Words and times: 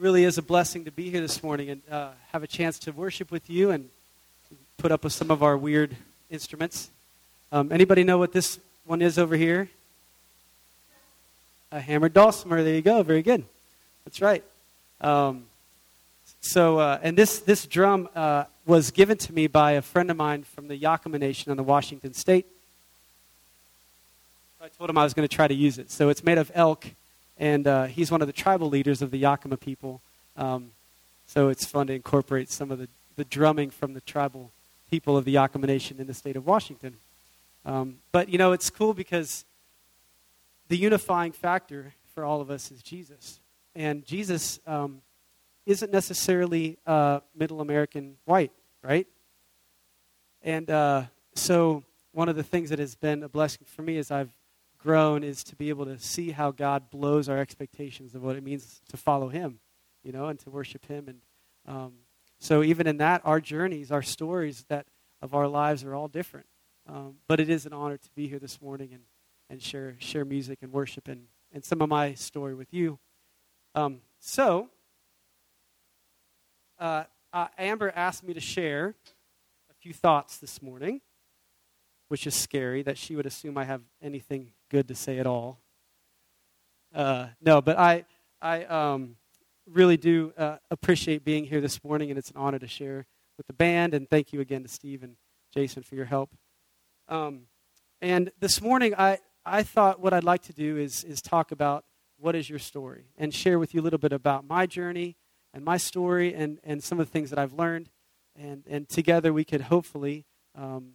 really 0.00 0.24
is 0.24 0.38
a 0.38 0.42
blessing 0.42 0.86
to 0.86 0.90
be 0.90 1.10
here 1.10 1.20
this 1.20 1.42
morning 1.42 1.68
and 1.68 1.82
uh, 1.90 2.08
have 2.32 2.42
a 2.42 2.46
chance 2.46 2.78
to 2.78 2.90
worship 2.90 3.30
with 3.30 3.50
you 3.50 3.70
and 3.70 3.90
put 4.78 4.90
up 4.90 5.04
with 5.04 5.12
some 5.12 5.30
of 5.30 5.42
our 5.42 5.58
weird 5.58 5.94
instruments. 6.30 6.90
Um, 7.52 7.70
anybody 7.70 8.02
know 8.02 8.16
what 8.16 8.32
this 8.32 8.58
one 8.86 9.02
is 9.02 9.18
over 9.18 9.36
here? 9.36 9.68
A 11.70 11.80
hammered 11.80 12.14
dulcimer. 12.14 12.62
There 12.62 12.74
you 12.74 12.80
go. 12.80 13.02
Very 13.02 13.20
good. 13.20 13.44
That's 14.06 14.22
right. 14.22 14.42
Um, 15.02 15.44
so, 16.40 16.78
uh, 16.78 16.98
and 17.02 17.14
this 17.18 17.40
this 17.40 17.66
drum 17.66 18.08
uh, 18.16 18.44
was 18.64 18.90
given 18.90 19.18
to 19.18 19.34
me 19.34 19.48
by 19.48 19.72
a 19.72 19.82
friend 19.82 20.10
of 20.10 20.16
mine 20.16 20.44
from 20.44 20.68
the 20.68 20.78
Yakama 20.78 21.20
Nation 21.20 21.50
on 21.50 21.58
the 21.58 21.62
Washington 21.62 22.14
State. 22.14 22.46
I 24.62 24.68
told 24.68 24.88
him 24.88 24.96
I 24.96 25.04
was 25.04 25.12
going 25.12 25.28
to 25.28 25.34
try 25.34 25.46
to 25.46 25.54
use 25.54 25.76
it. 25.76 25.90
So 25.90 26.08
it's 26.08 26.24
made 26.24 26.38
of 26.38 26.50
elk 26.54 26.86
and 27.40 27.66
uh, 27.66 27.84
he's 27.86 28.12
one 28.12 28.20
of 28.20 28.26
the 28.26 28.34
tribal 28.34 28.68
leaders 28.68 29.00
of 29.00 29.10
the 29.10 29.22
Yakama 29.22 29.58
people. 29.58 30.02
Um, 30.36 30.72
so 31.26 31.48
it's 31.48 31.64
fun 31.64 31.86
to 31.86 31.94
incorporate 31.94 32.50
some 32.50 32.70
of 32.70 32.78
the, 32.78 32.88
the 33.16 33.24
drumming 33.24 33.70
from 33.70 33.94
the 33.94 34.02
tribal 34.02 34.52
people 34.90 35.16
of 35.16 35.24
the 35.24 35.36
Yakama 35.36 35.64
Nation 35.64 35.98
in 35.98 36.06
the 36.06 36.12
state 36.12 36.36
of 36.36 36.46
Washington. 36.46 36.96
Um, 37.64 37.96
but, 38.12 38.28
you 38.28 38.36
know, 38.36 38.52
it's 38.52 38.68
cool 38.68 38.92
because 38.92 39.46
the 40.68 40.76
unifying 40.76 41.32
factor 41.32 41.94
for 42.14 42.24
all 42.24 42.42
of 42.42 42.50
us 42.50 42.70
is 42.70 42.82
Jesus. 42.82 43.40
And 43.74 44.04
Jesus 44.04 44.60
um, 44.66 45.00
isn't 45.64 45.90
necessarily 45.90 46.76
uh, 46.86 47.20
middle 47.34 47.62
American 47.62 48.16
white, 48.26 48.52
right? 48.82 49.06
And 50.42 50.70
uh, 50.70 51.04
so 51.34 51.84
one 52.12 52.28
of 52.28 52.36
the 52.36 52.42
things 52.42 52.68
that 52.68 52.78
has 52.78 52.94
been 52.94 53.22
a 53.22 53.30
blessing 53.30 53.64
for 53.64 53.80
me 53.80 53.96
is 53.96 54.10
I've 54.10 54.30
grown 54.80 55.22
is 55.22 55.44
to 55.44 55.56
be 55.56 55.68
able 55.68 55.84
to 55.84 55.98
see 55.98 56.30
how 56.30 56.50
God 56.50 56.90
blows 56.90 57.28
our 57.28 57.38
expectations 57.38 58.14
of 58.14 58.22
what 58.22 58.36
it 58.36 58.42
means 58.42 58.80
to 58.88 58.96
follow 58.96 59.28
Him, 59.28 59.60
you 60.02 60.12
know, 60.12 60.26
and 60.26 60.38
to 60.40 60.50
worship 60.50 60.86
Him. 60.86 61.08
And 61.08 61.20
um, 61.66 61.92
so, 62.38 62.62
even 62.62 62.86
in 62.86 62.96
that, 62.98 63.20
our 63.24 63.40
journeys, 63.40 63.92
our 63.92 64.02
stories 64.02 64.64
that 64.68 64.86
of 65.22 65.34
our 65.34 65.46
lives 65.46 65.84
are 65.84 65.94
all 65.94 66.08
different. 66.08 66.46
Um, 66.88 67.16
but 67.28 67.38
it 67.40 67.50
is 67.50 67.66
an 67.66 67.72
honor 67.72 67.98
to 67.98 68.10
be 68.16 68.26
here 68.26 68.38
this 68.38 68.60
morning 68.60 68.90
and, 68.92 69.02
and 69.48 69.62
share 69.62 69.94
share 69.98 70.24
music 70.24 70.60
and 70.62 70.72
worship 70.72 71.06
and, 71.08 71.24
and 71.52 71.64
some 71.64 71.82
of 71.82 71.88
my 71.88 72.14
story 72.14 72.54
with 72.54 72.72
you. 72.72 72.98
Um, 73.74 74.00
so, 74.18 74.70
uh, 76.78 77.04
uh, 77.32 77.48
Amber 77.58 77.92
asked 77.94 78.24
me 78.24 78.34
to 78.34 78.40
share 78.40 78.94
a 79.70 79.74
few 79.80 79.92
thoughts 79.92 80.38
this 80.38 80.62
morning, 80.62 81.00
which 82.10 82.26
is 82.26 82.34
scary 82.34 82.82
that 82.82 82.98
she 82.98 83.14
would 83.14 83.24
assume 83.24 83.56
I 83.56 83.62
have 83.62 83.82
anything 84.02 84.50
good 84.68 84.88
to 84.88 84.96
say 84.96 85.20
at 85.20 85.28
all. 85.28 85.60
Uh, 86.92 87.28
no, 87.40 87.62
but 87.62 87.78
I, 87.78 88.04
I 88.42 88.64
um, 88.64 89.14
really 89.70 89.96
do 89.96 90.32
uh, 90.36 90.56
appreciate 90.72 91.24
being 91.24 91.44
here 91.44 91.60
this 91.60 91.84
morning, 91.84 92.10
and 92.10 92.18
it's 92.18 92.30
an 92.30 92.36
honor 92.36 92.58
to 92.58 92.66
share 92.66 93.06
with 93.36 93.46
the 93.46 93.52
band. 93.52 93.94
And 93.94 94.10
thank 94.10 94.32
you 94.32 94.40
again 94.40 94.64
to 94.64 94.68
Steve 94.68 95.04
and 95.04 95.14
Jason 95.54 95.84
for 95.84 95.94
your 95.94 96.04
help. 96.04 96.32
Um, 97.08 97.42
and 98.02 98.32
this 98.40 98.60
morning, 98.60 98.92
I, 98.98 99.18
I 99.46 99.62
thought 99.62 100.00
what 100.00 100.12
I'd 100.12 100.24
like 100.24 100.42
to 100.42 100.52
do 100.52 100.78
is, 100.78 101.04
is 101.04 101.22
talk 101.22 101.52
about 101.52 101.84
what 102.18 102.34
is 102.34 102.50
your 102.50 102.58
story 102.58 103.04
and 103.18 103.32
share 103.32 103.60
with 103.60 103.72
you 103.72 103.80
a 103.80 103.84
little 103.84 104.00
bit 104.00 104.12
about 104.12 104.44
my 104.44 104.66
journey 104.66 105.16
and 105.54 105.64
my 105.64 105.76
story 105.76 106.34
and, 106.34 106.58
and 106.64 106.82
some 106.82 106.98
of 106.98 107.06
the 107.06 107.12
things 107.12 107.30
that 107.30 107.38
I've 107.38 107.52
learned. 107.52 107.88
And, 108.34 108.64
and 108.68 108.88
together 108.88 109.32
we 109.32 109.44
could 109.44 109.60
hopefully 109.60 110.26
um, 110.56 110.94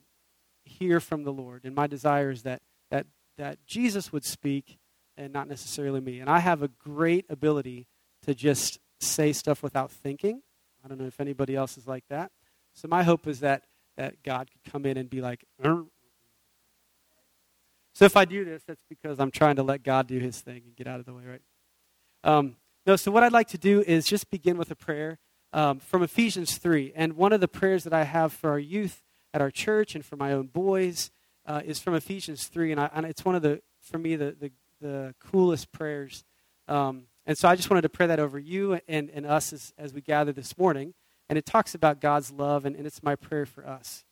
hear 0.66 1.00
from 1.00 1.24
the 1.24 1.32
Lord. 1.32 1.64
And 1.64 1.74
my 1.74 1.88
desire 1.88 2.32
is 2.32 2.44
that, 2.44 2.62
that 2.92 3.06
that 3.38 3.66
Jesus 3.66 4.12
would 4.12 4.26
speak 4.26 4.78
and 5.18 5.32
not 5.32 5.48
necessarily 5.48 6.02
me. 6.02 6.20
And 6.20 6.30
I 6.30 6.40
have 6.40 6.62
a 6.62 6.68
great 6.68 7.26
ability 7.30 7.88
to 8.24 8.34
just 8.34 8.80
say 9.00 9.34
stuff 9.34 9.64
without 9.64 9.92
thinking. 9.92 10.42
I 10.84 10.88
don't 10.88 11.00
know 11.00 11.08
if 11.08 11.20
anybody 11.20 11.56
else 11.56 11.78
is 11.78 11.88
like 11.88 12.04
that. 12.10 12.32
So 12.74 12.88
my 12.88 13.04
hope 13.04 13.28
is 13.28 13.40
that 13.40 13.64
that 13.98 14.22
God 14.24 14.50
could 14.52 14.72
come 14.72 14.86
in 14.86 14.98
and 14.98 15.10
be 15.10 15.22
like, 15.22 15.46
so 17.94 18.04
if 18.04 18.18
I 18.18 18.26
do 18.26 18.44
this, 18.44 18.62
that's 18.68 18.84
because 18.90 19.22
I'm 19.22 19.32
trying 19.32 19.56
to 19.56 19.64
let 19.64 19.84
God 19.84 20.06
do 20.08 20.20
His 20.20 20.42
thing 20.42 20.64
and 20.66 20.76
get 20.76 20.86
out 20.86 21.00
of 21.00 21.06
the 21.06 21.14
way, 21.14 21.24
right? 21.26 21.42
Um, 22.26 22.58
no. 22.86 22.98
So 22.98 23.10
what 23.12 23.24
I'd 23.24 23.32
like 23.32 23.48
to 23.50 23.58
do 23.58 23.82
is 23.82 24.06
just 24.06 24.30
begin 24.30 24.58
with 24.58 24.70
a 24.70 24.76
prayer 24.76 25.18
um, 25.54 25.80
from 25.80 26.04
Ephesians 26.04 26.58
three, 26.58 26.92
and 26.94 27.14
one 27.14 27.32
of 27.32 27.40
the 27.40 27.48
prayers 27.48 27.86
that 27.86 27.94
I 27.94 28.04
have 28.04 28.34
for 28.34 28.50
our 28.50 28.60
youth 28.60 29.02
at 29.36 29.42
our 29.42 29.52
church 29.52 29.96
and 29.96 30.06
for 30.06 30.16
my 30.16 30.32
own 30.32 30.48
boys 30.48 31.12
uh, 31.46 31.62
is 31.66 31.78
from 31.78 31.94
Ephesians 31.94 32.46
3, 32.48 32.72
and, 32.72 32.80
I, 32.80 32.90
and, 32.94 33.06
it's 33.06 33.26
one 33.26 33.36
of 33.36 33.42
the, 33.42 33.62
for 33.82 33.98
me, 33.98 34.16
the, 34.16 34.34
the, 34.40 34.52
the 34.80 35.16
coolest 35.20 35.74
prayers. 35.74 36.24
Um, 36.70 37.04
and 37.26 37.38
so 37.38 37.50
I 37.50 37.58
just 37.58 37.70
wanted 37.70 37.82
to 37.82 37.90
pray 37.90 38.08
that 38.08 38.18
over 38.18 38.40
you 38.40 38.80
and, 38.88 39.10
and 39.10 39.26
us 39.26 39.52
as, 39.52 39.74
as 39.78 39.94
we 39.94 40.00
gather 40.00 40.32
this 40.32 40.58
morning. 40.58 40.94
And 41.28 41.38
it 41.38 41.46
talks 41.46 41.76
about 41.76 42.00
God's 42.00 42.32
love, 42.32 42.66
and, 42.66 42.78
and 42.78 42.88
it's 42.88 43.04
my 43.04 43.16
prayer 43.16 43.46
for 43.46 43.68
us. 43.68 44.06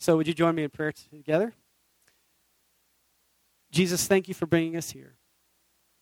So 0.00 0.16
would 0.16 0.26
you 0.26 0.34
join 0.34 0.54
me 0.54 0.64
in 0.64 0.70
prayer 0.70 0.92
together? 0.92 1.52
Jesus, 3.70 4.06
thank 4.06 4.28
you 4.28 4.34
for 4.34 4.46
bringing 4.46 4.76
us 4.76 4.92
here. 4.92 5.16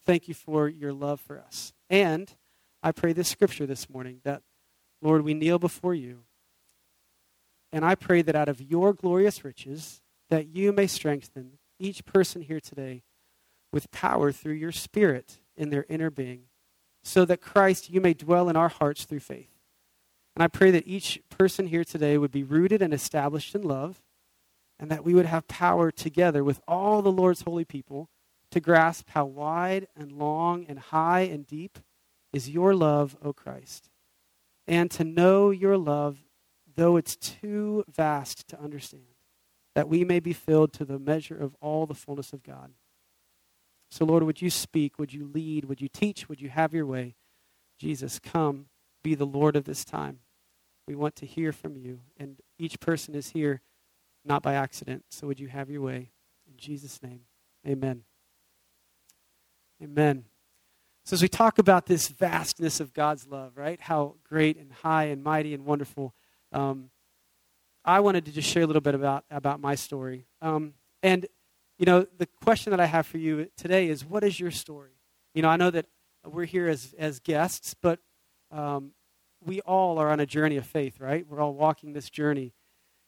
Thank 0.06 0.28
you 0.28 0.34
for 0.34 0.68
your 0.68 0.92
love 0.92 1.20
for 1.20 1.40
us. 1.40 1.72
And 1.90 2.32
I 2.80 2.92
pray 2.92 3.12
this 3.12 3.28
scripture 3.28 3.66
this 3.66 3.90
morning 3.90 4.20
that, 4.22 4.42
Lord, 5.02 5.22
we 5.22 5.34
kneel 5.34 5.58
before 5.58 5.94
you. 5.94 6.20
And 7.72 7.84
I 7.84 7.94
pray 7.94 8.22
that 8.22 8.34
out 8.34 8.48
of 8.48 8.62
your 8.62 8.92
glorious 8.92 9.44
riches, 9.44 10.00
that 10.30 10.48
you 10.48 10.72
may 10.72 10.86
strengthen 10.86 11.58
each 11.78 12.04
person 12.04 12.42
here 12.42 12.60
today 12.60 13.02
with 13.72 13.90
power 13.90 14.32
through 14.32 14.54
your 14.54 14.72
Spirit 14.72 15.38
in 15.56 15.70
their 15.70 15.84
inner 15.88 16.10
being, 16.10 16.44
so 17.02 17.24
that 17.24 17.40
Christ, 17.40 17.90
you 17.90 18.00
may 18.00 18.14
dwell 18.14 18.48
in 18.48 18.56
our 18.56 18.68
hearts 18.68 19.04
through 19.04 19.20
faith. 19.20 19.50
And 20.34 20.42
I 20.42 20.48
pray 20.48 20.70
that 20.70 20.86
each 20.86 21.20
person 21.28 21.66
here 21.66 21.84
today 21.84 22.16
would 22.16 22.30
be 22.30 22.42
rooted 22.42 22.80
and 22.80 22.94
established 22.94 23.54
in 23.54 23.62
love, 23.62 24.02
and 24.78 24.90
that 24.90 25.04
we 25.04 25.14
would 25.14 25.26
have 25.26 25.48
power 25.48 25.90
together 25.90 26.44
with 26.44 26.60
all 26.68 27.02
the 27.02 27.12
Lord's 27.12 27.42
holy 27.42 27.64
people 27.64 28.08
to 28.50 28.60
grasp 28.60 29.10
how 29.10 29.24
wide 29.24 29.88
and 29.96 30.12
long 30.12 30.64
and 30.68 30.78
high 30.78 31.22
and 31.22 31.46
deep 31.46 31.78
is 32.32 32.48
your 32.48 32.74
love, 32.74 33.16
O 33.22 33.32
Christ, 33.32 33.90
and 34.66 34.90
to 34.92 35.04
know 35.04 35.50
your 35.50 35.76
love, 35.76 36.18
though 36.78 36.96
it's 36.96 37.16
too 37.16 37.84
vast 37.92 38.46
to 38.46 38.60
understand 38.60 39.02
that 39.74 39.88
we 39.88 40.04
may 40.04 40.20
be 40.20 40.32
filled 40.32 40.72
to 40.72 40.84
the 40.84 40.98
measure 40.98 41.36
of 41.36 41.56
all 41.60 41.86
the 41.86 41.94
fullness 41.94 42.32
of 42.32 42.44
God. 42.44 42.70
So, 43.90 44.04
Lord, 44.04 44.22
would 44.22 44.40
you 44.40 44.48
speak? 44.48 44.96
Would 44.98 45.12
you 45.12 45.26
lead? 45.26 45.64
Would 45.64 45.80
you 45.80 45.88
teach? 45.88 46.28
Would 46.28 46.40
you 46.40 46.50
have 46.50 46.72
your 46.72 46.86
way? 46.86 47.16
Jesus, 47.78 48.20
come, 48.20 48.66
be 49.02 49.16
the 49.16 49.26
Lord 49.26 49.56
of 49.56 49.64
this 49.64 49.84
time. 49.84 50.20
We 50.86 50.94
want 50.94 51.16
to 51.16 51.26
hear 51.26 51.52
from 51.52 51.76
you, 51.76 52.00
and 52.16 52.40
each 52.58 52.78
person 52.80 53.14
is 53.14 53.30
here 53.30 53.60
not 54.24 54.42
by 54.42 54.54
accident. 54.54 55.04
So, 55.10 55.26
would 55.26 55.40
you 55.40 55.48
have 55.48 55.68
your 55.68 55.82
way? 55.82 56.12
In 56.46 56.56
Jesus' 56.56 57.02
name, 57.02 57.22
amen. 57.66 58.02
Amen. 59.82 60.26
So, 61.04 61.14
as 61.14 61.22
we 61.22 61.28
talk 61.28 61.58
about 61.58 61.86
this 61.86 62.06
vastness 62.08 62.78
of 62.78 62.94
God's 62.94 63.26
love, 63.26 63.56
right? 63.56 63.80
How 63.80 64.14
great 64.22 64.56
and 64.56 64.72
high 64.72 65.04
and 65.04 65.24
mighty 65.24 65.54
and 65.54 65.64
wonderful. 65.64 66.14
Um, 66.52 66.90
I 67.84 68.00
wanted 68.00 68.26
to 68.26 68.32
just 68.32 68.48
share 68.48 68.62
a 68.62 68.66
little 68.66 68.82
bit 68.82 68.94
about, 68.94 69.24
about 69.30 69.60
my 69.60 69.74
story. 69.74 70.26
Um, 70.42 70.74
and, 71.02 71.26
you 71.78 71.86
know, 71.86 72.06
the 72.18 72.26
question 72.44 72.70
that 72.70 72.80
I 72.80 72.86
have 72.86 73.06
for 73.06 73.18
you 73.18 73.48
today 73.56 73.88
is 73.88 74.04
what 74.04 74.24
is 74.24 74.38
your 74.38 74.50
story? 74.50 74.92
You 75.34 75.42
know, 75.42 75.48
I 75.48 75.56
know 75.56 75.70
that 75.70 75.86
we're 76.24 76.44
here 76.44 76.68
as, 76.68 76.94
as 76.98 77.20
guests, 77.20 77.74
but 77.80 78.00
um, 78.50 78.92
we 79.44 79.60
all 79.62 79.98
are 79.98 80.10
on 80.10 80.20
a 80.20 80.26
journey 80.26 80.56
of 80.56 80.66
faith, 80.66 81.00
right? 81.00 81.26
We're 81.26 81.40
all 81.40 81.54
walking 81.54 81.92
this 81.92 82.10
journey. 82.10 82.52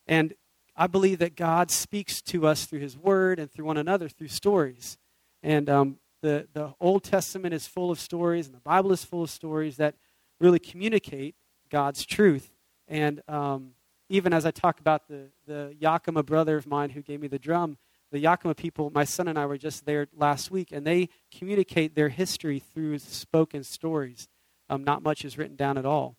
And 0.07 0.35
I 0.77 0.87
believe 0.87 1.19
that 1.19 1.37
God 1.37 1.71
speaks 1.71 2.23
to 2.23 2.47
us 2.47 2.65
through 2.65 2.81
His 2.81 2.97
Word 2.97 3.39
and 3.39 3.51
through 3.51 3.67
one 3.67 3.77
another 3.77 4.09
through 4.09 4.29
stories. 4.29 4.97
And 5.43 5.69
um, 5.69 5.99
the, 6.23 6.49
the 6.53 6.75
Old 6.81 7.05
Testament 7.05 7.55
is 7.55 7.67
full 7.67 7.91
of 7.91 7.99
stories, 7.99 8.47
and 8.47 8.55
the 8.55 8.61
Bible 8.61 8.93
is 8.93 9.05
full 9.05 9.23
of 9.23 9.31
stories 9.31 9.77
that 9.77 9.95
really 10.39 10.59
communicate 10.59 11.35
God's 11.71 12.05
truth. 12.07 12.53
And 12.91 13.23
um, 13.29 13.71
even 14.09 14.35
as 14.35 14.45
I 14.45 14.51
talk 14.51 14.81
about 14.81 15.07
the, 15.09 15.29
the 15.47 15.75
Yakama 15.81 16.27
brother 16.27 16.57
of 16.57 16.67
mine 16.67 16.91
who 16.91 17.01
gave 17.01 17.21
me 17.21 17.29
the 17.29 17.39
drum, 17.39 17.79
the 18.11 18.23
Yakama 18.23 18.57
people, 18.57 18.91
my 18.93 19.05
son 19.05 19.29
and 19.29 19.39
I 19.39 19.47
were 19.47 19.57
just 19.57 19.87
there 19.87 20.09
last 20.15 20.51
week, 20.51 20.73
and 20.73 20.85
they 20.85 21.09
communicate 21.33 21.95
their 21.95 22.09
history 22.09 22.59
through 22.59 22.99
spoken 22.99 23.63
stories. 23.63 24.29
Um, 24.69 24.83
not 24.83 25.03
much 25.03 25.25
is 25.25 25.39
written 25.39 25.55
down 25.55 25.79
at 25.79 25.87
all. 25.87 26.17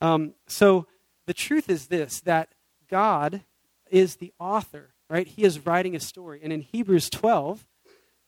Um, 0.00 0.34
so 0.46 0.86
the 1.26 1.34
truth 1.34 1.68
is 1.68 1.88
this 1.88 2.20
that 2.20 2.54
God 2.88 3.42
is 3.90 4.16
the 4.16 4.32
author, 4.38 4.94
right? 5.10 5.26
He 5.26 5.42
is 5.42 5.66
writing 5.66 5.96
a 5.96 6.00
story. 6.00 6.40
And 6.42 6.52
in 6.52 6.60
Hebrews 6.60 7.10
12, 7.10 7.66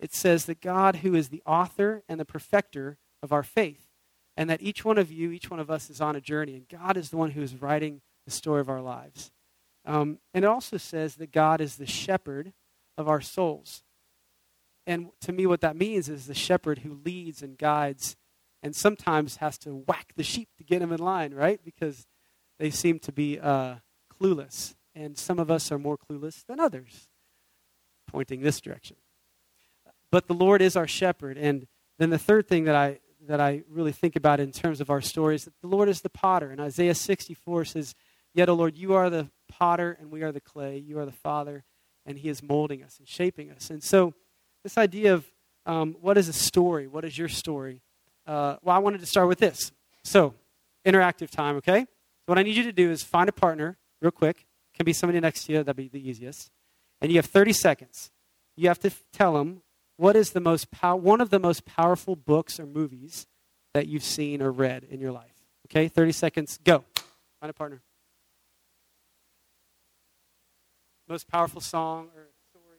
it 0.01 0.13
says 0.13 0.47
that 0.47 0.61
God, 0.61 0.97
who 0.97 1.15
is 1.15 1.29
the 1.29 1.43
author 1.47 2.03
and 2.09 2.19
the 2.19 2.25
perfecter 2.25 2.99
of 3.23 3.33
our 3.33 3.43
faith, 3.43 3.90
and 4.37 4.49
that 4.49 4.63
each 4.63 4.85
one 4.85 4.99
of 4.99 5.11
you, 5.11 5.31
each 5.31 5.51
one 5.51 5.61
of 5.61 5.71
us 5.71 5.91
is 5.91 6.01
on 6.01 6.17
a 6.17 6.21
journey, 6.21 6.55
and 6.55 6.69
God 6.69 6.97
is 6.97 7.11
the 7.11 7.17
one 7.17 7.33
who 7.33 7.43
is 7.43 7.61
writing 7.61 8.01
the 8.25 8.31
story 8.31 8.61
of 8.61 8.69
our 8.69 8.81
lives. 8.81 9.31
Um, 9.85 10.19
and 10.35 10.45
it 10.45 10.49
also 10.49 10.77
says 10.77 11.17
that 11.17 11.33
God 11.33 11.61
is 11.61 11.77
the 11.77 11.87
shepherd 11.87 12.53
of 12.97 13.09
our 13.09 13.21
souls. 13.21 13.83
And 14.87 15.09
to 15.23 15.33
me, 15.33 15.47
what 15.47 15.61
that 15.61 15.77
means 15.77 16.09
is 16.09 16.27
the 16.27 16.35
shepherd 16.35 16.81
who 16.81 17.01
leads 17.05 17.43
and 17.43 17.57
guides 17.57 18.17
and 18.63 18.75
sometimes 18.77 19.37
has 19.37 19.57
to 19.59 19.75
whack 19.87 20.13
the 20.17 20.23
sheep 20.23 20.49
to 20.59 20.65
get 20.65 20.81
them 20.81 20.93
in 20.93 20.99
line, 20.99 21.33
right? 21.33 21.61
Because 21.65 22.07
they 22.59 22.71
seem 22.71 22.99
to 23.01 23.13
be 23.13 23.39
uh, 23.39 23.77
clueless. 24.21 24.75
And 24.95 25.17
some 25.17 25.39
of 25.39 25.51
us 25.51 25.71
are 25.73 25.79
more 25.79 25.97
clueless 25.97 26.45
than 26.47 26.61
others, 26.61 27.09
pointing 28.07 28.41
this 28.41 28.61
direction. 28.61 28.97
But 30.11 30.27
the 30.27 30.35
Lord 30.35 30.61
is 30.61 30.77
our 30.77 30.89
shepherd. 30.89 31.39
And 31.39 31.67
then 31.99 32.11
the 32.11 32.19
third 32.19 32.49
thing 32.49 32.65
that 32.65 32.75
I, 32.75 32.99
that 33.29 33.41
I 33.41 33.63
really 33.69 33.93
think 33.93 34.17
about 34.17 34.41
in 34.41 34.53
terms 34.53 34.81
of 34.81 34.91
our 34.91 35.01
story 35.01 35.35
is 35.35 35.45
that 35.45 35.61
the 35.61 35.69
Lord 35.69 35.89
is 35.89 36.01
the 36.01 36.11
potter. 36.11 36.51
And 36.51 36.61
Isaiah 36.61 36.95
64 36.95 37.67
says, 37.67 37.95
Yet, 38.33 38.49
O 38.49 38.55
Lord, 38.55 38.79
you 38.79 38.95
are 38.95 39.11
the 39.11 39.29
potter 39.49 39.97
and 40.01 40.11
we 40.11 40.23
are 40.23 40.33
the 40.33 40.41
clay. 40.41 40.79
You 40.79 40.99
are 40.99 41.05
the 41.07 41.13
Father, 41.13 41.65
and 42.07 42.19
He 42.19 42.29
is 42.29 42.43
molding 42.43 42.83
us 42.83 42.99
and 42.99 43.09
shaping 43.09 43.51
us. 43.51 43.71
And 43.71 43.83
so, 43.83 44.15
this 44.63 44.79
idea 44.79 45.15
of 45.15 45.27
um, 45.67 45.97
what 46.01 46.17
is 46.17 46.29
a 46.29 46.33
story? 46.33 46.87
What 46.87 47.05
is 47.05 47.19
your 47.19 47.29
story? 47.29 47.83
Uh, 48.27 48.57
well, 48.63 48.77
I 48.77 48.79
wanted 48.79 49.01
to 49.01 49.07
start 49.07 49.29
with 49.29 49.39
this. 49.39 49.73
So, 50.05 50.35
interactive 50.87 51.31
time, 51.31 51.57
okay? 51.57 51.81
So, 51.81 52.27
what 52.27 52.39
I 52.39 52.43
need 52.43 52.57
you 52.57 52.65
to 52.65 52.73
do 52.73 52.91
is 52.91 53.03
find 53.03 53.29
a 53.29 53.33
partner 53.33 53.79
real 54.01 54.11
quick. 54.11 54.47
Can 54.75 54.85
be 54.85 54.93
somebody 54.93 55.21
next 55.21 55.45
to 55.45 55.53
you, 55.53 55.63
that'd 55.63 55.77
be 55.77 55.89
the 55.89 56.09
easiest. 56.09 56.51
And 57.01 57.11
you 57.11 57.19
have 57.19 57.27
30 57.27 57.53
seconds. 57.53 58.11
You 58.57 58.69
have 58.69 58.79
to 58.81 58.89
f- 58.89 59.03
tell 59.13 59.35
them 59.35 59.63
what 60.01 60.17
is 60.17 60.31
the 60.31 60.41
most 60.41 60.71
pow- 60.71 60.97
one 60.97 61.21
of 61.21 61.29
the 61.29 61.39
most 61.39 61.67
powerful 61.67 62.17
books 62.17 62.59
or 62.59 62.65
movies 62.65 63.27
that 63.75 63.87
you've 63.87 64.03
seen 64.03 64.41
or 64.41 64.51
read 64.51 64.83
in 64.85 64.99
your 64.99 65.13
life. 65.13 65.45
Okay, 65.67 65.89
30 65.89 66.13
seconds, 66.13 66.59
go. 66.65 66.85
Find 67.39 67.51
a 67.51 67.53
partner. 67.53 67.83
Most 71.07 71.29
powerful 71.29 71.61
song 71.61 72.09
or 72.17 72.29
story? 72.49 72.79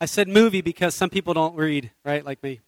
I 0.00 0.06
said 0.06 0.26
movie 0.26 0.62
because 0.62 0.96
some 0.96 1.10
people 1.10 1.32
don't 1.32 1.54
read, 1.54 1.92
right, 2.04 2.24
like 2.24 2.42
me. 2.42 2.60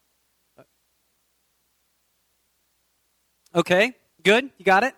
Okay, 3.54 3.92
good. 4.22 4.50
You 4.56 4.64
got 4.64 4.82
it? 4.84 4.94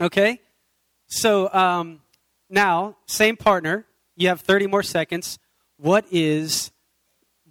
Okay. 0.00 0.40
So 1.06 1.52
um, 1.52 2.00
now, 2.48 2.96
same 3.06 3.36
partner. 3.36 3.86
You 4.16 4.28
have 4.28 4.40
30 4.40 4.66
more 4.66 4.82
seconds. 4.82 5.38
What 5.76 6.04
is 6.10 6.70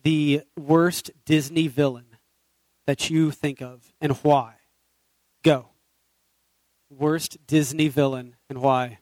the 0.02 0.42
worst 0.58 1.12
Disney 1.26 1.68
villain 1.68 2.06
that 2.88 3.10
you 3.10 3.32
think 3.32 3.62
of 3.62 3.94
and 4.02 4.14
why? 4.18 4.56
Go. 5.44 5.70
Worst 6.90 7.38
Disney 7.46 7.88
villain 7.88 8.36
and 8.50 8.60
why? 8.60 9.00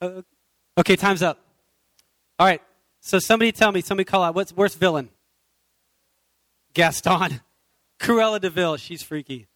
Uh, 0.00 0.22
okay, 0.78 0.96
time's 0.96 1.22
up. 1.22 1.38
All 2.38 2.46
right. 2.46 2.62
So 3.00 3.18
somebody 3.18 3.52
tell 3.52 3.72
me, 3.72 3.80
somebody 3.80 4.04
call 4.04 4.22
out, 4.22 4.34
what's 4.34 4.52
worst 4.52 4.78
villain? 4.78 5.08
Gaston. 6.74 7.40
Cruella 8.00 8.40
de 8.40 8.50
Vil. 8.50 8.76
She's 8.76 9.02
freaky. 9.02 9.48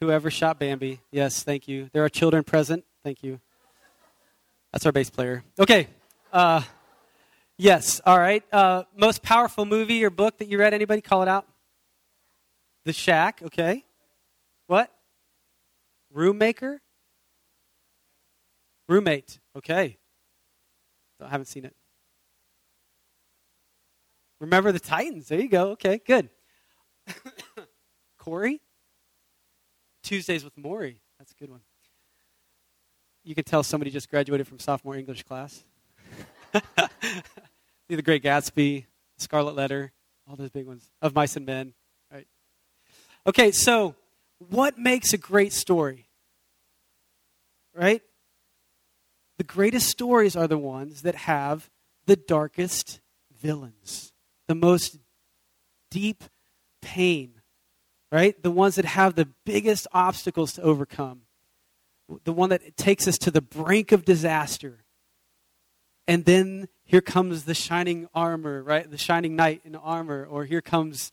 Whoever 0.00 0.30
shot 0.30 0.58
Bambi. 0.58 1.00
Yes, 1.10 1.42
thank 1.42 1.66
you. 1.66 1.88
There 1.92 2.04
are 2.04 2.08
children 2.08 2.44
present. 2.44 2.84
Thank 3.02 3.22
you. 3.22 3.40
That's 4.72 4.86
our 4.86 4.92
bass 4.92 5.10
player. 5.10 5.42
Okay. 5.58 5.88
Uh, 6.32 6.62
yes. 7.56 8.00
All 8.04 8.18
right. 8.18 8.44
Uh, 8.52 8.84
most 8.96 9.22
powerful 9.22 9.64
movie 9.64 10.04
or 10.04 10.10
book 10.10 10.38
that 10.38 10.48
you 10.48 10.58
read? 10.58 10.74
Anybody 10.74 11.00
call 11.00 11.22
it 11.22 11.28
out? 11.28 11.46
The 12.84 12.92
Shack. 12.92 13.40
Okay. 13.42 13.84
What? 14.66 14.92
Roommaker? 16.12 16.80
Roommate. 18.88 19.38
Okay. 19.56 19.98
I 21.20 21.28
haven't 21.28 21.46
seen 21.46 21.64
it. 21.64 21.74
Remember 24.40 24.72
the 24.72 24.80
Titans. 24.80 25.28
There 25.28 25.40
you 25.40 25.48
go. 25.48 25.70
Okay, 25.70 26.00
good. 26.06 26.28
Corey? 28.18 28.60
Tuesdays 30.02 30.44
with 30.44 30.56
Morrie. 30.56 30.96
That's 31.18 31.32
a 31.32 31.34
good 31.34 31.50
one. 31.50 31.60
You 33.24 33.34
can 33.34 33.44
tell 33.44 33.62
somebody 33.62 33.90
just 33.90 34.10
graduated 34.10 34.46
from 34.46 34.58
sophomore 34.58 34.96
English 34.96 35.22
class. 35.22 35.64
the 37.88 38.02
Great 38.02 38.22
Gatsby, 38.22 38.84
Scarlet 39.16 39.54
Letter, 39.54 39.92
all 40.28 40.36
those 40.36 40.50
big 40.50 40.66
ones. 40.66 40.90
Of 41.00 41.14
Mice 41.14 41.36
and 41.36 41.46
Men. 41.46 41.72
Right. 42.12 42.26
Okay, 43.26 43.50
so 43.50 43.94
what 44.50 44.78
makes 44.78 45.14
a 45.14 45.18
great 45.18 45.54
story? 45.54 46.06
Right? 47.74 48.02
The 49.38 49.44
greatest 49.44 49.88
stories 49.88 50.36
are 50.36 50.46
the 50.46 50.58
ones 50.58 51.02
that 51.02 51.14
have 51.14 51.70
the 52.06 52.16
darkest 52.16 53.00
villains, 53.36 54.12
the 54.46 54.54
most 54.54 54.98
deep 55.90 56.24
pain, 56.82 57.40
right? 58.12 58.40
The 58.42 58.50
ones 58.50 58.76
that 58.76 58.84
have 58.84 59.14
the 59.14 59.28
biggest 59.44 59.86
obstacles 59.92 60.52
to 60.52 60.62
overcome, 60.62 61.22
the 62.24 62.32
one 62.32 62.50
that 62.50 62.76
takes 62.76 63.08
us 63.08 63.18
to 63.18 63.30
the 63.30 63.42
brink 63.42 63.90
of 63.92 64.04
disaster. 64.04 64.84
And 66.06 66.24
then 66.24 66.68
here 66.84 67.00
comes 67.00 67.44
the 67.44 67.54
shining 67.54 68.08
armor, 68.14 68.62
right? 68.62 68.88
The 68.88 68.98
shining 68.98 69.36
knight 69.36 69.62
in 69.64 69.74
armor, 69.74 70.24
or 70.24 70.44
here 70.44 70.60
comes 70.60 71.12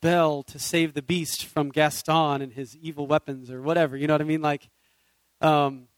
Belle 0.00 0.42
to 0.44 0.58
save 0.58 0.94
the 0.94 1.02
beast 1.02 1.44
from 1.44 1.70
Gaston 1.70 2.42
and 2.42 2.52
his 2.52 2.76
evil 2.76 3.06
weapons, 3.06 3.50
or 3.50 3.60
whatever. 3.62 3.96
You 3.96 4.06
know 4.06 4.14
what 4.14 4.20
I 4.20 4.24
mean? 4.24 4.42
Like, 4.42 4.68
um, 5.40 5.88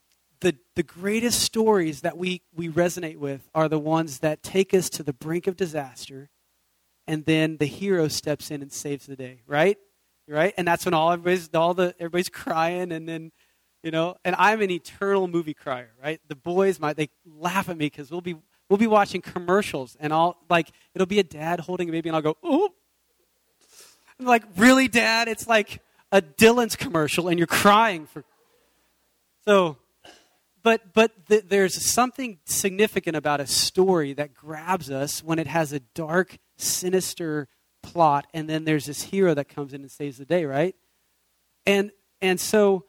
the, 0.41 0.57
the 0.75 0.83
greatest 0.83 1.41
stories 1.41 2.01
that 2.01 2.17
we, 2.17 2.41
we 2.53 2.67
resonate 2.67 3.17
with 3.17 3.47
are 3.55 3.69
the 3.69 3.79
ones 3.79 4.19
that 4.19 4.43
take 4.43 4.73
us 4.73 4.89
to 4.91 5.03
the 5.03 5.13
brink 5.13 5.47
of 5.47 5.55
disaster, 5.55 6.29
and 7.07 7.25
then 7.25 7.57
the 7.57 7.65
hero 7.65 8.07
steps 8.07 8.51
in 8.51 8.61
and 8.61 8.71
saves 8.71 9.05
the 9.05 9.15
day, 9.15 9.41
right? 9.47 9.77
Right? 10.27 10.53
And 10.57 10.67
that's 10.67 10.85
when 10.85 10.93
all 10.93 11.11
everybody's 11.11 11.49
all 11.53 11.73
the 11.73 11.95
everybody's 11.99 12.29
crying, 12.43 12.91
and 12.91 13.07
then 13.07 13.31
you 13.83 13.91
know, 13.91 14.15
and 14.23 14.35
I'm 14.37 14.61
an 14.61 14.71
eternal 14.71 15.27
movie 15.27 15.53
crier, 15.53 15.91
right? 16.01 16.19
The 16.27 16.35
boys 16.35 16.79
might 16.79 16.97
they 16.97 17.09
laugh 17.25 17.69
at 17.69 17.77
me 17.77 17.85
because 17.85 18.11
we'll 18.11 18.21
be 18.21 18.35
we'll 18.69 18.77
be 18.77 18.87
watching 18.87 19.21
commercials, 19.21 19.95
and 19.99 20.13
I'll 20.13 20.37
like 20.49 20.71
it'll 20.93 21.07
be 21.07 21.19
a 21.19 21.23
dad 21.23 21.59
holding 21.59 21.89
a 21.89 21.91
baby, 21.91 22.09
and 22.09 22.15
I'll 22.15 22.21
go, 22.21 22.37
oh, 22.43 22.69
I'm 24.19 24.25
like 24.25 24.43
really, 24.57 24.87
dad? 24.87 25.27
It's 25.27 25.47
like 25.47 25.81
a 26.11 26.21
Dillons 26.21 26.75
commercial, 26.75 27.27
and 27.27 27.37
you're 27.37 27.47
crying 27.47 28.05
for. 28.05 28.23
So 29.45 29.77
but 30.63 30.93
but 30.93 31.27
th- 31.27 31.45
there's 31.47 31.83
something 31.83 32.39
significant 32.45 33.15
about 33.15 33.39
a 33.39 33.47
story 33.47 34.13
that 34.13 34.33
grabs 34.33 34.89
us 34.89 35.23
when 35.23 35.39
it 35.39 35.47
has 35.47 35.73
a 35.73 35.79
dark, 35.79 36.37
sinister 36.57 37.47
plot, 37.81 38.27
and 38.33 38.49
then 38.49 38.65
there's 38.65 38.85
this 38.85 39.03
hero 39.03 39.33
that 39.33 39.47
comes 39.47 39.73
in 39.73 39.81
and 39.81 39.91
saves 39.91 40.17
the 40.17 40.25
day, 40.25 40.45
right? 40.45 40.75
And 41.65 41.91
and 42.21 42.39
so, 42.39 42.85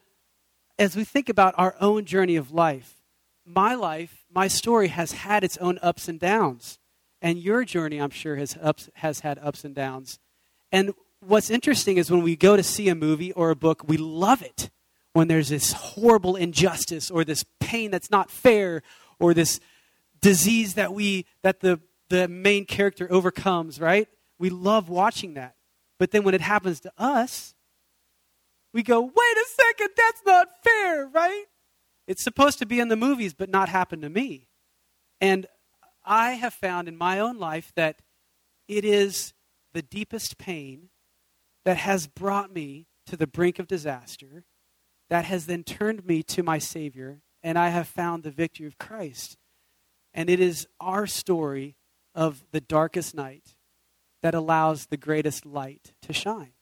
as 0.78 0.96
we 0.96 1.04
think 1.04 1.28
about 1.28 1.54
our 1.56 1.74
own 1.80 2.04
journey 2.04 2.36
of 2.36 2.50
life, 2.50 3.02
my 3.44 3.74
life, 3.74 4.24
my 4.32 4.48
story 4.48 4.88
has 4.88 5.12
had 5.12 5.44
its 5.44 5.56
own 5.58 5.78
ups 5.82 6.08
and 6.08 6.20
downs, 6.20 6.78
and 7.20 7.38
your 7.38 7.64
journey, 7.64 7.98
I'm 7.98 8.10
sure, 8.10 8.36
has 8.36 8.56
ups 8.60 8.90
has 8.94 9.20
had 9.20 9.38
ups 9.38 9.64
and 9.64 9.74
downs. 9.74 10.18
And 10.70 10.94
what's 11.20 11.50
interesting 11.50 11.96
is 11.96 12.10
when 12.10 12.22
we 12.22 12.36
go 12.36 12.56
to 12.56 12.62
see 12.62 12.88
a 12.88 12.94
movie 12.94 13.32
or 13.32 13.50
a 13.50 13.56
book, 13.56 13.86
we 13.86 13.96
love 13.96 14.42
it 14.42 14.70
when 15.12 15.28
there's 15.28 15.48
this 15.48 15.72
horrible 15.72 16.36
injustice 16.36 17.10
or 17.10 17.24
this 17.24 17.44
pain 17.60 17.90
that's 17.90 18.10
not 18.10 18.30
fair 18.30 18.82
or 19.18 19.34
this 19.34 19.60
disease 20.20 20.74
that 20.74 20.92
we 20.92 21.26
that 21.42 21.60
the 21.60 21.80
the 22.08 22.28
main 22.28 22.66
character 22.66 23.10
overcomes, 23.10 23.80
right? 23.80 24.08
We 24.38 24.50
love 24.50 24.88
watching 24.88 25.34
that. 25.34 25.54
But 25.98 26.10
then 26.10 26.24
when 26.24 26.34
it 26.34 26.40
happens 26.40 26.80
to 26.80 26.92
us, 26.98 27.54
we 28.72 28.82
go, 28.82 29.00
"Wait 29.00 29.12
a 29.14 29.46
second, 29.48 29.90
that's 29.96 30.22
not 30.26 30.48
fair, 30.62 31.06
right?" 31.06 31.44
It's 32.06 32.24
supposed 32.24 32.58
to 32.58 32.66
be 32.66 32.80
in 32.80 32.88
the 32.88 32.96
movies 32.96 33.34
but 33.34 33.48
not 33.48 33.68
happen 33.68 34.00
to 34.00 34.10
me. 34.10 34.48
And 35.20 35.46
I 36.04 36.32
have 36.32 36.54
found 36.54 36.88
in 36.88 36.96
my 36.96 37.20
own 37.20 37.38
life 37.38 37.72
that 37.76 38.02
it 38.66 38.84
is 38.84 39.34
the 39.72 39.82
deepest 39.82 40.38
pain 40.38 40.90
that 41.64 41.76
has 41.76 42.06
brought 42.06 42.52
me 42.52 42.86
to 43.06 43.16
the 43.16 43.26
brink 43.26 43.58
of 43.58 43.68
disaster 43.68 44.44
that 45.12 45.26
has 45.26 45.44
then 45.44 45.62
turned 45.62 46.06
me 46.06 46.22
to 46.22 46.42
my 46.42 46.56
Savior, 46.56 47.20
and 47.42 47.58
I 47.58 47.68
have 47.68 47.86
found 47.86 48.22
the 48.22 48.30
victory 48.30 48.66
of 48.66 48.78
Christ. 48.78 49.36
And 50.14 50.30
it 50.30 50.40
is 50.40 50.66
our 50.80 51.06
story 51.06 51.76
of 52.14 52.42
the 52.50 52.62
darkest 52.62 53.14
night 53.14 53.54
that 54.22 54.34
allows 54.34 54.86
the 54.86 54.96
greatest 54.96 55.44
light 55.44 55.92
to 56.00 56.14
shine. 56.14 56.54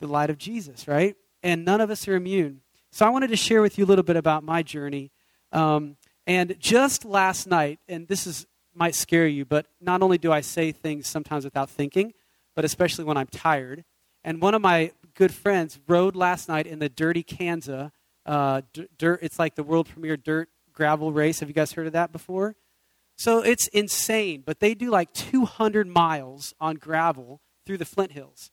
the 0.00 0.06
light 0.06 0.28
of 0.28 0.36
Jesus, 0.36 0.86
right? 0.86 1.16
And 1.42 1.64
none 1.64 1.80
of 1.80 1.90
us 1.90 2.06
are 2.08 2.14
immune. 2.14 2.60
So 2.92 3.06
I 3.06 3.08
wanted 3.08 3.28
to 3.28 3.36
share 3.36 3.62
with 3.62 3.78
you 3.78 3.86
a 3.86 3.88
little 3.88 4.02
bit 4.02 4.16
about 4.16 4.44
my 4.44 4.62
journey. 4.62 5.10
Um, 5.50 5.96
and 6.26 6.56
just 6.58 7.06
last 7.06 7.46
night, 7.46 7.78
and 7.88 8.06
this 8.06 8.26
is 8.26 8.46
might 8.74 8.94
scare 8.94 9.26
you, 9.26 9.46
but 9.46 9.64
not 9.80 10.02
only 10.02 10.18
do 10.18 10.30
I 10.30 10.42
say 10.42 10.72
things 10.72 11.06
sometimes 11.06 11.44
without 11.44 11.70
thinking, 11.70 12.12
but 12.54 12.66
especially 12.66 13.04
when 13.04 13.16
I'm 13.16 13.28
tired. 13.28 13.84
And 14.24 14.42
one 14.42 14.54
of 14.54 14.60
my 14.60 14.92
good 15.14 15.32
friends 15.32 15.78
rode 15.88 16.16
last 16.16 16.48
night 16.48 16.66
in 16.66 16.78
the 16.78 16.88
Dirty 16.88 17.22
Kanza. 17.22 17.92
uh, 18.26 18.62
dirt. 18.98 19.20
It's 19.22 19.38
like 19.38 19.54
the 19.54 19.62
world 19.62 19.88
premiere 19.88 20.16
dirt 20.16 20.48
gravel 20.72 21.12
race. 21.12 21.40
Have 21.40 21.48
you 21.48 21.54
guys 21.54 21.72
heard 21.72 21.86
of 21.86 21.92
that 21.94 22.12
before? 22.12 22.56
So 23.16 23.40
it's 23.42 23.68
insane, 23.68 24.42
but 24.46 24.60
they 24.60 24.74
do 24.74 24.90
like 24.90 25.12
200 25.12 25.86
miles 25.86 26.54
on 26.60 26.76
gravel 26.76 27.40
through 27.66 27.78
the 27.78 27.84
Flint 27.84 28.12
Hills. 28.12 28.50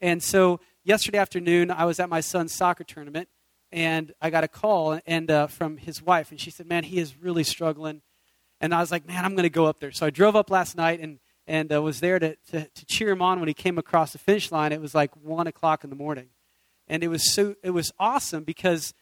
And 0.00 0.22
so 0.22 0.60
yesterday 0.82 1.18
afternoon, 1.18 1.70
I 1.70 1.84
was 1.84 2.00
at 2.00 2.08
my 2.08 2.20
son's 2.20 2.52
soccer 2.52 2.84
tournament, 2.84 3.28
and 3.70 4.12
I 4.20 4.30
got 4.30 4.44
a 4.44 4.48
call 4.48 4.98
and 5.06 5.30
uh, 5.30 5.46
from 5.46 5.76
his 5.76 6.02
wife, 6.02 6.30
and 6.30 6.40
she 6.40 6.50
said, 6.50 6.66
"Man, 6.66 6.84
he 6.84 6.98
is 6.98 7.16
really 7.16 7.44
struggling." 7.44 8.02
And 8.60 8.74
I 8.74 8.80
was 8.80 8.90
like, 8.90 9.06
"Man, 9.06 9.24
I'm 9.24 9.34
going 9.34 9.42
to 9.44 9.50
go 9.50 9.66
up 9.66 9.78
there." 9.80 9.92
So 9.92 10.06
I 10.06 10.10
drove 10.10 10.34
up 10.36 10.50
last 10.50 10.76
night 10.76 11.00
and 11.00 11.18
and 11.48 11.72
uh, 11.72 11.80
was 11.80 12.00
there 12.00 12.18
to, 12.18 12.36
to, 12.50 12.68
to 12.68 12.86
cheer 12.86 13.08
him 13.08 13.22
on 13.22 13.40
when 13.40 13.48
he 13.48 13.54
came 13.54 13.78
across 13.78 14.12
the 14.12 14.18
finish 14.18 14.52
line. 14.52 14.70
It 14.70 14.82
was 14.82 14.94
like 14.94 15.16
one 15.16 15.46
o'clock 15.46 15.82
in 15.82 15.90
the 15.90 15.96
morning, 15.96 16.28
and 16.86 17.02
it 17.02 17.08
was 17.08 17.32
so 17.32 17.56
it 17.62 17.70
was 17.70 17.90
awesome 17.98 18.44
because 18.44 18.92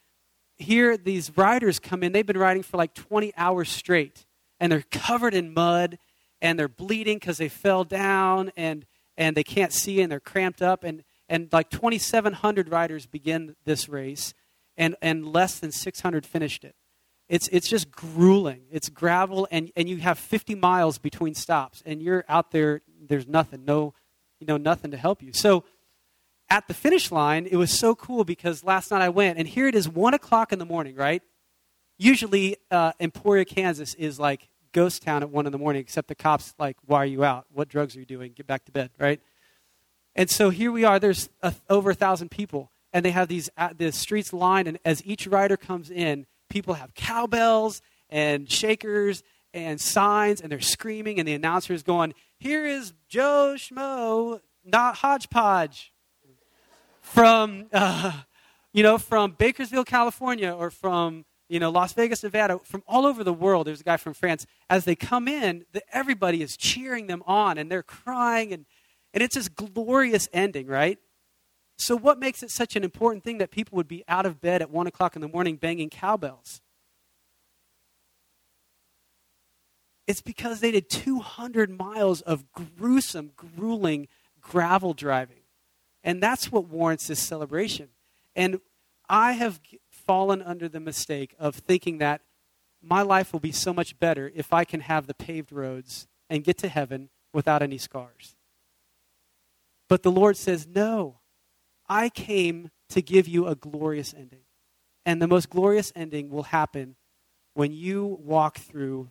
here 0.56 0.96
these 0.96 1.36
riders 1.36 1.78
come 1.78 2.02
in. 2.02 2.12
They've 2.12 2.24
been 2.24 2.38
riding 2.38 2.62
for 2.62 2.76
like 2.76 2.94
20 2.94 3.32
hours 3.36 3.68
straight, 3.68 4.24
and 4.60 4.70
they're 4.70 4.84
covered 4.92 5.34
in 5.34 5.52
mud, 5.52 5.98
and 6.40 6.58
they're 6.58 6.68
bleeding 6.68 7.18
because 7.18 7.38
they 7.38 7.48
fell 7.48 7.82
down, 7.84 8.52
and 8.56 8.86
and 9.18 9.36
they 9.36 9.44
can't 9.44 9.72
see, 9.72 10.00
and 10.00 10.10
they're 10.10 10.20
cramped 10.20 10.62
up, 10.62 10.84
and 10.84 11.02
and 11.28 11.48
like 11.52 11.68
2,700 11.68 12.70
riders 12.70 13.06
begin 13.06 13.56
this 13.64 13.88
race, 13.88 14.34
and 14.76 14.94
and 15.02 15.26
less 15.26 15.58
than 15.58 15.72
600 15.72 16.24
finished 16.24 16.64
it. 16.64 16.76
It's 17.28 17.48
it's 17.48 17.68
just 17.68 17.90
grueling. 17.90 18.62
It's 18.70 18.88
gravel, 18.88 19.48
and 19.50 19.72
and 19.76 19.88
you 19.88 19.96
have 19.98 20.18
50 20.18 20.54
miles 20.54 20.98
between 20.98 21.34
stops, 21.34 21.82
and 21.84 22.00
you're 22.00 22.24
out 22.28 22.52
there. 22.52 22.82
There's 23.00 23.26
nothing, 23.26 23.64
no, 23.64 23.94
you 24.38 24.46
know, 24.46 24.56
nothing 24.56 24.92
to 24.92 24.96
help 24.96 25.22
you. 25.22 25.32
So 25.32 25.64
at 26.48 26.68
the 26.68 26.74
finish 26.74 27.10
line, 27.10 27.46
it 27.46 27.56
was 27.56 27.72
so 27.72 27.94
cool 27.94 28.24
because 28.24 28.62
last 28.62 28.90
night 28.90 29.02
I 29.02 29.08
went, 29.08 29.38
and 29.38 29.48
here 29.48 29.66
it 29.66 29.74
is, 29.74 29.88
one 29.88 30.14
o'clock 30.14 30.52
in 30.52 30.60
the 30.60 30.64
morning, 30.64 30.94
right? 30.94 31.22
Usually, 31.98 32.56
uh, 32.70 32.92
Emporia, 33.00 33.44
Kansas 33.44 33.94
is 33.94 34.20
like 34.20 34.48
ghost 34.72 35.02
town 35.02 35.22
at 35.22 35.30
one 35.30 35.46
in 35.46 35.52
the 35.52 35.58
morning, 35.58 35.80
except 35.80 36.06
the 36.06 36.14
cops 36.14 36.54
like, 36.58 36.76
"Why 36.84 36.98
are 36.98 37.06
you 37.06 37.24
out? 37.24 37.46
What 37.50 37.68
drugs 37.68 37.96
are 37.96 38.00
you 38.00 38.06
doing? 38.06 38.32
Get 38.32 38.46
back 38.46 38.64
to 38.66 38.72
bed!" 38.72 38.90
Right? 39.00 39.20
And 40.14 40.30
so 40.30 40.50
here 40.50 40.70
we 40.70 40.84
are. 40.84 41.00
There's 41.00 41.28
a, 41.42 41.54
over 41.68 41.90
a 41.90 41.94
thousand 41.94 42.30
people, 42.30 42.70
and 42.92 43.04
they 43.04 43.10
have 43.10 43.26
these 43.26 43.50
uh, 43.56 43.70
the 43.76 43.90
streets 43.90 44.32
lined. 44.32 44.68
And 44.68 44.78
as 44.84 45.04
each 45.04 45.26
rider 45.26 45.56
comes 45.56 45.90
in, 45.90 46.26
people 46.48 46.74
have 46.74 46.94
cowbells 46.94 47.82
and 48.10 48.50
shakers 48.50 49.22
and 49.52 49.80
signs, 49.80 50.40
and 50.40 50.50
they're 50.52 50.60
screaming, 50.60 51.18
and 51.18 51.26
the 51.26 51.34
announcer 51.34 51.72
is 51.72 51.82
going, 51.82 52.14
"Here 52.38 52.64
is 52.66 52.92
Joe 53.08 53.54
Schmo, 53.56 54.40
not 54.64 54.96
hodgepodge." 54.96 55.92
from, 57.06 57.66
uh, 57.72 58.12
you 58.72 58.82
know, 58.82 58.98
from 58.98 59.32
Bakersfield, 59.32 59.86
California, 59.86 60.52
or 60.52 60.70
from, 60.70 61.24
you 61.48 61.60
know, 61.60 61.70
Las 61.70 61.92
Vegas, 61.92 62.22
Nevada, 62.22 62.58
from 62.64 62.82
all 62.86 63.06
over 63.06 63.22
the 63.22 63.32
world. 63.32 63.66
There's 63.66 63.80
a 63.80 63.84
guy 63.84 63.96
from 63.96 64.12
France. 64.12 64.44
As 64.68 64.84
they 64.84 64.96
come 64.96 65.28
in, 65.28 65.64
the, 65.72 65.82
everybody 65.96 66.42
is 66.42 66.56
cheering 66.56 67.06
them 67.06 67.22
on, 67.24 67.58
and 67.58 67.70
they're 67.70 67.84
crying, 67.84 68.52
and, 68.52 68.66
and 69.14 69.22
it's 69.22 69.36
this 69.36 69.48
glorious 69.48 70.28
ending, 70.32 70.66
right? 70.66 70.98
So, 71.78 71.96
what 71.96 72.18
makes 72.18 72.42
it 72.42 72.50
such 72.50 72.74
an 72.74 72.84
important 72.84 73.22
thing 73.22 73.38
that 73.38 73.50
people 73.50 73.76
would 73.76 73.88
be 73.88 74.02
out 74.08 74.26
of 74.26 74.40
bed 74.40 74.62
at 74.62 74.70
1 74.70 74.86
o'clock 74.86 75.14
in 75.14 75.22
the 75.22 75.28
morning 75.28 75.56
banging 75.56 75.90
cowbells? 75.90 76.60
It's 80.06 80.22
because 80.22 80.60
they 80.60 80.70
did 80.70 80.88
200 80.88 81.70
miles 81.70 82.20
of 82.22 82.44
gruesome, 82.52 83.32
grueling 83.36 84.08
gravel 84.40 84.94
driving. 84.94 85.42
And 86.04 86.22
that's 86.22 86.52
what 86.52 86.68
warrants 86.68 87.08
this 87.08 87.18
celebration. 87.20 87.88
And 88.36 88.60
I 89.08 89.32
have 89.32 89.60
fallen 89.90 90.40
under 90.40 90.68
the 90.68 90.80
mistake 90.80 91.34
of 91.38 91.56
thinking 91.56 91.98
that 91.98 92.20
my 92.80 93.02
life 93.02 93.32
will 93.32 93.40
be 93.40 93.52
so 93.52 93.72
much 93.72 93.98
better 93.98 94.30
if 94.34 94.52
I 94.52 94.64
can 94.64 94.80
have 94.80 95.06
the 95.06 95.14
paved 95.14 95.50
roads 95.50 96.06
and 96.30 96.44
get 96.44 96.58
to 96.58 96.68
heaven 96.68 97.08
without 97.32 97.62
any 97.62 97.78
scars. 97.78 98.36
But 99.88 100.04
the 100.04 100.12
Lord 100.12 100.36
says, 100.36 100.66
No, 100.66 101.18
I 101.88 102.08
came 102.08 102.70
to 102.90 103.02
give 103.02 103.28
you 103.28 103.46
a 103.46 103.54
glorious 103.54 104.14
ending. 104.14 104.40
And 105.04 105.22
the 105.22 105.28
most 105.28 105.50
glorious 105.50 105.92
ending 105.94 106.30
will 106.30 106.44
happen 106.44 106.96
when 107.54 107.72
you 107.72 108.18
walk 108.20 108.58
through 108.58 109.10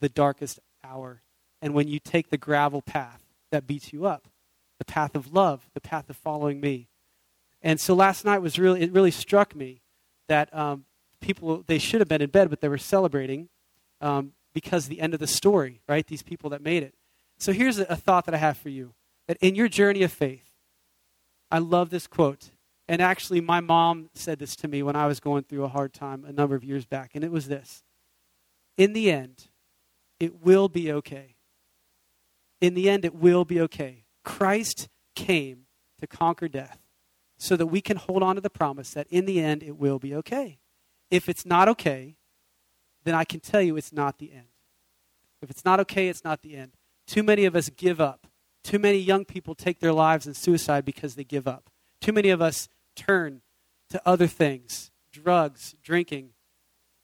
the 0.00 0.08
darkest 0.08 0.60
hour 0.84 1.22
and 1.62 1.72
when 1.72 1.88
you 1.88 1.98
take 1.98 2.28
the 2.28 2.36
gravel 2.36 2.82
path 2.82 3.22
that 3.50 3.66
beats 3.66 3.92
you 3.92 4.04
up 4.06 4.28
the 4.78 4.84
path 4.84 5.14
of 5.14 5.32
love, 5.32 5.68
the 5.74 5.80
path 5.80 6.10
of 6.10 6.16
following 6.16 6.60
me. 6.60 6.88
And 7.62 7.80
so 7.80 7.94
last 7.94 8.24
night 8.24 8.38
was 8.38 8.58
really, 8.58 8.82
it 8.82 8.92
really 8.92 9.10
struck 9.10 9.54
me 9.54 9.82
that 10.28 10.54
um, 10.54 10.84
people, 11.20 11.64
they 11.66 11.78
should 11.78 12.00
have 12.00 12.08
been 12.08 12.22
in 12.22 12.30
bed, 12.30 12.50
but 12.50 12.60
they 12.60 12.68
were 12.68 12.78
celebrating 12.78 13.48
um, 14.00 14.32
because 14.52 14.88
the 14.88 15.00
end 15.00 15.14
of 15.14 15.20
the 15.20 15.26
story, 15.26 15.80
right? 15.88 16.06
These 16.06 16.22
people 16.22 16.50
that 16.50 16.62
made 16.62 16.82
it. 16.82 16.94
So 17.38 17.52
here's 17.52 17.78
a, 17.78 17.84
a 17.84 17.96
thought 17.96 18.26
that 18.26 18.34
I 18.34 18.38
have 18.38 18.56
for 18.56 18.68
you 18.68 18.94
that 19.26 19.38
in 19.40 19.54
your 19.54 19.68
journey 19.68 20.02
of 20.02 20.12
faith, 20.12 20.43
I 21.54 21.58
love 21.58 21.90
this 21.90 22.08
quote. 22.08 22.50
And 22.88 23.00
actually, 23.00 23.40
my 23.40 23.60
mom 23.60 24.10
said 24.12 24.40
this 24.40 24.56
to 24.56 24.66
me 24.66 24.82
when 24.82 24.96
I 24.96 25.06
was 25.06 25.20
going 25.20 25.44
through 25.44 25.62
a 25.62 25.68
hard 25.68 25.92
time 25.92 26.24
a 26.24 26.32
number 26.32 26.56
of 26.56 26.64
years 26.64 26.84
back. 26.84 27.12
And 27.14 27.22
it 27.22 27.30
was 27.30 27.46
this 27.46 27.84
In 28.76 28.92
the 28.92 29.08
end, 29.08 29.50
it 30.18 30.44
will 30.44 30.68
be 30.68 30.90
okay. 30.90 31.36
In 32.60 32.74
the 32.74 32.90
end, 32.90 33.04
it 33.04 33.14
will 33.14 33.44
be 33.44 33.60
okay. 33.60 34.02
Christ 34.24 34.88
came 35.14 35.66
to 36.00 36.08
conquer 36.08 36.48
death 36.48 36.80
so 37.38 37.54
that 37.54 37.66
we 37.66 37.80
can 37.80 37.98
hold 37.98 38.24
on 38.24 38.34
to 38.34 38.40
the 38.40 38.50
promise 38.50 38.90
that 38.90 39.06
in 39.08 39.24
the 39.24 39.40
end 39.40 39.62
it 39.62 39.78
will 39.78 40.00
be 40.00 40.12
okay. 40.12 40.58
If 41.08 41.28
it's 41.28 41.46
not 41.46 41.68
okay, 41.68 42.16
then 43.04 43.14
I 43.14 43.22
can 43.22 43.38
tell 43.38 43.62
you 43.62 43.76
it's 43.76 43.92
not 43.92 44.18
the 44.18 44.32
end. 44.32 44.48
If 45.40 45.50
it's 45.50 45.64
not 45.64 45.78
okay, 45.78 46.08
it's 46.08 46.24
not 46.24 46.42
the 46.42 46.56
end. 46.56 46.72
Too 47.06 47.22
many 47.22 47.44
of 47.44 47.54
us 47.54 47.68
give 47.68 48.00
up. 48.00 48.26
Too 48.64 48.78
many 48.78 48.98
young 48.98 49.26
people 49.26 49.54
take 49.54 49.78
their 49.78 49.92
lives 49.92 50.26
in 50.26 50.32
suicide 50.34 50.84
because 50.84 51.14
they 51.14 51.22
give 51.22 51.46
up. 51.46 51.70
Too 52.00 52.12
many 52.12 52.30
of 52.30 52.40
us 52.40 52.68
turn 52.96 53.42
to 53.90 54.02
other 54.04 54.26
things 54.26 54.90
drugs, 55.12 55.76
drinking, 55.82 56.30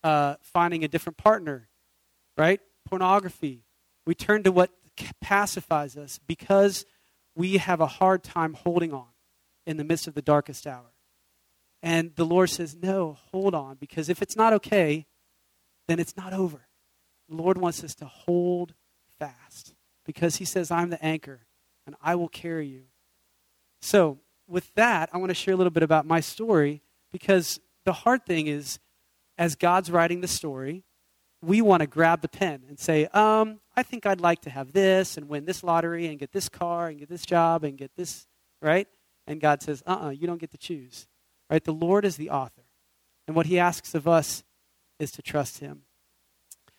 uh, 0.02 0.34
finding 0.42 0.82
a 0.82 0.88
different 0.88 1.16
partner, 1.16 1.68
right? 2.36 2.60
Pornography. 2.84 3.62
We 4.04 4.14
turn 4.16 4.42
to 4.42 4.50
what 4.50 4.70
pacifies 5.20 5.96
us 5.96 6.18
because 6.26 6.86
we 7.36 7.58
have 7.58 7.80
a 7.80 7.86
hard 7.86 8.24
time 8.24 8.54
holding 8.54 8.92
on 8.92 9.06
in 9.66 9.76
the 9.76 9.84
midst 9.84 10.08
of 10.08 10.14
the 10.14 10.22
darkest 10.22 10.66
hour. 10.66 10.92
And 11.82 12.16
the 12.16 12.26
Lord 12.26 12.50
says, 12.50 12.74
No, 12.74 13.18
hold 13.30 13.54
on, 13.54 13.76
because 13.76 14.08
if 14.08 14.22
it's 14.22 14.36
not 14.36 14.52
okay, 14.54 15.06
then 15.86 16.00
it's 16.00 16.16
not 16.16 16.32
over. 16.32 16.66
The 17.28 17.36
Lord 17.36 17.58
wants 17.58 17.84
us 17.84 17.94
to 17.96 18.06
hold 18.06 18.74
fast 19.18 19.74
because 20.04 20.36
He 20.36 20.44
says, 20.44 20.70
I'm 20.70 20.90
the 20.90 21.02
anchor 21.04 21.46
and 21.86 21.96
I 22.02 22.14
will 22.14 22.28
carry 22.28 22.66
you. 22.66 22.84
So, 23.82 24.18
with 24.46 24.72
that, 24.74 25.10
I 25.12 25.18
want 25.18 25.30
to 25.30 25.34
share 25.34 25.54
a 25.54 25.56
little 25.56 25.70
bit 25.70 25.82
about 25.82 26.06
my 26.06 26.20
story 26.20 26.82
because 27.12 27.60
the 27.84 27.92
hard 27.92 28.26
thing 28.26 28.46
is, 28.46 28.78
as 29.38 29.54
God's 29.54 29.90
writing 29.90 30.20
the 30.20 30.28
story, 30.28 30.84
we 31.42 31.62
want 31.62 31.80
to 31.80 31.86
grab 31.86 32.20
the 32.20 32.28
pen 32.28 32.64
and 32.68 32.78
say, 32.78 33.06
um, 33.06 33.60
I 33.76 33.82
think 33.82 34.04
I'd 34.04 34.20
like 34.20 34.42
to 34.42 34.50
have 34.50 34.72
this 34.72 35.16
and 35.16 35.28
win 35.28 35.46
this 35.46 35.62
lottery 35.62 36.06
and 36.06 36.18
get 36.18 36.32
this 36.32 36.48
car 36.48 36.88
and 36.88 36.98
get 36.98 37.08
this 37.08 37.24
job 37.24 37.64
and 37.64 37.78
get 37.78 37.92
this, 37.96 38.26
right? 38.60 38.88
And 39.26 39.40
God 39.40 39.62
says, 39.62 39.82
uh 39.86 39.92
uh-uh, 39.92 40.06
uh 40.06 40.10
you 40.10 40.26
don't 40.26 40.40
get 40.40 40.50
to 40.50 40.58
choose. 40.58 41.06
Right? 41.48 41.64
The 41.64 41.72
Lord 41.72 42.04
is 42.04 42.16
the 42.16 42.30
author. 42.30 42.62
And 43.26 43.34
what 43.34 43.46
he 43.46 43.58
asks 43.58 43.94
of 43.94 44.06
us 44.06 44.44
is 44.98 45.10
to 45.12 45.22
trust 45.22 45.58
him. 45.58 45.82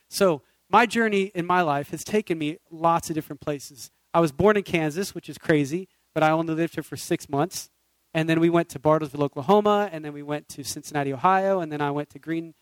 So, 0.09 0.41
my 0.69 0.85
journey 0.85 1.31
in 1.35 1.45
my 1.45 1.61
life 1.61 1.89
has 1.89 2.03
taken 2.03 2.37
me 2.37 2.57
lots 2.69 3.09
of 3.09 3.15
different 3.15 3.41
places. 3.41 3.91
I 4.13 4.19
was 4.19 4.31
born 4.31 4.57
in 4.57 4.63
Kansas, 4.63 5.15
which 5.15 5.29
is 5.29 5.37
crazy, 5.37 5.87
but 6.13 6.23
I 6.23 6.31
only 6.31 6.53
lived 6.53 6.75
here 6.75 6.83
for 6.83 6.97
six 6.97 7.29
months. 7.29 7.69
And 8.13 8.27
then 8.27 8.39
we 8.39 8.49
went 8.49 8.67
to 8.69 8.79
Bartlesville, 8.79 9.23
Oklahoma, 9.23 9.89
and 9.91 10.03
then 10.03 10.11
we 10.11 10.21
went 10.21 10.49
to 10.49 10.63
Cincinnati, 10.63 11.13
Ohio, 11.13 11.61
and 11.61 11.71
then 11.71 11.81
I 11.81 11.91
went 11.91 12.09
to 12.09 12.19
Green 12.19 12.53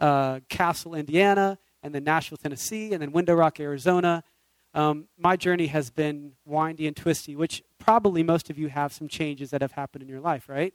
uh, 0.00 0.40
Castle, 0.48 0.94
Indiana, 0.94 1.58
and 1.82 1.94
then 1.94 2.04
Nashville, 2.04 2.38
Tennessee, 2.38 2.92
and 2.92 3.00
then 3.00 3.12
Window 3.12 3.34
Rock, 3.34 3.58
Arizona. 3.58 4.22
Um, 4.74 5.08
my 5.18 5.36
journey 5.36 5.68
has 5.68 5.90
been 5.90 6.32
windy 6.44 6.86
and 6.86 6.94
twisty, 6.94 7.34
which 7.34 7.62
probably 7.78 8.22
most 8.22 8.50
of 8.50 8.58
you 8.58 8.68
have 8.68 8.92
some 8.92 9.08
changes 9.08 9.50
that 9.50 9.62
have 9.62 9.72
happened 9.72 10.02
in 10.02 10.08
your 10.08 10.20
life, 10.20 10.48
right? 10.48 10.74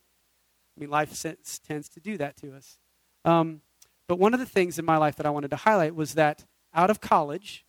I 0.75 0.79
mean, 0.79 0.89
life 0.89 1.23
tends 1.63 1.89
to 1.89 1.99
do 1.99 2.17
that 2.17 2.35
to 2.37 2.55
us. 2.55 2.79
Um, 3.23 3.61
but 4.07 4.17
one 4.17 4.33
of 4.33 4.39
the 4.39 4.45
things 4.45 4.79
in 4.79 4.85
my 4.85 4.97
life 4.97 5.15
that 5.17 5.25
I 5.25 5.29
wanted 5.29 5.51
to 5.51 5.57
highlight 5.57 5.93
was 5.93 6.15
that 6.15 6.45
out 6.73 6.89
of 6.89 6.99
college, 6.99 7.65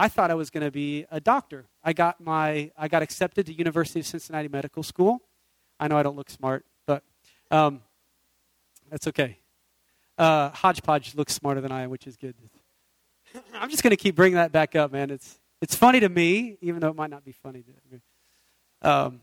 I 0.00 0.08
thought 0.08 0.30
I 0.30 0.34
was 0.34 0.48
going 0.48 0.64
to 0.64 0.70
be 0.70 1.04
a 1.10 1.20
doctor. 1.20 1.66
I 1.84 1.92
got 1.92 2.22
my 2.22 2.70
I 2.74 2.88
got 2.88 3.02
accepted 3.02 3.44
to 3.46 3.52
University 3.52 4.00
of 4.00 4.06
Cincinnati 4.06 4.48
Medical 4.48 4.82
School. 4.82 5.20
I 5.78 5.88
know 5.88 5.98
I 5.98 6.02
don't 6.02 6.16
look 6.16 6.30
smart, 6.30 6.64
but 6.86 7.02
um, 7.50 7.82
that's 8.90 9.06
okay. 9.08 9.36
Uh, 10.16 10.48
Hodgepodge 10.50 11.14
looks 11.14 11.34
smarter 11.34 11.60
than 11.60 11.70
I 11.70 11.82
am, 11.82 11.90
which 11.90 12.06
is 12.06 12.16
good. 12.16 12.34
I'm 13.54 13.68
just 13.68 13.82
going 13.82 13.90
to 13.90 13.96
keep 13.96 14.16
bringing 14.16 14.36
that 14.36 14.52
back 14.52 14.74
up, 14.74 14.90
man. 14.90 15.10
It's, 15.10 15.38
it's 15.60 15.74
funny 15.74 16.00
to 16.00 16.08
me, 16.08 16.56
even 16.62 16.80
though 16.80 16.88
it 16.88 16.96
might 16.96 17.10
not 17.10 17.22
be 17.22 17.32
funny 17.32 17.62
to 17.62 17.72
me. 17.92 18.00
Um, 18.80 19.20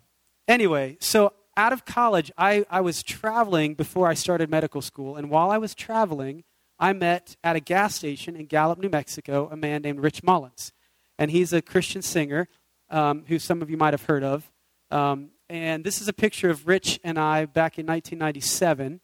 anyway, 0.48 0.98
so 1.00 1.34
out 1.56 1.74
of 1.74 1.86
college, 1.86 2.32
I, 2.38 2.66
I 2.70 2.82
was 2.82 3.02
traveling 3.02 3.74
before 3.74 4.08
I 4.08 4.14
started 4.14 4.50
medical 4.52 4.84
school. 4.84 5.16
And 5.16 5.32
while 5.32 5.50
I 5.50 5.58
was 5.58 5.74
traveling, 5.74 6.44
I 6.80 6.94
met 6.94 7.36
at 7.44 7.56
a 7.56 7.60
gas 7.60 7.96
station 7.96 8.36
in 8.36 8.46
Gallup, 8.46 8.80
New 8.80 8.90
Mexico, 8.90 9.50
a 9.52 9.58
man 9.58 9.82
named 9.82 10.00
Rich 10.00 10.24
Mullins. 10.24 10.72
And 11.18 11.32
he's 11.32 11.54
a 11.54 11.62
Christian 11.62 12.02
singer 12.02 12.48
um, 12.90 13.24
who 13.28 13.40
some 13.40 13.62
of 13.62 13.70
you 13.70 13.78
might 13.78 13.94
have 13.94 14.04
heard 14.04 14.24
of. 14.24 14.52
Um, 14.92 15.32
and 15.50 15.84
this 15.84 16.02
is 16.02 16.08
a 16.08 16.14
picture 16.14 16.50
of 16.50 16.68
Rich 16.68 17.00
and 17.04 17.18
I 17.18 17.46
back 17.46 17.80
in 17.80 17.86
1997. 17.86 19.02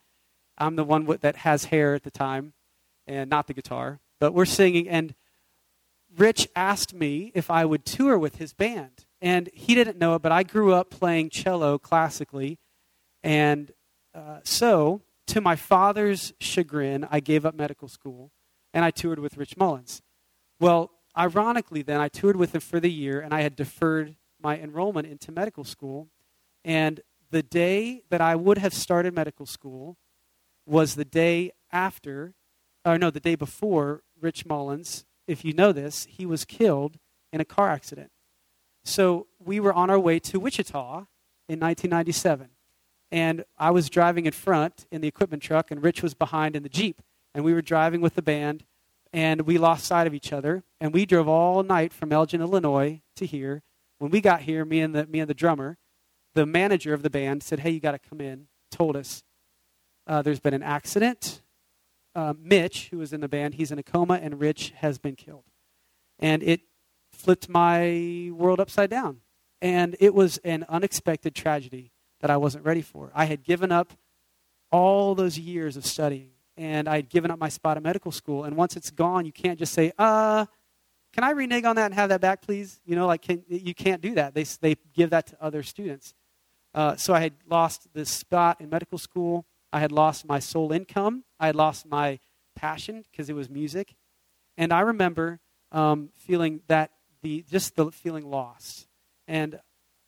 I'm 0.58 0.76
the 0.76 0.84
one 0.84 1.06
that 1.22 1.38
has 1.38 1.66
hair 1.66 1.96
at 1.96 2.04
the 2.04 2.12
time 2.12 2.54
and 3.08 3.30
not 3.30 3.48
the 3.48 3.54
guitar. 3.54 4.00
But 4.20 4.34
we're 4.34 4.46
singing, 4.46 4.88
and 4.88 5.16
Rich 6.16 6.48
asked 6.56 6.94
me 6.94 7.32
if 7.34 7.50
I 7.50 7.66
would 7.66 7.86
tour 7.86 8.18
with 8.18 8.38
his 8.38 8.54
band. 8.54 9.06
And 9.22 9.50
he 9.54 9.74
didn't 9.74 9.98
know 9.98 10.16
it, 10.16 10.22
but 10.22 10.32
I 10.32 10.44
grew 10.44 10.74
up 10.74 10.90
playing 10.90 11.30
cello 11.30 11.78
classically. 11.78 12.60
And 13.24 13.72
uh, 14.14 14.40
so, 14.44 15.02
to 15.28 15.42
my 15.42 15.56
father's 15.56 16.34
chagrin, 16.40 17.08
I 17.10 17.20
gave 17.20 17.46
up 17.46 17.56
medical 17.56 17.88
school 17.88 18.32
and 18.74 18.84
I 18.84 18.92
toured 18.92 19.20
with 19.20 19.38
Rich 19.38 19.58
Mullins. 19.58 20.02
Well, 20.60 20.92
ironically, 21.18 21.82
then, 21.82 22.00
I 22.00 22.08
toured 22.08 22.36
with 22.36 22.56
him 22.56 22.62
for 22.62 22.80
the 22.80 22.92
year 22.92 23.20
and 23.20 23.34
I 23.34 23.42
had 23.42 23.56
deferred 23.56 24.16
my 24.42 24.60
enrollment 24.60 25.08
into 25.08 25.32
medical 25.32 25.64
school. 25.64 26.10
And 26.66 27.02
the 27.32 27.44
day 27.44 28.04
that 28.10 28.22
I 28.22 28.36
would 28.36 28.58
have 28.58 28.74
started 28.74 29.14
medical 29.14 29.46
school 29.46 29.98
was 30.66 30.96
the 30.96 31.06
day 31.06 31.52
after, 31.72 32.34
or 32.86 32.98
no, 32.98 33.10
the 33.10 33.20
day 33.20 33.36
before 33.36 34.04
Rich 34.20 34.46
Mullins, 34.46 35.06
if 35.28 35.44
you 35.44 35.54
know 35.54 35.72
this, 35.72 36.06
he 36.10 36.26
was 36.26 36.46
killed 36.46 36.98
in 37.32 37.42
a 37.42 37.46
car 37.46 37.70
accident. 37.70 38.12
So 38.86 39.28
we 39.40 39.60
were 39.60 39.74
on 39.74 39.90
our 39.90 40.00
way 40.00 40.20
to 40.20 40.40
Wichita 40.40 41.06
in 41.48 41.60
1997. 41.60 42.50
And 43.14 43.46
I 43.60 43.70
was 43.70 43.92
driving 43.92 44.26
in 44.26 44.32
front 44.32 44.88
in 44.92 45.02
the 45.02 45.08
equipment 45.08 45.44
truck, 45.44 45.70
and 45.70 45.84
Rich 45.84 46.02
was 46.02 46.16
behind 46.16 46.56
in 46.56 46.64
the 46.64 46.68
Jeep. 46.68 47.00
And 47.36 47.46
we 47.46 47.54
were 47.54 47.62
driving 47.62 48.02
with 48.02 48.16
the 48.16 48.24
band, 48.24 48.66
and 49.14 49.42
we 49.42 49.60
lost 49.60 49.86
sight 49.86 50.08
of 50.08 50.16
each 50.16 50.34
other. 50.34 50.64
And 50.82 50.92
we 50.92 51.06
drove 51.06 51.28
all 51.28 51.62
night 51.62 51.94
from 51.94 52.12
Elgin, 52.12 52.42
Illinois 52.42 53.04
to 53.18 53.28
here. 53.28 53.62
When 54.00 54.10
we 54.10 54.20
got 54.20 54.42
here, 54.42 54.66
me 54.66 54.80
and 54.80 54.96
the, 54.96 55.06
me 55.06 55.20
and 55.20 55.30
the 55.30 55.36
drummer, 55.36 55.78
the 56.34 56.48
manager 56.48 56.92
of 56.92 57.04
the 57.04 57.10
band 57.12 57.44
said, 57.44 57.60
Hey, 57.60 57.70
you 57.70 57.80
got 57.80 57.92
to 57.92 58.00
come 58.00 58.20
in, 58.20 58.48
told 58.72 58.96
us 58.98 59.22
uh, 60.08 60.24
there's 60.24 60.40
been 60.40 60.56
an 60.56 60.64
accident. 60.64 61.44
Uh, 62.16 62.34
Mitch, 62.36 62.90
who 62.90 62.98
was 62.98 63.14
in 63.14 63.22
the 63.22 63.30
band, 63.30 63.54
he's 63.54 63.72
in 63.72 63.78
a 63.78 63.84
coma, 63.84 64.16
and 64.16 64.40
Rich 64.40 64.74
has 64.78 64.98
been 64.98 65.16
killed. 65.16 65.46
And 66.18 66.42
it 66.42 66.62
flipped 67.12 67.48
my 67.48 68.32
world 68.34 68.60
upside 68.60 68.90
down. 68.90 69.20
And 69.62 69.96
it 70.00 70.16
was 70.16 70.40
an 70.40 70.66
unexpected 70.68 71.36
tragedy 71.36 71.93
that 72.24 72.32
I 72.32 72.38
wasn't 72.38 72.64
ready 72.64 72.82
for. 72.82 73.12
I 73.14 73.26
had 73.26 73.44
given 73.44 73.70
up 73.70 73.92
all 74.72 75.14
those 75.14 75.38
years 75.38 75.76
of 75.76 75.86
studying, 75.86 76.30
and 76.56 76.88
I 76.88 76.96
had 76.96 77.10
given 77.10 77.30
up 77.30 77.38
my 77.38 77.50
spot 77.50 77.76
at 77.76 77.84
medical 77.84 78.14
school. 78.14 78.46
And 78.46 78.56
once 78.56 78.78
it's 78.78 78.92
gone, 78.92 79.26
you 79.26 79.34
can't 79.34 79.60
just 79.60 79.74
say, 79.74 79.92
uh, 80.00 80.46
can 81.12 81.26
I 81.26 81.32
renege 81.32 81.66
on 81.66 81.76
that 81.76 81.88
and 81.88 81.94
have 81.94 82.08
that 82.12 82.22
back, 82.22 82.42
please? 82.42 82.80
You 82.86 82.96
know, 82.96 83.08
like, 83.08 83.24
can, 83.24 83.44
you 83.50 83.76
can't 83.76 84.02
do 84.02 84.16
that. 84.16 84.34
They, 84.34 84.44
they 84.62 84.78
give 84.94 85.10
that 85.10 85.28
to 85.28 85.44
other 85.44 85.64
students. 85.64 86.14
Uh, 86.74 86.96
so 86.96 87.14
I 87.14 87.20
had 87.20 87.34
lost 87.46 87.90
this 87.94 88.10
spot 88.10 88.62
in 88.62 88.70
medical 88.70 88.98
school. 88.98 89.46
I 89.74 89.82
had 89.82 89.92
lost 89.92 90.26
my 90.26 90.40
sole 90.40 90.72
income. 90.72 91.26
I 91.42 91.48
had 91.48 91.58
lost 91.58 91.86
my 91.86 92.20
passion 92.56 93.04
because 93.12 93.30
it 93.30 93.36
was 93.36 93.50
music. 93.50 93.96
And 94.58 94.72
I 94.72 94.80
remember 94.80 95.42
um, 95.74 96.08
feeling 96.16 96.62
that 96.70 96.92
the 97.22 97.44
just 97.52 97.76
the 97.76 97.92
feeling 97.92 98.32
lost. 98.32 98.88
And 99.28 99.60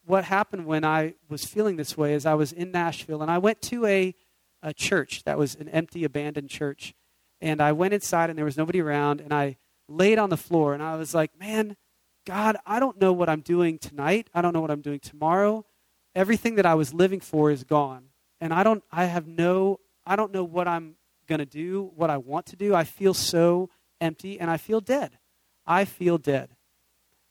what 0.06 0.26
happened 0.26 0.66
when 0.66 0.84
I 0.84 1.16
was 1.30 1.46
feeling 1.46 1.76
this 1.76 1.98
way 1.98 2.14
is 2.14 2.26
I 2.26 2.36
was 2.36 2.52
in 2.52 2.72
Nashville 2.72 3.22
and 3.22 3.32
I 3.32 3.38
went 3.38 3.62
to 3.64 3.86
a, 3.86 4.16
a 4.62 4.74
church 4.74 5.24
that 5.24 5.38
was 5.38 5.56
an 5.56 5.70
empty, 5.70 6.04
abandoned 6.04 6.50
church. 6.50 6.94
And 7.42 7.62
I 7.62 7.72
went 7.72 7.94
inside 7.94 8.30
and 8.30 8.38
there 8.38 8.46
was 8.46 8.58
nobody 8.58 8.82
around 8.82 9.22
and 9.22 9.34
I 9.34 9.58
laid 9.88 10.18
on 10.18 10.30
the 10.30 10.38
floor 10.38 10.74
and 10.74 10.82
I 10.82 10.96
was 10.96 11.14
like, 11.14 11.38
man, 11.40 11.76
God, 12.26 12.58
I 12.66 12.80
don't 12.80 13.00
know 13.00 13.14
what 13.14 13.30
I'm 13.30 13.42
doing 13.42 13.78
tonight. 13.78 14.30
I 14.34 14.42
don't 14.42 14.54
know 14.54 14.62
what 14.62 14.72
I'm 14.72 14.82
doing 14.82 15.00
tomorrow. 15.00 15.66
Everything 16.16 16.56
that 16.56 16.66
I 16.66 16.76
was 16.76 16.94
living 16.94 17.20
for 17.20 17.52
is 17.52 17.64
gone 17.64 18.06
and 18.40 18.54
I 18.54 18.64
don't 18.64 18.84
I 18.92 19.06
have 19.06 19.28
no 19.28 19.80
I 20.06 20.16
don't 20.16 20.32
know 20.32 20.44
what 20.44 20.68
I'm 20.68 20.96
going 21.28 21.40
to 21.40 21.46
do, 21.46 21.92
what 21.96 22.10
I 22.10 22.18
want 22.18 22.46
to 22.48 22.56
do. 22.56 22.76
I 22.76 22.84
feel 22.84 23.14
so 23.14 23.70
empty 24.00 24.40
and 24.40 24.50
I 24.52 24.58
feel 24.58 24.82
dead. 24.82 25.18
I 25.66 25.86
feel 25.86 26.18
dead. 26.18 26.56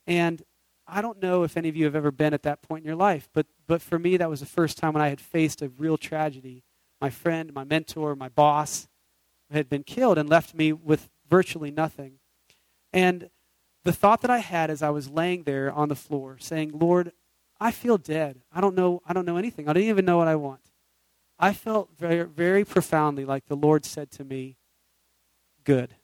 And 0.06 0.42
I 0.86 1.00
don't 1.00 1.22
know 1.22 1.42
if 1.42 1.56
any 1.56 1.68
of 1.68 1.76
you 1.76 1.84
have 1.84 1.96
ever 1.96 2.10
been 2.10 2.34
at 2.34 2.42
that 2.42 2.62
point 2.62 2.82
in 2.82 2.86
your 2.86 2.96
life, 2.96 3.28
but 3.32 3.46
but 3.66 3.80
for 3.80 3.98
me 3.98 4.16
that 4.16 4.28
was 4.28 4.40
the 4.40 4.46
first 4.46 4.76
time 4.76 4.92
when 4.92 5.02
I 5.02 5.08
had 5.08 5.20
faced 5.20 5.62
a 5.62 5.68
real 5.68 5.96
tragedy. 5.96 6.62
My 7.00 7.10
friend, 7.10 7.52
my 7.52 7.64
mentor, 7.64 8.14
my 8.14 8.28
boss 8.28 8.88
had 9.50 9.68
been 9.68 9.82
killed 9.82 10.18
and 10.18 10.28
left 10.28 10.54
me 10.54 10.72
with 10.72 11.10
virtually 11.28 11.70
nothing. 11.70 12.18
And 12.92 13.30
the 13.82 13.92
thought 13.92 14.20
that 14.22 14.30
I 14.30 14.38
had 14.38 14.70
as 14.70 14.82
I 14.82 14.90
was 14.90 15.10
laying 15.10 15.44
there 15.44 15.72
on 15.72 15.88
the 15.88 15.96
floor 15.96 16.36
saying, 16.38 16.78
"Lord, 16.78 17.12
I 17.60 17.70
feel 17.70 17.98
dead. 17.98 18.42
I 18.52 18.60
don't 18.60 18.74
know 18.74 19.02
I 19.06 19.12
don't 19.12 19.26
know 19.26 19.36
anything. 19.36 19.68
I 19.68 19.72
don't 19.72 19.82
even 19.82 20.04
know 20.04 20.18
what 20.18 20.28
I 20.28 20.36
want." 20.36 20.70
I 21.38 21.52
felt 21.52 21.90
very, 21.98 22.24
very 22.24 22.64
profoundly 22.64 23.24
like 23.24 23.46
the 23.46 23.56
Lord 23.56 23.84
said 23.84 24.10
to 24.12 24.24
me, 24.24 24.56
Good. 25.64 25.94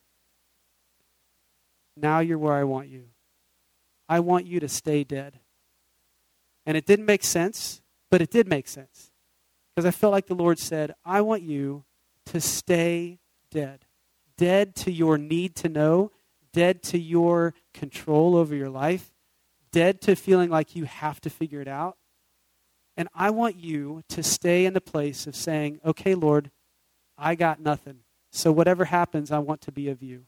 Now 1.96 2.20
you're 2.20 2.38
where 2.38 2.54
I 2.54 2.64
want 2.64 2.88
you. 2.88 3.04
I 4.10 4.20
want 4.20 4.46
you 4.46 4.60
to 4.60 4.68
stay 4.68 5.04
dead. 5.04 5.38
And 6.66 6.76
it 6.76 6.84
didn't 6.84 7.06
make 7.06 7.24
sense, 7.24 7.80
but 8.10 8.20
it 8.20 8.30
did 8.30 8.46
make 8.46 8.68
sense. 8.68 9.10
Because 9.74 9.86
I 9.86 9.92
felt 9.92 10.12
like 10.12 10.26
the 10.26 10.34
Lord 10.34 10.58
said, 10.58 10.94
I 11.04 11.22
want 11.22 11.42
you 11.42 11.84
to 12.26 12.40
stay 12.40 13.20
dead. 13.50 13.86
Dead 14.36 14.74
to 14.76 14.90
your 14.90 15.16
need 15.16 15.54
to 15.56 15.68
know, 15.68 16.12
dead 16.52 16.82
to 16.82 16.98
your 16.98 17.54
control 17.72 18.36
over 18.36 18.54
your 18.54 18.68
life, 18.68 19.12
dead 19.72 20.02
to 20.02 20.16
feeling 20.16 20.50
like 20.50 20.76
you 20.76 20.84
have 20.84 21.20
to 21.22 21.30
figure 21.30 21.60
it 21.60 21.68
out, 21.68 21.96
and 23.00 23.08
I 23.14 23.30
want 23.30 23.56
you 23.56 24.02
to 24.10 24.22
stay 24.22 24.66
in 24.66 24.74
the 24.74 24.80
place 24.80 25.26
of 25.26 25.34
saying, 25.34 25.80
okay, 25.84 26.14
Lord, 26.14 26.50
I 27.16 27.34
got 27.34 27.58
nothing. 27.58 28.00
So 28.30 28.52
whatever 28.52 28.84
happens, 28.84 29.32
I 29.32 29.38
want 29.38 29.62
to 29.62 29.72
be 29.72 29.88
of 29.88 30.02
you. 30.02 30.26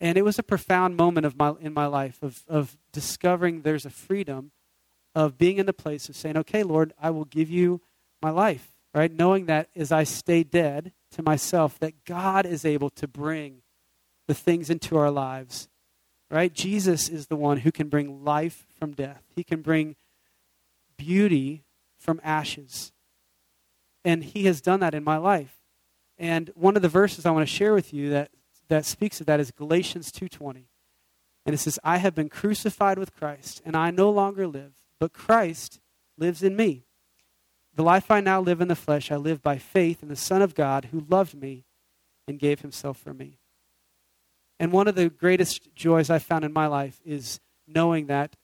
And 0.00 0.18
it 0.18 0.22
was 0.22 0.38
a 0.38 0.42
profound 0.42 0.96
moment 0.96 1.24
of 1.24 1.36
my, 1.36 1.54
in 1.60 1.72
my 1.72 1.86
life 1.86 2.22
of, 2.22 2.42
of 2.48 2.76
discovering 2.92 3.62
there's 3.62 3.86
a 3.86 3.90
freedom 3.90 4.50
of 5.14 5.38
being 5.38 5.58
in 5.58 5.66
the 5.66 5.72
place 5.72 6.08
of 6.08 6.16
saying, 6.16 6.36
okay, 6.36 6.62
Lord, 6.62 6.92
I 7.00 7.10
will 7.10 7.24
give 7.24 7.48
you 7.48 7.80
my 8.20 8.30
life, 8.30 8.72
right? 8.92 9.12
Knowing 9.12 9.46
that 9.46 9.68
as 9.76 9.92
I 9.92 10.04
stay 10.04 10.42
dead 10.42 10.92
to 11.12 11.22
myself, 11.22 11.78
that 11.78 12.04
God 12.04 12.46
is 12.46 12.64
able 12.64 12.90
to 12.90 13.06
bring 13.06 13.62
the 14.26 14.34
things 14.34 14.70
into 14.70 14.96
our 14.96 15.10
lives, 15.10 15.68
right? 16.30 16.52
Jesus 16.52 17.08
is 17.08 17.28
the 17.28 17.36
one 17.36 17.58
who 17.58 17.70
can 17.70 17.88
bring 17.88 18.24
life 18.24 18.66
from 18.78 18.92
death. 18.92 19.22
He 19.36 19.44
can 19.44 19.62
bring 19.62 19.96
beauty 20.96 21.64
from 21.98 22.20
ashes. 22.24 22.92
And 24.04 24.24
He 24.24 24.44
has 24.44 24.60
done 24.60 24.80
that 24.80 24.94
in 24.94 25.04
my 25.04 25.16
life. 25.16 25.56
And 26.18 26.50
one 26.54 26.76
of 26.76 26.82
the 26.82 26.88
verses 26.88 27.26
I 27.26 27.30
want 27.30 27.46
to 27.46 27.54
share 27.54 27.74
with 27.74 27.92
you 27.92 28.10
that, 28.10 28.30
that 28.74 28.84
speaks 28.84 29.20
of 29.20 29.26
that 29.26 29.40
is 29.40 29.50
Galatians 29.50 30.10
2.20. 30.12 30.64
And 31.46 31.54
it 31.54 31.58
says, 31.58 31.78
I 31.84 31.98
have 31.98 32.14
been 32.14 32.28
crucified 32.28 32.98
with 32.98 33.14
Christ, 33.14 33.62
and 33.64 33.76
I 33.76 33.90
no 33.90 34.10
longer 34.10 34.46
live, 34.46 34.72
but 34.98 35.12
Christ 35.12 35.80
lives 36.16 36.42
in 36.42 36.56
me. 36.56 36.84
The 37.74 37.82
life 37.82 38.10
I 38.10 38.20
now 38.20 38.40
live 38.40 38.60
in 38.60 38.68
the 38.68 38.76
flesh, 38.76 39.10
I 39.10 39.16
live 39.16 39.42
by 39.42 39.58
faith 39.58 40.02
in 40.02 40.08
the 40.08 40.16
Son 40.16 40.42
of 40.42 40.54
God 40.54 40.86
who 40.86 41.00
loved 41.08 41.34
me 41.34 41.64
and 42.26 42.38
gave 42.38 42.60
himself 42.60 42.96
for 42.96 43.12
me. 43.12 43.38
And 44.58 44.72
one 44.72 44.88
of 44.88 44.94
the 44.94 45.10
greatest 45.10 45.74
joys 45.74 46.08
I 46.08 46.18
found 46.18 46.44
in 46.44 46.52
my 46.52 46.66
life 46.66 47.00
is 47.04 47.40
knowing 47.66 48.06
that 48.06 48.36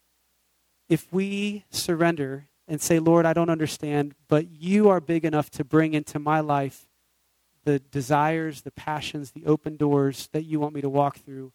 if 0.89 1.13
we 1.13 1.65
surrender 1.71 2.49
and 2.67 2.81
say, 2.81 2.99
Lord, 2.99 3.25
I 3.25 3.33
don't 3.33 3.51
understand, 3.51 4.15
but 4.29 4.51
you 4.51 4.89
are 4.89 5.01
big 5.01 5.25
enough 5.25 5.51
to 5.51 5.65
bring 5.65 5.95
into 5.95 6.19
my 6.19 6.41
life 6.41 6.90
the 7.65 7.79
desires, 7.79 8.63
the 8.63 8.71
passions, 8.71 9.33
the 9.33 9.47
open 9.47 9.77
doors 9.77 10.29
that 10.33 10.45
you 10.45 10.61
want 10.61 10.75
me 10.75 10.81
to 10.81 10.89
walk 10.89 11.19
through, 11.19 11.53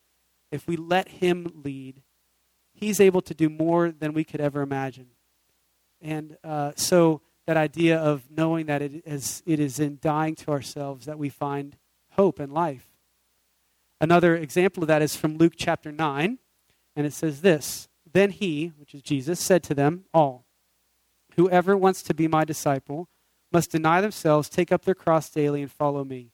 if 0.52 0.68
we 0.68 0.76
let 0.76 1.08
Him 1.08 1.62
lead, 1.64 2.02
He's 2.74 3.00
able 3.00 3.22
to 3.22 3.34
do 3.34 3.50
more 3.50 3.92
than 3.92 4.14
we 4.14 4.24
could 4.24 4.42
ever 4.42 4.62
imagine. 4.62 5.08
And 6.02 6.38
uh, 6.44 6.74
so, 6.76 7.22
that 7.48 7.58
idea 7.58 7.98
of 7.98 8.24
knowing 8.30 8.66
that 8.66 8.82
it 8.82 9.04
is, 9.06 9.44
it 9.46 9.60
is 9.60 9.80
in 9.80 10.00
dying 10.02 10.36
to 10.36 10.52
ourselves 10.52 11.06
that 11.06 11.20
we 11.20 11.30
find 11.30 11.78
hope 12.12 12.40
and 12.40 12.52
life. 12.52 12.88
Another 14.02 14.36
example 14.36 14.84
of 14.84 14.88
that 14.88 15.02
is 15.02 15.16
from 15.16 15.38
Luke 15.38 15.54
chapter 15.56 15.92
9, 15.92 16.40
and 16.96 17.06
it 17.06 17.14
says 17.14 17.42
this 17.42 17.88
then 18.12 18.32
he, 18.32 18.72
which 18.78 18.96
is 18.96 19.02
Jesus, 19.02 19.40
said 19.40 19.62
to 19.64 19.74
them 19.74 20.06
all, 20.14 20.46
Whoever 21.36 21.76
wants 21.76 22.02
to 22.04 22.14
be 22.14 22.28
my 22.28 22.46
disciple 22.46 23.10
must 23.56 23.72
deny 23.72 24.02
themselves, 24.02 24.50
take 24.50 24.70
up 24.70 24.84
their 24.84 24.94
cross 24.94 25.30
daily, 25.30 25.62
and 25.62 25.72
follow 25.72 26.04
me. 26.04 26.28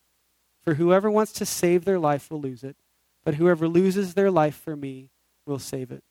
For 0.63 0.73
whoever 0.73 1.11
wants 1.11 1.31
to 1.33 1.45
save 1.45 1.85
their 1.85 1.99
life 1.99 2.31
will 2.31 2.41
lose 2.41 2.63
it, 2.63 2.75
but 3.23 3.35
whoever 3.35 3.67
loses 3.67 4.15
their 4.15 4.31
life 4.31 4.55
for 4.55 4.75
me 4.75 5.11
will 5.45 5.59
save 5.59 5.91
it. 5.91 6.03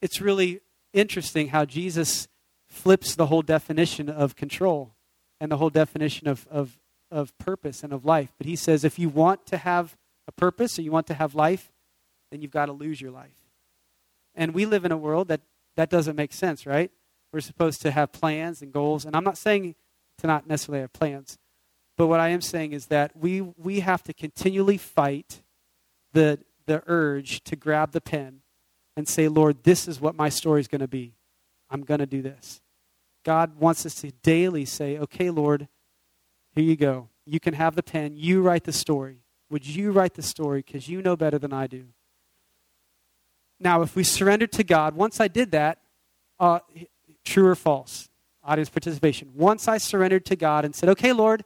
It's 0.00 0.22
really 0.22 0.62
interesting 0.94 1.48
how 1.48 1.66
Jesus 1.66 2.28
flips 2.66 3.14
the 3.14 3.26
whole 3.26 3.42
definition 3.42 4.08
of 4.08 4.36
control 4.36 4.94
and 5.38 5.52
the 5.52 5.58
whole 5.58 5.68
definition 5.68 6.26
of, 6.26 6.46
of, 6.50 6.78
of 7.10 7.36
purpose 7.36 7.84
and 7.84 7.92
of 7.92 8.06
life. 8.06 8.32
But 8.38 8.46
he 8.46 8.56
says 8.56 8.84
if 8.84 8.98
you 8.98 9.10
want 9.10 9.44
to 9.48 9.58
have 9.58 9.98
a 10.26 10.32
purpose 10.32 10.78
or 10.78 10.82
you 10.82 10.92
want 10.92 11.08
to 11.08 11.14
have 11.14 11.34
life, 11.34 11.72
then 12.30 12.40
you've 12.40 12.52
got 12.52 12.66
to 12.66 12.72
lose 12.72 13.02
your 13.02 13.10
life. 13.10 13.36
And 14.34 14.54
we 14.54 14.64
live 14.64 14.86
in 14.86 14.92
a 14.92 14.96
world 14.96 15.28
that 15.28 15.42
that 15.76 15.90
doesn't 15.90 16.16
make 16.16 16.32
sense, 16.32 16.64
right? 16.64 16.90
We're 17.32 17.40
supposed 17.40 17.82
to 17.82 17.90
have 17.90 18.12
plans 18.12 18.62
and 18.62 18.72
goals. 18.72 19.04
And 19.04 19.14
I'm 19.14 19.24
not 19.24 19.38
saying 19.38 19.74
to 20.18 20.26
not 20.26 20.46
necessarily 20.46 20.80
have 20.80 20.92
plans, 20.92 21.38
but 21.96 22.06
what 22.06 22.20
I 22.20 22.28
am 22.28 22.40
saying 22.40 22.72
is 22.72 22.86
that 22.86 23.16
we, 23.16 23.40
we 23.40 23.80
have 23.80 24.02
to 24.04 24.12
continually 24.12 24.78
fight 24.78 25.42
the, 26.12 26.38
the 26.66 26.82
urge 26.86 27.42
to 27.44 27.56
grab 27.56 27.92
the 27.92 28.00
pen 28.00 28.40
and 28.96 29.06
say, 29.06 29.28
Lord, 29.28 29.64
this 29.64 29.86
is 29.86 30.00
what 30.00 30.14
my 30.14 30.28
story 30.28 30.60
is 30.60 30.68
going 30.68 30.80
to 30.80 30.88
be. 30.88 31.14
I'm 31.70 31.82
going 31.82 32.00
to 32.00 32.06
do 32.06 32.22
this. 32.22 32.60
God 33.24 33.58
wants 33.58 33.84
us 33.84 33.94
to 33.96 34.10
daily 34.22 34.64
say, 34.64 34.98
okay, 34.98 35.30
Lord, 35.30 35.68
here 36.54 36.64
you 36.64 36.76
go. 36.76 37.08
You 37.26 37.40
can 37.40 37.54
have 37.54 37.74
the 37.74 37.82
pen. 37.82 38.16
You 38.16 38.42
write 38.42 38.64
the 38.64 38.72
story. 38.72 39.18
Would 39.50 39.66
you 39.66 39.92
write 39.92 40.14
the 40.14 40.22
story? 40.22 40.62
Because 40.64 40.88
you 40.88 41.02
know 41.02 41.16
better 41.16 41.38
than 41.38 41.52
I 41.52 41.66
do. 41.66 41.88
Now, 43.60 43.82
if 43.82 43.96
we 43.96 44.04
surrendered 44.04 44.52
to 44.52 44.64
God, 44.64 44.94
once 44.94 45.20
I 45.20 45.28
did 45.28 45.50
that, 45.50 45.78
uh, 46.38 46.60
true 47.28 47.46
or 47.46 47.54
false? 47.54 48.08
Audience 48.42 48.70
participation. 48.70 49.32
Once 49.34 49.68
I 49.68 49.78
surrendered 49.78 50.24
to 50.26 50.36
God 50.36 50.64
and 50.64 50.74
said, 50.74 50.88
okay, 50.88 51.12
Lord, 51.12 51.44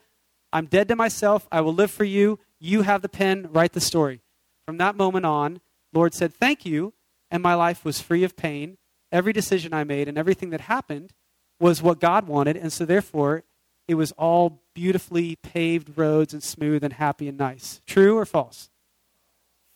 I'm 0.53 0.67
dead 0.67 0.89
to 0.89 0.97
myself. 0.97 1.49
I 1.51 1.61
will 1.61 1.75
live 1.75 1.91
for 1.91 2.05
you. 2.05 2.39
You 2.59 2.83
have 2.83 3.03
the 3.03 3.09
pen. 3.09 3.49
Write 3.51 3.73
the 3.73 3.81
story. 3.81 4.21
From 4.67 4.79
that 4.79 4.97
moment 4.97 5.27
on, 5.27 5.61
Lord 5.93 6.15
said, 6.15 6.33
thank 6.33 6.65
you. 6.65 6.93
And 7.31 7.43
my 7.43 7.55
life 7.55 7.85
was 7.85 8.01
free 8.01 8.25
of 8.25 8.37
pain. 8.37 8.77
Every 9.11 9.33
decision 9.33 9.75
I 9.75 9.85
made 9.85 10.09
and 10.09 10.17
everything 10.17 10.51
that 10.51 10.63
happened 10.63 11.13
was 11.59 11.83
what 11.83 12.01
God 12.01 12.27
wanted. 12.27 12.57
And 12.57 12.73
so, 12.73 12.85
therefore, 12.85 13.45
it 13.89 13.95
was 13.95 14.13
all 14.13 14.63
beautifully 14.75 15.37
paved 15.37 15.97
roads 15.99 16.33
and 16.33 16.43
smooth 16.43 16.85
and 16.85 16.93
happy 16.93 17.29
and 17.29 17.39
nice. 17.39 17.81
True 17.87 18.17
or 18.17 18.27
false? 18.27 18.71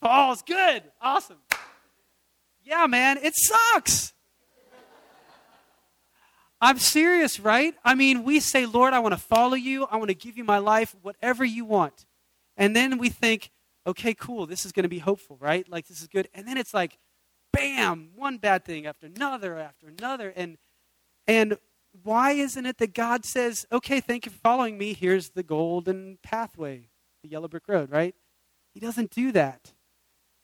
False. 0.01 0.43
Good. 0.43 0.85
Awesome. 1.01 1.39
Yeah, 2.63 2.87
man, 2.87 3.19
it 3.23 3.35
sucks. 3.37 4.13
I'm 6.61 6.79
serious, 6.79 7.39
right? 7.39 7.75
I 7.85 7.95
mean, 7.95 8.25
we 8.25 8.41
say, 8.41 8.67
Lord, 8.67 8.95
I 8.95 8.99
want 8.99 9.13
to 9.13 9.21
follow 9.21 9.55
you. 9.55 9.87
I 9.91 9.97
want 9.97 10.09
to 10.09 10.15
give 10.15 10.39
you 10.39 10.45
my 10.45 10.59
life, 10.59 10.95
whatever 11.03 11.45
you 11.45 11.65
want. 11.65 12.07
And 12.57 12.75
then 12.75 12.99
we 12.99 13.11
think, 13.11 13.51
okay, 13.87 14.15
cool, 14.15 14.47
this 14.47 14.65
is 14.65 14.73
going 14.73 14.85
to 14.85 14.89
be 14.89 14.99
hopeful, 14.99 15.37
right? 15.39 15.69
Like, 15.69 15.87
this 15.87 16.01
is 16.01 16.09
good. 16.09 16.29
And 16.33 16.49
then 16.49 16.57
it's 16.57 16.73
like, 16.73 16.99
bam, 17.53 18.11
one 18.17 18.39
bad 18.39 18.65
thing 18.65 18.87
after 18.87 19.07
another 19.07 19.59
after 19.59 19.89
another. 19.89 20.33
And, 20.35 20.57
and 21.27 21.59
why 22.03 22.33
isn't 22.33 22.65
it 22.65 22.79
that 22.79 22.95
God 22.95 23.25
says, 23.25 23.67
okay, 23.71 24.01
thank 24.01 24.25
you 24.25 24.33
for 24.33 24.39
following 24.39 24.79
me. 24.79 24.95
Here's 24.95 25.31
the 25.31 25.43
golden 25.43 26.19
pathway, 26.23 26.89
the 27.23 27.29
yellow 27.29 27.49
brick 27.49 27.69
road, 27.69 27.91
right? 27.91 28.15
He 28.73 28.81
doesn't 28.81 29.11
do 29.11 29.33
that 29.33 29.73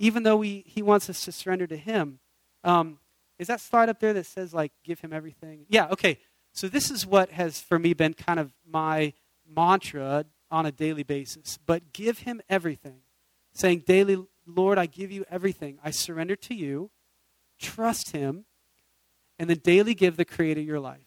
even 0.03 0.25
though 0.25 0.37
we, 0.37 0.65
he 0.67 0.83
wants 0.83 1.09
us 1.09 1.25
to 1.25 1.31
surrender 1.31 1.65
to 1.65 1.77
him. 1.77 2.19
Um, 2.65 2.99
is 3.43 3.49
that 3.49 3.61
slide 3.61 3.89
up 3.89 4.01
there 4.01 4.13
that 4.15 4.27
says, 4.27 4.55
like, 4.55 4.73
give 4.85 5.01
him 5.01 5.13
everything? 5.13 5.67
Yeah, 5.69 5.89
okay. 5.89 6.19
So 6.53 6.69
this 6.69 6.91
is 6.91 7.07
what 7.07 7.31
has, 7.31 7.61
for 7.61 7.79
me, 7.79 7.93
been 7.93 8.15
kind 8.15 8.39
of 8.39 8.53
my 8.69 9.13
mantra 9.49 10.25
on 10.51 10.67
a 10.67 10.73
daily 10.73 11.03
basis. 11.03 11.59
But 11.65 11.93
give 11.93 12.21
him 12.21 12.41
everything. 12.49 13.01
Saying 13.53 13.85
daily, 13.87 14.25
Lord, 14.47 14.79
I 14.79 14.87
give 14.87 15.11
you 15.11 15.25
everything. 15.31 15.79
I 15.85 15.91
surrender 15.91 16.37
to 16.37 16.55
you. 16.55 16.91
Trust 17.59 18.13
him. 18.13 18.45
And 19.39 19.51
then 19.51 19.59
daily 19.59 19.95
give 19.95 20.17
the 20.17 20.25
creator 20.25 20.61
your 20.61 20.81
life. 20.81 21.01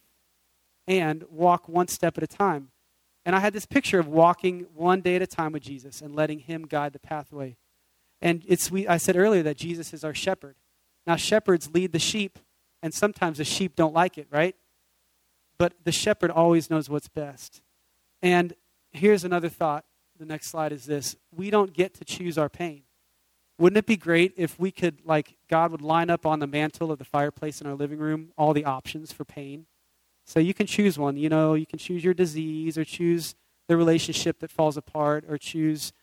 And 0.87 1.23
walk 1.29 1.67
one 1.67 1.87
step 1.87 2.17
at 2.17 2.23
a 2.23 2.27
time. 2.27 2.69
And 3.25 3.35
I 3.35 3.39
had 3.39 3.53
this 3.53 3.65
picture 3.65 3.99
of 3.99 4.07
walking 4.07 4.67
one 4.75 5.01
day 5.01 5.15
at 5.15 5.21
a 5.21 5.27
time 5.27 5.53
with 5.53 5.63
Jesus 5.63 6.01
and 6.01 6.15
letting 6.15 6.39
him 6.39 6.67
guide 6.67 6.93
the 6.93 6.99
pathway 6.99 7.57
and 8.21 8.43
it's 8.47 8.71
we, 8.71 8.87
I 8.87 8.97
said 8.97 9.15
earlier 9.15 9.43
that 9.43 9.57
Jesus 9.57 9.93
is 9.93 10.03
our 10.03 10.13
shepherd. 10.13 10.55
Now 11.05 11.15
shepherds 11.15 11.69
lead 11.73 11.91
the 11.91 11.99
sheep, 11.99 12.39
and 12.81 12.93
sometimes 12.93 13.37
the 13.37 13.45
sheep 13.45 13.75
don't 13.75 13.93
like 13.93 14.17
it, 14.17 14.27
right? 14.31 14.55
But 15.57 15.73
the 15.83 15.91
shepherd 15.91 16.31
always 16.31 16.69
knows 16.69 16.89
what's 16.89 17.07
best. 17.07 17.61
And 18.21 18.53
here's 18.91 19.23
another 19.23 19.49
thought. 19.49 19.85
The 20.17 20.25
next 20.25 20.47
slide 20.47 20.71
is 20.71 20.85
this. 20.85 21.15
We 21.35 21.49
don't 21.49 21.73
get 21.73 21.93
to 21.95 22.05
choose 22.05 22.37
our 22.37 22.49
pain. 22.49 22.83
Wouldn't 23.57 23.77
it 23.77 23.85
be 23.85 23.97
great 23.97 24.33
if 24.35 24.59
we 24.59 24.71
could, 24.71 25.05
like, 25.05 25.37
God 25.49 25.71
would 25.71 25.81
line 25.81 26.09
up 26.09 26.25
on 26.25 26.39
the 26.39 26.47
mantle 26.47 26.91
of 26.91 26.99
the 26.99 27.05
fireplace 27.05 27.61
in 27.61 27.67
our 27.67 27.75
living 27.75 27.99
room 27.99 28.31
all 28.37 28.53
the 28.53 28.65
options 28.65 29.11
for 29.11 29.23
pain? 29.23 29.65
So 30.25 30.39
you 30.39 30.53
can 30.53 30.67
choose 30.67 30.97
one. 30.97 31.17
You 31.17 31.29
know, 31.29 31.53
you 31.53 31.65
can 31.65 31.79
choose 31.79 32.03
your 32.03 32.13
disease 32.13 32.77
or 32.77 32.83
choose 32.83 33.35
the 33.67 33.77
relationship 33.77 34.39
that 34.39 34.51
falls 34.51 34.75
apart 34.75 35.25
or 35.29 35.37
choose, 35.37 35.93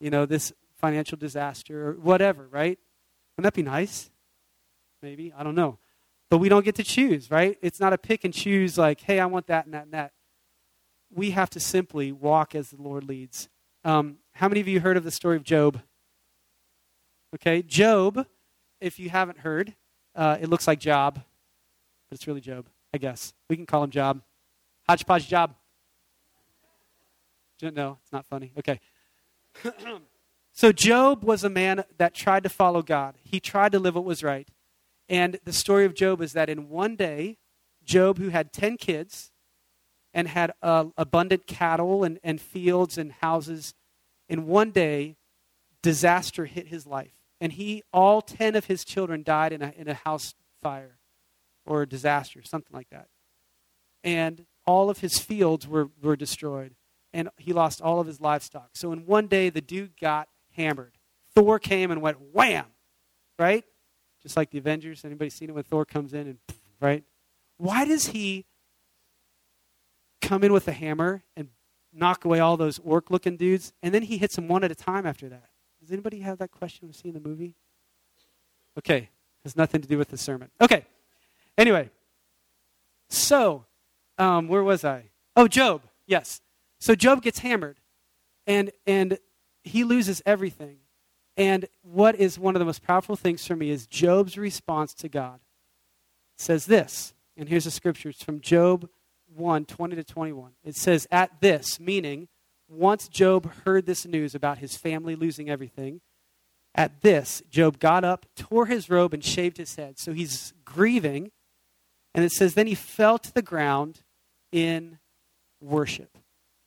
you 0.00 0.10
know, 0.10 0.26
this 0.26 0.52
financial 0.76 1.16
disaster 1.16 1.88
or 1.88 1.92
whatever, 1.94 2.46
right? 2.50 2.78
Wouldn't 3.36 3.44
that 3.44 3.54
be 3.54 3.62
nice? 3.62 4.10
Maybe. 5.02 5.32
I 5.36 5.42
don't 5.42 5.54
know. 5.54 5.78
But 6.30 6.38
we 6.38 6.48
don't 6.48 6.64
get 6.64 6.74
to 6.76 6.84
choose, 6.84 7.30
right? 7.30 7.58
It's 7.62 7.80
not 7.80 7.92
a 7.92 7.98
pick 7.98 8.24
and 8.24 8.34
choose 8.34 8.76
like, 8.76 9.00
hey, 9.00 9.18
I 9.18 9.26
want 9.26 9.46
that 9.46 9.64
and 9.64 9.74
that 9.74 9.84
and 9.84 9.92
that. 9.92 10.12
We 11.10 11.30
have 11.30 11.48
to 11.50 11.60
simply 11.60 12.12
walk 12.12 12.54
as 12.54 12.70
the 12.70 12.82
Lord 12.82 13.04
leads. 13.04 13.48
Um, 13.84 14.18
how 14.32 14.48
many 14.48 14.60
of 14.60 14.68
you 14.68 14.80
heard 14.80 14.96
of 14.96 15.04
the 15.04 15.10
story 15.10 15.36
of 15.36 15.42
Job? 15.42 15.80
Okay, 17.34 17.62
Job, 17.62 18.26
if 18.80 18.98
you 18.98 19.08
haven't 19.08 19.38
heard, 19.38 19.74
uh, 20.14 20.36
it 20.40 20.48
looks 20.48 20.66
like 20.66 20.80
Job, 20.80 21.14
but 21.14 22.14
it's 22.14 22.26
really 22.26 22.40
Job, 22.40 22.66
I 22.92 22.98
guess. 22.98 23.32
We 23.48 23.56
can 23.56 23.66
call 23.66 23.84
him 23.84 23.90
Job. 23.90 24.20
Hodgepodge 24.86 25.28
Job. 25.28 25.54
No, 27.62 27.98
it's 28.02 28.12
not 28.12 28.26
funny. 28.26 28.52
Okay. 28.58 28.80
So 30.58 30.72
Job 30.72 31.22
was 31.22 31.44
a 31.44 31.48
man 31.48 31.84
that 31.98 32.14
tried 32.14 32.42
to 32.42 32.48
follow 32.48 32.82
God. 32.82 33.14
He 33.22 33.38
tried 33.38 33.70
to 33.70 33.78
live 33.78 33.94
what 33.94 34.04
was 34.04 34.24
right. 34.24 34.48
And 35.08 35.38
the 35.44 35.52
story 35.52 35.84
of 35.84 35.94
Job 35.94 36.20
is 36.20 36.32
that 36.32 36.50
in 36.50 36.68
one 36.68 36.96
day, 36.96 37.38
Job, 37.84 38.18
who 38.18 38.28
had 38.28 38.52
10 38.52 38.76
kids 38.76 39.32
and 40.12 40.28
had 40.28 40.52
uh, 40.62 40.86
abundant 40.96 41.46
cattle 41.46 42.04
and, 42.04 42.18
and 42.22 42.40
fields 42.40 42.98
and 42.98 43.12
houses, 43.12 43.74
in 44.28 44.46
one 44.46 44.70
day, 44.70 45.16
disaster 45.82 46.44
hit 46.44 46.68
his 46.68 46.86
life. 46.86 47.12
And 47.40 47.52
he, 47.52 47.82
all 47.92 48.20
10 48.20 48.56
of 48.56 48.66
his 48.66 48.84
children 48.84 49.22
died 49.22 49.52
in 49.52 49.62
a, 49.62 49.72
in 49.76 49.88
a 49.88 49.94
house 49.94 50.34
fire 50.62 50.98
or 51.64 51.82
a 51.82 51.88
disaster, 51.88 52.42
something 52.42 52.74
like 52.74 52.90
that. 52.90 53.08
And 54.02 54.46
all 54.66 54.90
of 54.90 54.98
his 54.98 55.18
fields 55.18 55.66
were, 55.66 55.88
were 56.02 56.16
destroyed. 56.16 56.74
And 57.12 57.30
he 57.38 57.52
lost 57.52 57.80
all 57.80 58.00
of 58.00 58.06
his 58.06 58.20
livestock. 58.20 58.70
So 58.74 58.92
in 58.92 59.06
one 59.06 59.28
day, 59.28 59.48
the 59.48 59.60
dude 59.60 59.98
got 59.98 60.28
hammered. 60.52 60.98
Thor 61.34 61.58
came 61.58 61.90
and 61.90 62.02
went 62.02 62.18
wham, 62.32 62.66
right? 63.38 63.64
Just 64.28 64.36
like 64.36 64.50
the 64.50 64.58
Avengers. 64.58 65.06
Anybody 65.06 65.30
seen 65.30 65.48
it 65.48 65.54
when 65.54 65.64
Thor 65.64 65.86
comes 65.86 66.12
in 66.12 66.26
and 66.26 66.38
right? 66.82 67.02
Why 67.56 67.86
does 67.86 68.08
he 68.08 68.44
come 70.20 70.44
in 70.44 70.52
with 70.52 70.68
a 70.68 70.72
hammer 70.72 71.22
and 71.34 71.48
knock 71.94 72.26
away 72.26 72.38
all 72.38 72.58
those 72.58 72.78
orc 72.84 73.10
looking 73.10 73.38
dudes 73.38 73.72
and 73.82 73.94
then 73.94 74.02
he 74.02 74.18
hits 74.18 74.36
them 74.36 74.46
one 74.46 74.64
at 74.64 74.70
a 74.70 74.74
time 74.74 75.06
after 75.06 75.30
that? 75.30 75.48
Does 75.80 75.90
anybody 75.90 76.20
have 76.20 76.36
that 76.40 76.50
question 76.50 76.88
when 76.88 76.92
seeing 76.92 77.14
the 77.14 77.26
movie? 77.26 77.54
Okay, 78.78 79.08
has 79.44 79.56
nothing 79.56 79.80
to 79.80 79.88
do 79.88 79.96
with 79.96 80.10
the 80.10 80.18
sermon. 80.18 80.50
Okay, 80.60 80.84
anyway, 81.56 81.88
so 83.08 83.64
um, 84.18 84.46
where 84.46 84.62
was 84.62 84.84
I? 84.84 85.04
Oh, 85.36 85.48
Job. 85.48 85.84
Yes. 86.06 86.42
So 86.80 86.94
Job 86.94 87.22
gets 87.22 87.38
hammered, 87.38 87.78
and 88.46 88.72
and 88.86 89.18
he 89.62 89.84
loses 89.84 90.20
everything. 90.26 90.80
And 91.38 91.66
what 91.82 92.16
is 92.16 92.38
one 92.38 92.56
of 92.56 92.58
the 92.58 92.66
most 92.66 92.82
powerful 92.82 93.16
things 93.16 93.46
for 93.46 93.56
me 93.56 93.70
is 93.70 93.86
Job's 93.86 94.36
response 94.36 94.92
to 94.94 95.08
God. 95.08 95.36
It 96.36 96.42
says 96.42 96.66
this, 96.66 97.14
and 97.36 97.48
here's 97.48 97.64
the 97.64 97.70
scriptures 97.70 98.22
from 98.22 98.40
Job 98.40 98.88
1 99.34 99.64
20 99.64 99.96
to 99.96 100.04
21. 100.04 100.52
It 100.64 100.74
says, 100.74 101.06
At 101.10 101.40
this, 101.40 101.78
meaning, 101.78 102.28
once 102.68 103.08
Job 103.08 103.50
heard 103.64 103.86
this 103.86 104.04
news 104.04 104.34
about 104.34 104.58
his 104.58 104.76
family 104.76 105.14
losing 105.14 105.48
everything, 105.48 106.00
at 106.74 107.00
this, 107.00 107.40
Job 107.48 107.78
got 107.78 108.04
up, 108.04 108.26
tore 108.36 108.66
his 108.66 108.90
robe, 108.90 109.14
and 109.14 109.24
shaved 109.24 109.56
his 109.56 109.76
head. 109.76 109.98
So 109.98 110.12
he's 110.12 110.52
grieving. 110.64 111.30
And 112.14 112.24
it 112.24 112.32
says, 112.32 112.54
Then 112.54 112.66
he 112.66 112.74
fell 112.74 113.16
to 113.18 113.32
the 113.32 113.42
ground 113.42 114.02
in 114.50 114.98
worship. 115.60 116.18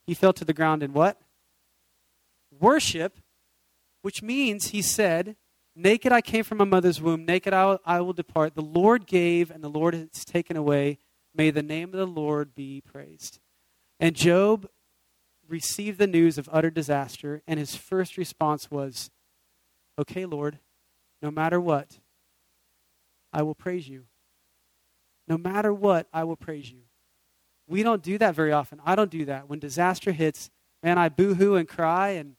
He 0.08 0.14
fell 0.14 0.34
to 0.34 0.46
the 0.46 0.54
ground 0.54 0.82
in 0.82 0.94
what? 0.94 1.22
worship, 2.60 3.18
which 4.02 4.22
means, 4.22 4.68
he 4.68 4.82
said, 4.82 5.36
Naked 5.76 6.12
I 6.12 6.22
came 6.22 6.44
from 6.44 6.58
my 6.58 6.66
mother's 6.66 7.02
womb, 7.02 7.26
naked 7.26 7.54
I 7.54 7.66
will, 7.66 7.80
I 7.86 8.02
will 8.02 8.14
depart. 8.14 8.56
The 8.56 8.62
Lord 8.62 9.08
gave, 9.08 9.50
and 9.50 9.64
the 9.64 9.70
Lord 9.70 9.94
has 9.94 10.26
taken 10.26 10.58
away. 10.58 10.98
May 11.34 11.50
the 11.50 11.64
name 11.64 11.90
of 11.90 12.00
the 12.00 12.06
Lord 12.06 12.54
be 12.54 12.82
praised. 12.82 13.40
And 14.00 14.16
Job 14.16 14.68
received 15.48 15.98
the 15.98 16.08
news 16.08 16.38
of 16.38 16.50
utter 16.52 16.70
disaster, 16.70 17.42
and 17.48 17.60
his 17.60 17.76
first 17.76 18.18
response 18.18 18.70
was, 18.70 19.12
Okay, 19.98 20.26
Lord, 20.26 20.60
no 21.22 21.32
matter 21.32 21.60
what, 21.60 22.00
I 23.32 23.44
will 23.44 23.56
praise 23.56 23.88
you. 23.88 24.06
No 25.28 25.38
matter 25.38 25.74
what, 25.74 26.08
I 26.12 26.24
will 26.24 26.36
praise 26.36 26.72
you. 26.72 26.82
We 27.68 27.84
don't 27.84 28.04
do 28.04 28.18
that 28.18 28.36
very 28.36 28.52
often. 28.52 28.82
I 28.86 28.96
don't 28.96 29.12
do 29.12 29.26
that. 29.26 29.48
When 29.48 29.60
disaster 29.60 30.12
hits, 30.12 30.50
man, 30.84 30.98
I 30.98 31.08
boohoo 31.08 31.56
and 31.56 31.68
cry, 31.68 32.10
and, 32.10 32.36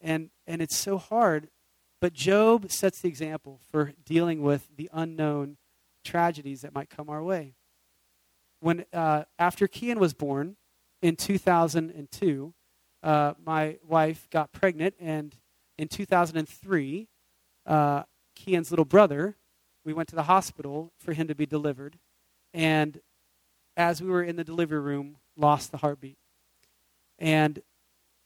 and, 0.00 0.30
and 0.46 0.62
it's 0.62 0.76
so 0.76 0.98
hard. 0.98 1.48
But 2.00 2.12
Job 2.12 2.70
sets 2.70 3.00
the 3.00 3.08
example 3.08 3.60
for 3.70 3.92
dealing 4.04 4.42
with 4.42 4.68
the 4.76 4.90
unknown 4.92 5.56
tragedies 6.04 6.62
that 6.62 6.74
might 6.74 6.90
come 6.90 7.08
our 7.08 7.22
way. 7.22 7.54
When 8.60 8.84
uh, 8.92 9.24
after 9.38 9.66
Kian 9.66 9.96
was 9.96 10.14
born 10.14 10.56
in 11.02 11.16
2002, 11.16 12.54
uh, 13.02 13.34
my 13.44 13.78
wife 13.86 14.28
got 14.30 14.52
pregnant, 14.52 14.94
and 14.98 15.36
in 15.78 15.88
2003, 15.88 17.08
uh, 17.66 18.02
Kian's 18.36 18.70
little 18.70 18.84
brother, 18.84 19.36
we 19.84 19.92
went 19.92 20.08
to 20.08 20.16
the 20.16 20.24
hospital 20.24 20.92
for 20.98 21.12
him 21.12 21.28
to 21.28 21.34
be 21.34 21.46
delivered, 21.46 21.98
and 22.52 23.00
as 23.76 24.00
we 24.00 24.08
were 24.08 24.22
in 24.22 24.36
the 24.36 24.44
delivery 24.44 24.80
room, 24.80 25.18
lost 25.36 25.70
the 25.70 25.78
heartbeat. 25.78 26.18
And 27.18 27.60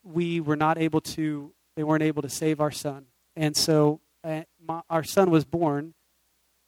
we 0.02 0.40
were 0.40 0.56
not 0.56 0.78
able 0.78 1.00
to, 1.00 1.52
they 1.81 1.85
weren't 1.85 2.03
able 2.03 2.21
to 2.21 2.29
save 2.29 2.61
our 2.61 2.71
son. 2.71 3.07
And 3.35 3.57
so 3.57 4.03
uh, 4.23 4.43
my, 4.62 4.83
our 4.90 5.03
son 5.03 5.31
was 5.31 5.47
born, 5.47 5.95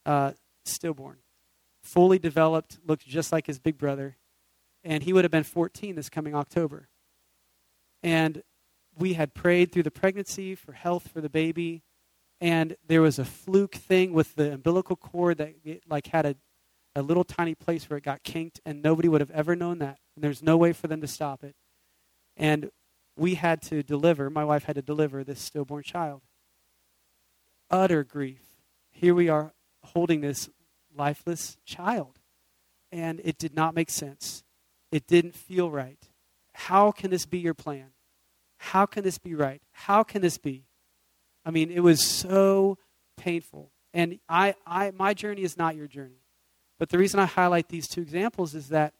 uh, 0.06 0.32
stillborn, 0.64 1.18
fully 1.82 2.18
developed, 2.18 2.78
looked 2.82 3.06
just 3.06 3.30
like 3.30 3.46
his 3.46 3.58
big 3.58 3.76
brother. 3.76 4.16
And 4.82 5.02
he 5.02 5.12
would 5.12 5.22
have 5.24 5.30
been 5.30 5.44
14 5.44 5.96
this 5.96 6.08
coming 6.08 6.34
October. 6.34 6.88
And 8.02 8.42
we 8.98 9.12
had 9.12 9.34
prayed 9.34 9.70
through 9.70 9.82
the 9.82 9.90
pregnancy 9.90 10.54
for 10.54 10.72
health 10.72 11.08
for 11.08 11.20
the 11.20 11.28
baby. 11.28 11.82
And 12.40 12.78
there 12.88 13.02
was 13.02 13.18
a 13.18 13.26
fluke 13.26 13.74
thing 13.74 14.14
with 14.14 14.34
the 14.34 14.54
umbilical 14.54 14.96
cord 14.96 15.36
that 15.36 15.52
it, 15.62 15.82
like 15.86 16.06
had 16.06 16.24
a 16.24 16.36
a 16.94 17.00
little 17.00 17.24
tiny 17.24 17.54
place 17.54 17.88
where 17.88 17.96
it 17.96 18.04
got 18.04 18.22
kinked, 18.22 18.60
and 18.66 18.82
nobody 18.82 19.08
would 19.08 19.22
have 19.22 19.30
ever 19.30 19.56
known 19.56 19.78
that. 19.78 19.98
And 20.14 20.22
there's 20.22 20.42
no 20.42 20.58
way 20.58 20.74
for 20.74 20.88
them 20.88 21.00
to 21.00 21.06
stop 21.06 21.42
it. 21.42 21.54
And 22.36 22.70
we 23.16 23.34
had 23.34 23.62
to 23.62 23.82
deliver, 23.82 24.30
my 24.30 24.44
wife 24.44 24.64
had 24.64 24.76
to 24.76 24.82
deliver 24.82 25.22
this 25.22 25.40
stillborn 25.40 25.82
child. 25.82 26.22
Utter 27.70 28.04
grief. 28.04 28.42
Here 28.90 29.14
we 29.14 29.28
are 29.28 29.52
holding 29.84 30.20
this 30.20 30.48
lifeless 30.94 31.56
child. 31.64 32.18
And 32.90 33.20
it 33.24 33.38
did 33.38 33.54
not 33.54 33.74
make 33.74 33.90
sense. 33.90 34.44
It 34.90 35.06
didn't 35.06 35.34
feel 35.34 35.70
right. 35.70 35.98
How 36.54 36.90
can 36.90 37.10
this 37.10 37.24
be 37.24 37.38
your 37.38 37.54
plan? 37.54 37.92
How 38.58 38.86
can 38.86 39.02
this 39.02 39.18
be 39.18 39.34
right? 39.34 39.62
How 39.72 40.02
can 40.02 40.22
this 40.22 40.38
be? 40.38 40.66
I 41.44 41.50
mean, 41.50 41.70
it 41.70 41.80
was 41.80 42.04
so 42.04 42.78
painful. 43.16 43.72
And 43.94 44.20
I, 44.28 44.54
I 44.66 44.92
my 44.92 45.14
journey 45.14 45.42
is 45.42 45.56
not 45.56 45.74
your 45.76 45.88
journey. 45.88 46.22
But 46.78 46.90
the 46.90 46.98
reason 46.98 47.20
I 47.20 47.26
highlight 47.26 47.68
these 47.68 47.88
two 47.88 48.00
examples 48.00 48.54
is 48.54 48.68
that 48.68 48.94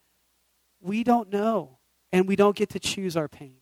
we 0.80 1.04
don't 1.04 1.32
know 1.32 1.78
and 2.10 2.26
we 2.26 2.36
don't 2.36 2.56
get 2.56 2.70
to 2.70 2.78
choose 2.78 3.16
our 3.16 3.28
pain. 3.28 3.61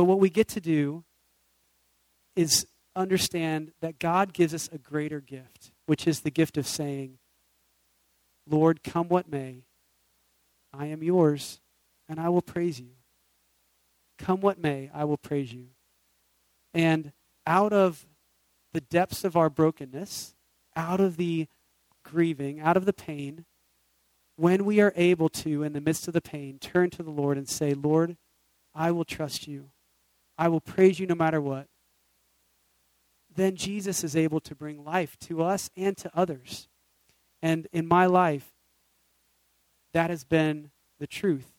But 0.00 0.04
what 0.04 0.18
we 0.18 0.30
get 0.30 0.48
to 0.48 0.62
do 0.62 1.04
is 2.34 2.66
understand 2.96 3.72
that 3.82 3.98
God 3.98 4.32
gives 4.32 4.54
us 4.54 4.66
a 4.72 4.78
greater 4.78 5.20
gift, 5.20 5.72
which 5.84 6.06
is 6.06 6.20
the 6.20 6.30
gift 6.30 6.56
of 6.56 6.66
saying, 6.66 7.18
Lord, 8.48 8.82
come 8.82 9.08
what 9.08 9.30
may, 9.30 9.64
I 10.72 10.86
am 10.86 11.02
yours, 11.02 11.60
and 12.08 12.18
I 12.18 12.30
will 12.30 12.40
praise 12.40 12.80
you. 12.80 12.92
Come 14.16 14.40
what 14.40 14.58
may, 14.58 14.90
I 14.94 15.04
will 15.04 15.18
praise 15.18 15.52
you. 15.52 15.66
And 16.72 17.12
out 17.46 17.74
of 17.74 18.06
the 18.72 18.80
depths 18.80 19.22
of 19.22 19.36
our 19.36 19.50
brokenness, 19.50 20.34
out 20.74 21.00
of 21.00 21.18
the 21.18 21.46
grieving, 22.06 22.58
out 22.58 22.78
of 22.78 22.86
the 22.86 22.94
pain, 22.94 23.44
when 24.36 24.64
we 24.64 24.80
are 24.80 24.94
able 24.96 25.28
to, 25.28 25.62
in 25.62 25.74
the 25.74 25.80
midst 25.82 26.08
of 26.08 26.14
the 26.14 26.22
pain, 26.22 26.58
turn 26.58 26.88
to 26.88 27.02
the 27.02 27.10
Lord 27.10 27.36
and 27.36 27.46
say, 27.46 27.74
Lord, 27.74 28.16
I 28.74 28.92
will 28.92 29.04
trust 29.04 29.46
you. 29.46 29.68
I 30.40 30.48
will 30.48 30.62
praise 30.62 30.98
you 30.98 31.06
no 31.06 31.14
matter 31.14 31.38
what. 31.38 31.66
Then 33.32 33.56
Jesus 33.56 34.02
is 34.02 34.16
able 34.16 34.40
to 34.40 34.54
bring 34.54 34.82
life 34.82 35.18
to 35.20 35.42
us 35.42 35.68
and 35.76 35.94
to 35.98 36.10
others. 36.14 36.66
And 37.42 37.68
in 37.74 37.86
my 37.86 38.06
life, 38.06 38.50
that 39.92 40.08
has 40.08 40.24
been 40.24 40.70
the 40.98 41.06
truth. 41.06 41.52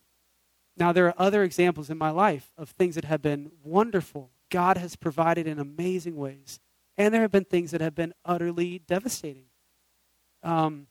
Now, 0.76 0.92
there 0.92 1.06
are 1.06 1.14
other 1.16 1.44
examples 1.44 1.92
in 1.92 1.98
my 2.00 2.10
life 2.10 2.52
of 2.58 2.72
things 2.72 2.96
that 2.96 3.06
have 3.06 3.22
been 3.22 3.52
wonderful. 3.64 4.32
God 4.50 4.78
has 4.78 4.96
provided 4.96 5.46
in 5.46 5.60
amazing 5.60 6.16
ways. 6.16 6.60
And 6.98 7.14
there 7.14 7.22
have 7.22 7.32
been 7.32 7.46
things 7.46 7.70
that 7.72 7.82
have 7.82 7.94
been 7.94 8.16
utterly 8.26 8.80
devastating. 8.80 9.46
Um, 10.42 10.88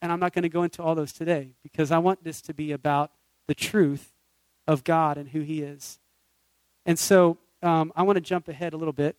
and 0.00 0.10
I'm 0.10 0.20
not 0.20 0.32
going 0.32 0.44
to 0.44 0.48
go 0.48 0.62
into 0.62 0.82
all 0.82 0.94
those 0.94 1.12
today 1.12 1.50
because 1.62 1.90
I 1.90 1.98
want 1.98 2.24
this 2.24 2.40
to 2.42 2.54
be 2.54 2.72
about 2.72 3.10
the 3.46 3.54
truth 3.54 4.14
of 4.66 4.82
God 4.82 5.18
and 5.18 5.28
who 5.28 5.40
He 5.40 5.60
is. 5.60 5.98
And 6.88 6.98
so 6.98 7.36
um, 7.62 7.92
I 7.94 8.02
want 8.02 8.16
to 8.16 8.22
jump 8.22 8.48
ahead 8.48 8.72
a 8.72 8.78
little 8.78 8.94
bit 8.94 9.14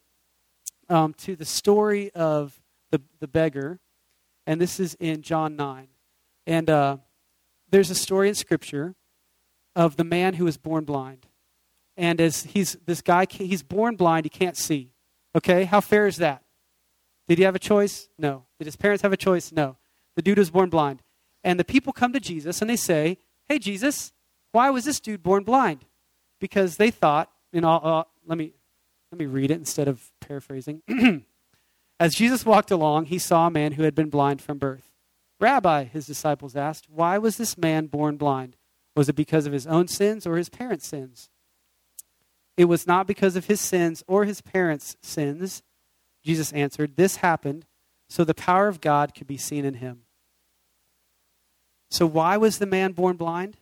um, 0.89 1.13
to 1.19 1.35
the 1.35 1.45
story 1.45 2.09
of 2.15 2.59
the, 2.89 2.99
the 3.19 3.27
beggar. 3.27 3.79
And 4.47 4.59
this 4.59 4.79
is 4.79 4.97
in 4.99 5.21
John 5.21 5.55
9. 5.55 5.87
And 6.47 6.67
uh, 6.67 6.97
there's 7.69 7.91
a 7.91 7.95
story 7.95 8.27
in 8.27 8.33
Scripture 8.33 8.95
of 9.75 9.97
the 9.97 10.03
man 10.03 10.33
who 10.33 10.45
was 10.45 10.57
born 10.57 10.83
blind. 10.83 11.27
And 11.95 12.19
as 12.19 12.41
he's 12.41 12.75
this 12.87 13.03
guy, 13.03 13.27
he's 13.29 13.61
born 13.61 13.95
blind, 13.95 14.25
he 14.25 14.29
can't 14.29 14.57
see. 14.57 14.89
Okay, 15.35 15.65
how 15.65 15.79
fair 15.79 16.07
is 16.07 16.17
that? 16.17 16.41
Did 17.27 17.37
he 17.37 17.43
have 17.43 17.53
a 17.53 17.59
choice? 17.59 18.09
No. 18.17 18.45
Did 18.57 18.65
his 18.65 18.77
parents 18.77 19.03
have 19.03 19.13
a 19.13 19.17
choice? 19.17 19.51
No. 19.51 19.77
The 20.15 20.23
dude 20.23 20.39
was 20.39 20.49
born 20.49 20.71
blind. 20.71 21.03
And 21.43 21.59
the 21.59 21.63
people 21.63 21.93
come 21.93 22.13
to 22.13 22.19
Jesus 22.19 22.61
and 22.61 22.69
they 22.69 22.77
say, 22.77 23.19
Hey, 23.47 23.59
Jesus, 23.59 24.11
why 24.53 24.71
was 24.71 24.85
this 24.85 24.99
dude 24.99 25.21
born 25.21 25.43
blind? 25.43 25.85
Because 26.39 26.77
they 26.77 26.89
thought, 26.89 27.29
you 27.51 27.61
know, 27.61 27.71
uh, 27.71 28.03
let, 28.25 28.37
me, 28.37 28.53
let 29.11 29.19
me 29.19 29.25
read 29.25 29.51
it 29.51 29.55
instead 29.55 29.87
of 29.87 30.11
paraphrasing. 30.19 30.81
As 31.99 32.15
Jesus 32.15 32.45
walked 32.45 32.71
along, 32.71 33.05
he 33.05 33.19
saw 33.19 33.47
a 33.47 33.51
man 33.51 33.73
who 33.73 33.83
had 33.83 33.95
been 33.95 34.09
blind 34.09 34.41
from 34.41 34.57
birth. 34.57 34.93
Rabbi, 35.39 35.85
his 35.85 36.05
disciples 36.05 36.55
asked, 36.55 36.87
why 36.89 37.17
was 37.17 37.37
this 37.37 37.57
man 37.57 37.87
born 37.87 38.17
blind? 38.17 38.55
Was 38.95 39.09
it 39.09 39.15
because 39.15 39.45
of 39.45 39.53
his 39.53 39.67
own 39.67 39.87
sins 39.87 40.27
or 40.27 40.37
his 40.37 40.49
parents' 40.49 40.87
sins? 40.87 41.29
It 42.57 42.65
was 42.65 42.85
not 42.85 43.07
because 43.07 43.35
of 43.35 43.45
his 43.45 43.61
sins 43.61 44.03
or 44.07 44.25
his 44.25 44.41
parents' 44.41 44.97
sins 45.01 45.63
Jesus 46.23 46.51
answered, 46.53 46.95
This 46.95 47.17
happened 47.17 47.65
so 48.09 48.23
the 48.23 48.33
power 48.33 48.67
of 48.67 48.81
God 48.81 49.13
could 49.15 49.27
be 49.27 49.37
seen 49.37 49.65
in 49.65 49.75
him. 49.75 50.01
So, 51.91 52.05
why 52.05 52.37
was 52.37 52.59
the 52.59 52.65
man 52.65 52.91
born 52.91 53.15
blind? 53.15 53.57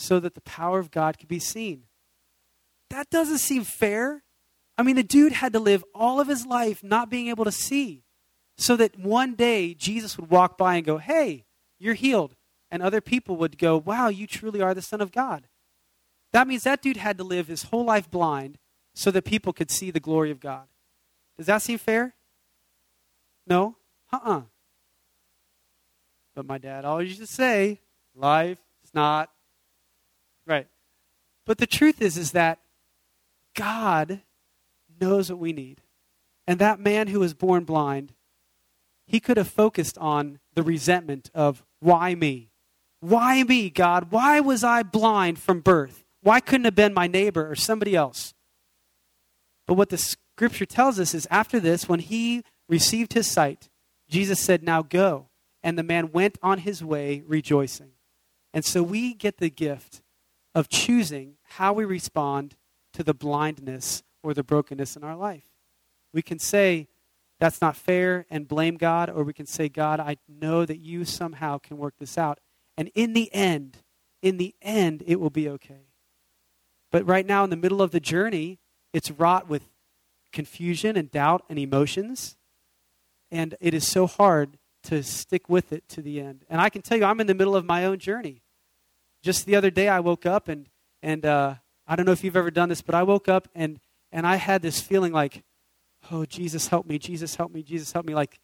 So 0.00 0.18
that 0.18 0.34
the 0.34 0.40
power 0.40 0.78
of 0.78 0.90
God 0.90 1.18
could 1.18 1.28
be 1.28 1.38
seen. 1.38 1.82
That 2.88 3.10
doesn't 3.10 3.38
seem 3.38 3.64
fair. 3.64 4.22
I 4.78 4.82
mean, 4.82 4.96
the 4.96 5.02
dude 5.02 5.32
had 5.32 5.52
to 5.52 5.58
live 5.58 5.84
all 5.94 6.20
of 6.20 6.26
his 6.26 6.46
life 6.46 6.82
not 6.82 7.10
being 7.10 7.28
able 7.28 7.44
to 7.44 7.52
see, 7.52 8.04
so 8.56 8.76
that 8.76 8.98
one 8.98 9.34
day 9.34 9.74
Jesus 9.74 10.16
would 10.16 10.30
walk 10.30 10.56
by 10.56 10.76
and 10.76 10.86
go, 10.86 10.96
Hey, 10.96 11.44
you're 11.78 11.92
healed. 11.92 12.34
And 12.70 12.82
other 12.82 13.02
people 13.02 13.36
would 13.36 13.58
go, 13.58 13.76
Wow, 13.76 14.08
you 14.08 14.26
truly 14.26 14.62
are 14.62 14.72
the 14.72 14.80
Son 14.80 15.02
of 15.02 15.12
God. 15.12 15.48
That 16.32 16.48
means 16.48 16.62
that 16.62 16.80
dude 16.80 16.96
had 16.96 17.18
to 17.18 17.24
live 17.24 17.48
his 17.48 17.64
whole 17.64 17.84
life 17.84 18.10
blind 18.10 18.56
so 18.94 19.10
that 19.10 19.26
people 19.26 19.52
could 19.52 19.70
see 19.70 19.90
the 19.90 20.00
glory 20.00 20.30
of 20.30 20.40
God. 20.40 20.66
Does 21.36 21.46
that 21.46 21.60
seem 21.60 21.76
fair? 21.76 22.14
No? 23.46 23.76
Uh 24.10 24.16
uh-uh. 24.16 24.38
uh 24.38 24.42
But 26.34 26.46
my 26.46 26.56
dad 26.56 26.86
always 26.86 27.08
used 27.08 27.20
to 27.20 27.26
say, 27.26 27.80
life 28.14 28.58
is 28.82 28.94
not 28.94 29.28
right. 30.50 30.68
But 31.46 31.58
the 31.58 31.66
truth 31.66 32.02
is, 32.02 32.16
is 32.16 32.32
that 32.32 32.60
God 33.54 34.20
knows 35.00 35.30
what 35.30 35.38
we 35.38 35.52
need. 35.52 35.82
And 36.46 36.58
that 36.58 36.80
man 36.80 37.08
who 37.08 37.20
was 37.20 37.34
born 37.34 37.64
blind, 37.64 38.12
he 39.06 39.20
could 39.20 39.36
have 39.36 39.48
focused 39.48 39.96
on 39.98 40.38
the 40.54 40.62
resentment 40.62 41.30
of, 41.34 41.64
why 41.80 42.14
me? 42.14 42.50
Why 43.00 43.42
me, 43.42 43.70
God? 43.70 44.10
Why 44.10 44.40
was 44.40 44.62
I 44.62 44.82
blind 44.82 45.38
from 45.38 45.60
birth? 45.60 46.04
Why 46.22 46.40
couldn't 46.40 46.66
it 46.66 46.68
have 46.68 46.74
been 46.74 46.94
my 46.94 47.06
neighbor 47.06 47.50
or 47.50 47.54
somebody 47.54 47.96
else? 47.96 48.34
But 49.66 49.74
what 49.74 49.88
the 49.88 49.98
scripture 49.98 50.66
tells 50.66 50.98
us 50.98 51.14
is 51.14 51.26
after 51.30 51.60
this, 51.60 51.88
when 51.88 52.00
he 52.00 52.42
received 52.68 53.14
his 53.14 53.26
sight, 53.26 53.68
Jesus 54.08 54.40
said, 54.40 54.62
Now 54.62 54.82
go. 54.82 55.28
And 55.62 55.78
the 55.78 55.82
man 55.82 56.12
went 56.12 56.38
on 56.42 56.58
his 56.58 56.82
way 56.82 57.22
rejoicing. 57.26 57.92
And 58.52 58.64
so 58.64 58.82
we 58.82 59.14
get 59.14 59.38
the 59.38 59.50
gift 59.50 59.99
of 60.54 60.68
choosing 60.68 61.34
how 61.42 61.72
we 61.72 61.84
respond 61.84 62.56
to 62.92 63.02
the 63.02 63.14
blindness 63.14 64.02
or 64.22 64.34
the 64.34 64.42
brokenness 64.42 64.96
in 64.96 65.04
our 65.04 65.16
life. 65.16 65.44
We 66.12 66.22
can 66.22 66.38
say, 66.38 66.88
that's 67.38 67.60
not 67.60 67.76
fair 67.76 68.26
and 68.28 68.46
blame 68.46 68.76
God, 68.76 69.08
or 69.08 69.24
we 69.24 69.32
can 69.32 69.46
say, 69.46 69.68
God, 69.68 69.98
I 70.00 70.16
know 70.28 70.66
that 70.66 70.78
you 70.78 71.04
somehow 71.04 71.58
can 71.58 71.78
work 71.78 71.94
this 71.98 72.18
out. 72.18 72.38
And 72.76 72.90
in 72.94 73.14
the 73.14 73.32
end, 73.32 73.78
in 74.20 74.36
the 74.36 74.54
end, 74.60 75.02
it 75.06 75.20
will 75.20 75.30
be 75.30 75.48
okay. 75.48 75.86
But 76.92 77.06
right 77.06 77.24
now, 77.24 77.44
in 77.44 77.50
the 77.50 77.56
middle 77.56 77.80
of 77.80 77.92
the 77.92 78.00
journey, 78.00 78.58
it's 78.92 79.10
wrought 79.10 79.48
with 79.48 79.62
confusion 80.32 80.96
and 80.96 81.10
doubt 81.10 81.44
and 81.48 81.58
emotions. 81.58 82.36
And 83.30 83.54
it 83.60 83.72
is 83.72 83.86
so 83.86 84.06
hard 84.06 84.58
to 84.84 85.02
stick 85.02 85.48
with 85.48 85.72
it 85.72 85.88
to 85.90 86.02
the 86.02 86.20
end. 86.20 86.44
And 86.50 86.60
I 86.60 86.68
can 86.68 86.82
tell 86.82 86.98
you, 86.98 87.04
I'm 87.04 87.20
in 87.20 87.26
the 87.26 87.34
middle 87.34 87.56
of 87.56 87.64
my 87.64 87.84
own 87.84 87.98
journey. 87.98 88.42
Just 89.22 89.46
the 89.46 89.56
other 89.56 89.70
day, 89.70 89.88
I 89.88 90.00
woke 90.00 90.26
up 90.26 90.48
and, 90.48 90.68
and 91.02 91.26
uh, 91.26 91.54
I 91.86 91.96
don't 91.96 92.06
know 92.06 92.12
if 92.12 92.24
you've 92.24 92.36
ever 92.36 92.50
done 92.50 92.68
this, 92.68 92.82
but 92.82 92.94
I 92.94 93.02
woke 93.02 93.28
up 93.28 93.48
and, 93.54 93.78
and 94.12 94.26
I 94.26 94.36
had 94.36 94.62
this 94.62 94.80
feeling 94.80 95.12
like, 95.12 95.42
oh, 96.10 96.24
Jesus, 96.24 96.68
help 96.68 96.86
me, 96.86 96.98
Jesus, 96.98 97.34
help 97.34 97.52
me, 97.52 97.62
Jesus, 97.62 97.92
help 97.92 98.06
me. 98.06 98.14
Like 98.14 98.40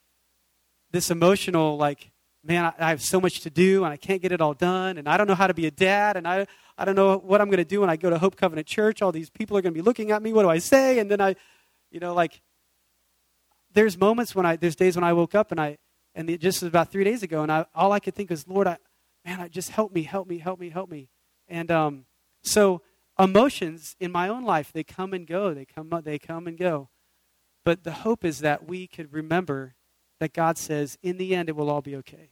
this 0.91 1.11
emotional, 1.11 1.77
like, 1.77 2.11
man, 2.45 2.65
I, 2.65 2.73
I 2.79 2.89
have 2.91 3.03
so 3.03 3.21
much 3.21 3.41
to 3.41 3.51
do 3.51 3.85
and 3.85 3.93
I 3.93 3.97
can't 3.97 4.21
get 4.21 4.33
it 4.33 4.41
all 4.41 4.55
done. 4.55 4.99
And 4.99 5.09
I 5.09 5.17
don't 5.17 5.27
know 5.27 5.35
how 5.35 5.47
to 5.47 5.55
be 5.55 5.67
a 5.67 5.71
dad. 5.71 6.17
And 6.17 6.29
I, 6.29 6.47
I 6.77 6.85
don't 6.85 6.95
know 6.95 7.17
what 7.17 7.41
I'm 7.41 7.49
going 7.49 7.57
to 7.59 7.65
do 7.65 7.81
when 7.81 7.91
I 7.91 7.97
go 7.97 8.11
to 8.11 8.19
Hope 8.19 8.37
Covenant 8.37 8.67
Church. 8.67 9.03
All 9.03 9.12
these 9.12 9.31
people 9.31 9.57
are 9.57 9.62
going 9.62 9.73
to 9.73 9.79
be 9.79 9.83
looking 9.83 10.11
at 10.11 10.23
me. 10.23 10.33
What 10.33 10.43
do 10.43 10.51
I 10.51 10.59
say? 10.59 10.99
And 10.99 11.11
then 11.11 11.21
I, 11.21 11.37
you 11.91 12.01
know, 12.01 12.15
like, 12.15 12.41
there's 13.73 13.99
moments 13.99 14.35
when 14.35 14.47
I, 14.47 14.57
there's 14.57 14.77
days 14.77 14.97
when 14.97 15.05
I 15.05 15.12
woke 15.12 15.35
up 15.35 15.51
and 15.53 15.61
I, 15.61 15.79
and 16.15 16.31
it 16.31 16.41
just 16.41 16.62
was 16.62 16.69
about 16.69 16.91
three 16.91 17.05
days 17.05 17.23
ago, 17.23 17.43
and 17.43 17.53
I, 17.53 17.67
all 17.75 17.93
I 17.93 18.01
could 18.01 18.15
think 18.15 18.31
was, 18.31 18.49
Lord, 18.49 18.67
I, 18.67 18.79
man, 19.27 19.51
just 19.51 19.71
help 19.71 19.93
me, 19.93 20.05
help 20.05 20.29
me, 20.29 20.39
help 20.39 20.61
me, 20.61 20.71
help 20.71 20.89
me. 20.89 21.09
And 21.49 21.71
um, 21.71 22.05
so 22.43 22.83
emotions 23.19 23.97
in 23.99 24.12
my 24.12 24.29
own 24.29 24.45
life, 24.45 24.73
they 24.73 24.85
come 24.85 25.12
and 25.12 25.27
go. 25.27 25.53
They 25.53 25.65
come, 25.65 25.91
they 26.05 26.19
come 26.19 26.47
and 26.47 26.57
go. 26.57 26.89
But 27.65 27.83
the 27.83 27.93
hope 27.93 28.25
is 28.25 28.39
that 28.41 28.69
we 28.69 28.87
could 28.87 29.12
remember 29.12 29.75
that 30.21 30.33
God 30.33 30.57
says, 30.57 30.97
in 31.03 31.19
the 31.19 31.35
end, 31.35 31.49
it 31.49 31.57
will 31.57 31.69
all 31.69 31.83
be 31.83 31.97
okay. 31.97 32.31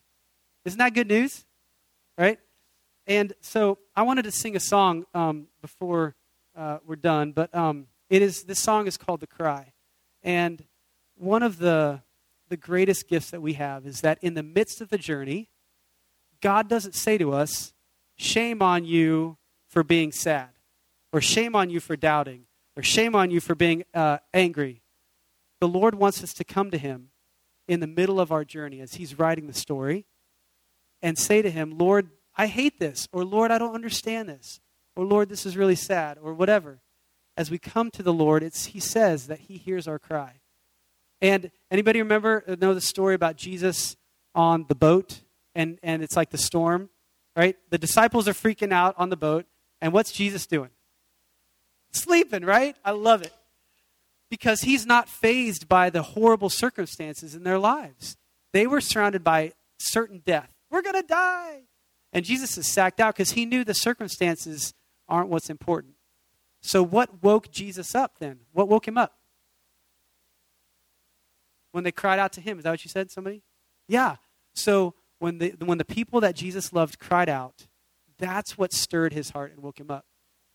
Isn't 0.64 0.78
that 0.78 0.94
good 0.94 1.08
news? 1.08 1.44
Right? 2.16 2.38
And 3.06 3.34
so 3.40 3.78
I 3.96 4.02
wanted 4.02 4.22
to 4.22 4.30
sing 4.30 4.56
a 4.56 4.60
song 4.60 5.04
um, 5.12 5.48
before 5.60 6.14
uh, 6.56 6.78
we're 6.86 6.96
done, 6.96 7.32
but 7.32 7.54
um, 7.54 7.88
it 8.08 8.22
is 8.22 8.44
this 8.44 8.60
song 8.60 8.86
is 8.86 8.96
called 8.96 9.20
"The 9.20 9.26
Cry," 9.26 9.72
and 10.22 10.64
one 11.16 11.42
of 11.42 11.58
the 11.58 12.00
the 12.48 12.56
greatest 12.56 13.08
gifts 13.08 13.30
that 13.30 13.42
we 13.42 13.54
have 13.54 13.86
is 13.86 14.00
that 14.02 14.18
in 14.22 14.34
the 14.34 14.42
midst 14.42 14.80
of 14.80 14.88
the 14.88 14.96
journey, 14.96 15.50
God 16.44 16.68
doesn't 16.68 16.94
say 16.94 17.16
to 17.16 17.32
us, 17.32 17.72
"Shame 18.16 18.60
on 18.60 18.84
you 18.84 19.38
for 19.66 19.82
being 19.82 20.12
sad," 20.12 20.50
or 21.10 21.22
"Shame 21.22 21.56
on 21.56 21.70
you 21.70 21.80
for 21.80 21.96
doubting," 21.96 22.44
or 22.76 22.82
"Shame 22.82 23.16
on 23.16 23.30
you 23.30 23.40
for 23.40 23.54
being 23.54 23.84
uh, 23.94 24.18
angry." 24.34 24.82
The 25.60 25.68
Lord 25.68 25.94
wants 25.94 26.22
us 26.22 26.34
to 26.34 26.44
come 26.44 26.70
to 26.70 26.76
Him 26.76 27.08
in 27.66 27.80
the 27.80 27.86
middle 27.86 28.20
of 28.20 28.30
our 28.30 28.44
journey 28.44 28.80
as 28.80 28.94
He's 28.94 29.18
writing 29.18 29.46
the 29.46 29.54
story 29.54 30.04
and 31.00 31.18
say 31.18 31.40
to 31.40 31.50
Him, 31.50 31.78
Lord, 31.78 32.10
I 32.36 32.46
hate 32.46 32.78
this, 32.78 33.08
or 33.10 33.24
Lord, 33.24 33.50
I 33.50 33.56
don't 33.56 33.74
understand 33.74 34.28
this, 34.28 34.60
or 34.94 35.06
Lord, 35.06 35.30
this 35.30 35.46
is 35.46 35.56
really 35.56 35.76
sad, 35.76 36.18
or 36.20 36.34
whatever. 36.34 36.82
As 37.36 37.50
we 37.50 37.58
come 37.58 37.90
to 37.92 38.02
the 38.02 38.12
Lord, 38.12 38.42
it's, 38.42 38.66
He 38.66 38.80
says 38.80 39.28
that 39.28 39.40
He 39.40 39.56
hears 39.56 39.88
our 39.88 39.98
cry. 39.98 40.40
And 41.22 41.50
anybody 41.70 42.00
remember, 42.00 42.44
uh, 42.46 42.56
know 42.60 42.74
the 42.74 42.82
story 42.82 43.14
about 43.14 43.36
Jesus 43.36 43.96
on 44.34 44.66
the 44.68 44.74
boat, 44.74 45.22
and, 45.54 45.78
and 45.82 46.02
it's 46.02 46.16
like 46.16 46.30
the 46.30 46.38
storm, 46.38 46.90
right? 47.36 47.56
The 47.70 47.78
disciples 47.78 48.28
are 48.28 48.32
freaking 48.32 48.72
out 48.72 48.94
on 48.98 49.10
the 49.10 49.16
boat, 49.16 49.46
and 49.80 49.92
what's 49.92 50.12
Jesus 50.12 50.46
doing? 50.46 50.70
Sleeping, 51.92 52.44
right? 52.44 52.76
I 52.84 52.90
love 52.90 53.22
it. 53.22 53.32
Because 54.30 54.62
he's 54.62 54.84
not 54.84 55.08
fazed 55.08 55.68
by 55.68 55.90
the 55.90 56.02
horrible 56.02 56.50
circumstances 56.50 57.34
in 57.34 57.44
their 57.44 57.58
lives. 57.58 58.16
They 58.52 58.66
were 58.66 58.80
surrounded 58.80 59.22
by 59.22 59.52
certain 59.78 60.22
death. 60.24 60.50
We're 60.70 60.82
going 60.82 61.00
to 61.00 61.06
die. 61.06 61.62
And 62.12 62.24
Jesus 62.24 62.56
is 62.56 62.72
sacked 62.72 63.00
out 63.00 63.14
because 63.14 63.32
he 63.32 63.44
knew 63.44 63.64
the 63.64 63.74
circumstances 63.74 64.74
aren't 65.08 65.28
what's 65.28 65.50
important. 65.50 65.94
So, 66.62 66.82
what 66.82 67.22
woke 67.22 67.50
Jesus 67.50 67.94
up 67.94 68.18
then? 68.18 68.40
What 68.52 68.68
woke 68.68 68.88
him 68.88 68.96
up? 68.96 69.14
When 71.72 71.84
they 71.84 71.92
cried 71.92 72.18
out 72.18 72.32
to 72.34 72.40
him. 72.40 72.58
Is 72.58 72.64
that 72.64 72.70
what 72.70 72.84
you 72.84 72.88
said, 72.88 73.10
somebody? 73.10 73.42
Yeah. 73.88 74.16
So, 74.54 74.94
when 75.24 75.38
the, 75.38 75.54
when 75.58 75.78
the 75.78 75.84
people 75.84 76.20
that 76.20 76.36
Jesus 76.36 76.72
loved 76.72 76.98
cried 76.98 77.28
out, 77.28 77.66
that's 78.18 78.56
what 78.56 78.72
stirred 78.72 79.12
his 79.12 79.30
heart 79.30 79.52
and 79.52 79.62
woke 79.62 79.80
him 79.80 79.90
up. 79.90 80.04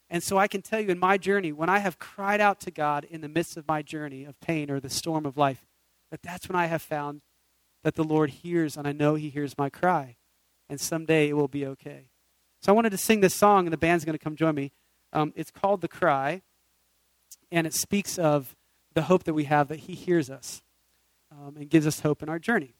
And 0.09 0.23
so 0.23 0.37
I 0.37 0.47
can 0.47 0.61
tell 0.61 0.79
you 0.79 0.89
in 0.89 0.99
my 0.99 1.17
journey, 1.17 1.51
when 1.51 1.69
I 1.69 1.79
have 1.79 1.99
cried 1.99 2.39
out 2.39 2.59
to 2.61 2.71
God 2.71 3.03
in 3.03 3.21
the 3.21 3.27
midst 3.27 3.57
of 3.57 3.67
my 3.67 3.81
journey 3.81 4.25
of 4.25 4.39
pain 4.39 4.71
or 4.71 4.79
the 4.79 4.89
storm 4.89 5.25
of 5.25 5.37
life, 5.37 5.65
that 6.11 6.21
that's 6.21 6.47
when 6.47 6.55
I 6.55 6.67
have 6.67 6.81
found 6.81 7.21
that 7.83 7.95
the 7.95 8.03
Lord 8.03 8.29
hears, 8.29 8.77
and 8.77 8.87
I 8.87 8.91
know 8.91 9.15
He 9.15 9.29
hears 9.29 9.57
my 9.57 9.69
cry 9.69 10.17
and 10.69 10.79
someday 10.79 11.29
it 11.29 11.33
will 11.33 11.47
be 11.47 11.65
okay. 11.65 12.05
So 12.61 12.71
I 12.71 12.75
wanted 12.75 12.91
to 12.91 12.97
sing 12.97 13.21
this 13.21 13.33
song, 13.33 13.65
and 13.65 13.73
the 13.73 13.77
band's 13.77 14.05
going 14.05 14.17
to 14.17 14.23
come 14.23 14.35
join 14.35 14.53
me. 14.53 14.71
Um, 15.11 15.33
it's 15.35 15.51
called 15.51 15.81
The 15.81 15.87
Cry, 15.87 16.41
and 17.51 17.65
it 17.65 17.73
speaks 17.73 18.19
of 18.19 18.55
the 18.93 19.03
hope 19.03 19.23
that 19.23 19.33
we 19.33 19.45
have 19.45 19.69
that 19.69 19.79
He 19.81 19.95
hears 19.95 20.29
us 20.29 20.61
um, 21.31 21.55
and 21.57 21.69
gives 21.69 21.87
us 21.87 22.01
hope 22.01 22.21
in 22.21 22.29
our 22.29 22.39
journey. 22.39 22.75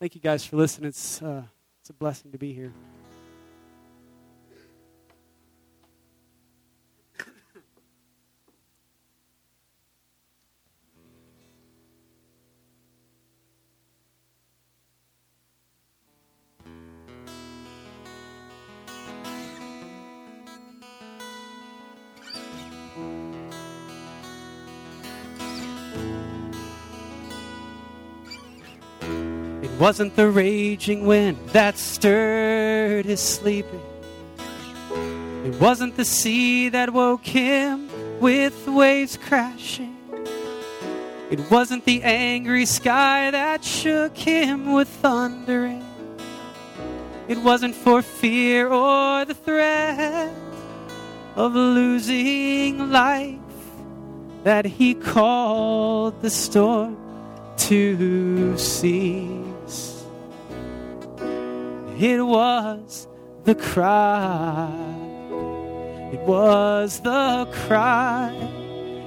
Thank 0.00 0.14
you 0.14 0.20
guys 0.20 0.44
for 0.44 0.56
listening. 0.56 0.90
It's, 0.90 1.20
uh, 1.20 1.42
it's 1.80 1.90
a 1.90 1.92
blessing 1.92 2.30
to 2.30 2.38
be 2.38 2.52
here. 2.52 2.72
Wasn't 29.88 30.16
the 30.16 30.28
raging 30.28 31.06
wind 31.06 31.38
that 31.54 31.78
stirred 31.78 33.06
his 33.06 33.22
sleeping. 33.22 33.80
It 35.46 35.58
wasn't 35.58 35.96
the 35.96 36.04
sea 36.04 36.68
that 36.68 36.92
woke 36.92 37.24
him 37.24 37.88
with 38.20 38.68
waves 38.68 39.16
crashing. 39.16 39.96
It 41.30 41.40
wasn't 41.50 41.86
the 41.86 42.02
angry 42.02 42.66
sky 42.66 43.30
that 43.30 43.64
shook 43.64 44.14
him 44.14 44.74
with 44.74 44.88
thundering. 44.88 45.82
It 47.26 47.38
wasn't 47.38 47.74
for 47.74 48.02
fear 48.02 48.68
or 48.68 49.24
the 49.24 49.32
threat 49.32 50.30
of 51.34 51.54
losing 51.54 52.90
life 52.90 53.38
that 54.44 54.66
he 54.66 54.92
called 54.92 56.20
the 56.20 56.28
storm 56.28 56.94
to 57.56 58.54
cease. 58.58 59.47
It 62.00 62.24
was 62.24 63.08
the 63.42 63.56
cry. 63.56 64.70
It 66.12 66.20
was 66.20 67.00
the 67.00 67.48
cry. 67.66 68.32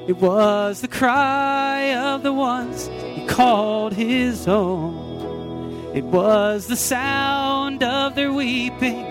It 0.09 0.17
was 0.17 0.81
the 0.81 0.89
cry 0.89 1.95
of 1.95 2.21
the 2.21 2.33
ones 2.33 2.87
he 2.87 3.25
called 3.27 3.93
his 3.93 4.45
own. 4.45 5.93
It 5.95 6.03
was 6.03 6.67
the 6.67 6.75
sound 6.75 7.81
of 7.81 8.15
their 8.15 8.33
weeping 8.33 9.05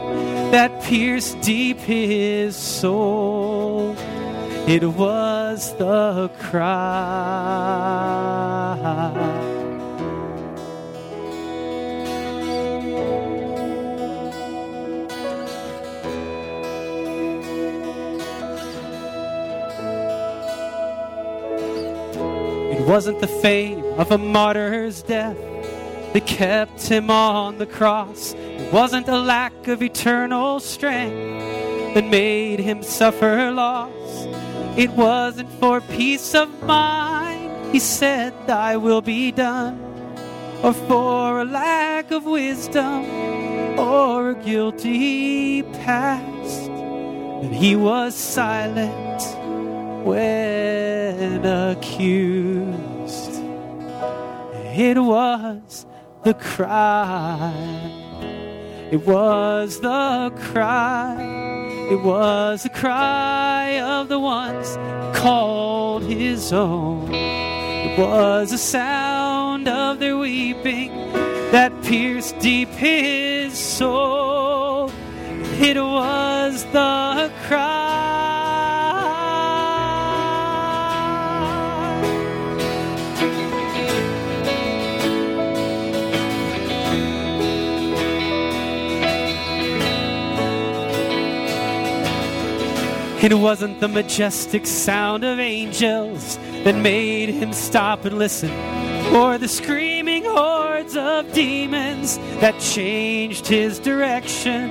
that 0.51 0.83
pierced 0.83 1.41
deep 1.41 1.79
his 1.79 2.57
soul. 2.57 3.97
It 4.69 4.85
was 4.85 5.75
the 5.79 6.31
cry. 6.39 7.01
Wasn't 22.87 23.21
the 23.21 23.27
fame 23.27 23.85
of 23.99 24.11
a 24.11 24.19
martyr's 24.19 25.03
death. 25.03 25.37
that 26.13 26.27
kept 26.27 26.89
him 26.89 27.11
on 27.11 27.59
the 27.59 27.67
cross. 27.67 28.35
It 28.35 28.73
wasn't 28.73 29.09
a 29.09 29.19
lack 29.19 29.69
of 29.69 29.83
eternal 29.83 30.59
strength 30.59 31.95
that 31.95 32.05
made 32.05 32.59
him 32.59 32.83
suffer 32.83 33.51
loss. 33.51 34.27
It 34.77 34.91
wasn't 34.91 35.51
for 35.61 35.81
peace 35.81 36.35
of 36.35 36.49
mind, 36.65 37.73
he 37.73 37.79
said, 37.79 38.33
Thy 38.47 38.77
will 38.77 39.03
be 39.03 39.31
done, 39.31 39.79
or 40.63 40.73
for 40.73 41.41
a 41.41 41.45
lack 41.45 42.11
of 42.11 42.25
wisdom 42.25 43.05
or 43.79 44.31
a 44.31 44.35
guilty 44.35 45.63
past. 45.63 46.69
And 47.43 47.55
he 47.55 47.75
was 47.77 48.15
silent 48.15 49.23
when 50.05 51.45
accused. 51.45 53.35
It 54.77 54.99
was 54.99 55.87
the 56.25 56.35
cry. 56.35 57.53
It 58.91 59.07
was 59.07 59.81
the 59.81 60.33
cry. 60.39 61.17
It 61.91 62.01
was 62.03 62.63
the 62.63 62.71
cry 62.71 63.81
of 63.81 64.09
the 64.09 64.19
ones 64.19 64.79
called 65.17 66.05
his 66.05 66.53
own. 66.53 67.13
It 67.13 67.99
was 67.99 68.51
the 68.51 68.59
sound 68.59 69.69
of 69.69 69.99
their 69.99 70.17
weeping 70.17 70.93
that 71.53 71.73
pierced 71.83 72.39
deep 72.39 72.69
his 72.71 73.59
soul. 73.59 74.91
It 75.61 75.77
was 75.77 76.65
the 76.67 77.31
cry. 77.47 77.90
It 93.23 93.35
wasn't 93.35 93.81
the 93.81 93.89
majestic 93.89 94.67
sound 94.67 95.25
of 95.25 95.39
angels 95.39 96.39
that 96.65 96.75
made 96.75 97.29
him 97.29 97.53
stop 97.53 98.07
and 98.07 98.19
listen, 98.19 98.51
or 99.15 99.37
the 99.37 99.47
screaming 99.47 100.25
hordes 100.25 100.97
of 100.97 101.31
demons 101.35 102.17
that 102.41 102.59
changed 102.59 103.47
his 103.47 103.79
direction, 103.79 104.71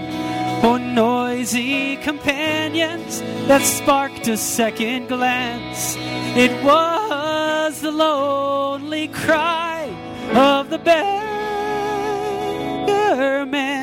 or 0.66 0.80
noisy 0.80 1.98
companions 1.98 3.22
that 3.48 3.62
sparked 3.62 4.28
a 4.28 4.36
second 4.36 5.10
glance. 5.10 5.96
It 6.36 6.64
was 6.64 7.82
the 7.82 7.92
lonely 7.92 9.10
cry 9.10 9.86
of 10.34 10.72
the 10.72 10.80
beggar 10.80 11.06
man 13.46 13.79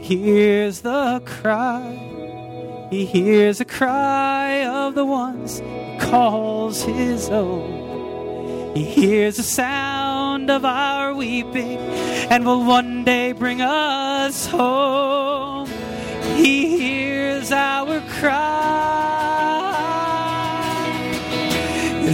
He 0.01 0.17
hears 0.17 0.83
the 0.83 1.21
cry. 1.25 1.99
He 2.91 3.07
hears 3.07 3.59
the 3.59 3.65
cry 3.65 4.65
of 4.65 4.95
the 4.95 5.05
ones 5.05 5.59
he 5.59 5.99
calls 5.99 6.81
his 6.83 7.29
own. 7.29 8.77
He 8.77 8.85
hears 8.85 9.39
the 9.39 9.43
sound 9.43 10.49
of 10.49 10.65
our 10.65 11.13
weeping 11.13 11.79
and 12.31 12.47
will 12.47 12.65
one 12.65 13.03
day 13.03 13.33
bring 13.33 13.61
us 13.63 14.47
home. 14.47 15.69
He 16.37 16.79
hears 16.79 17.51
our 17.51 18.01
cry. 18.21 18.96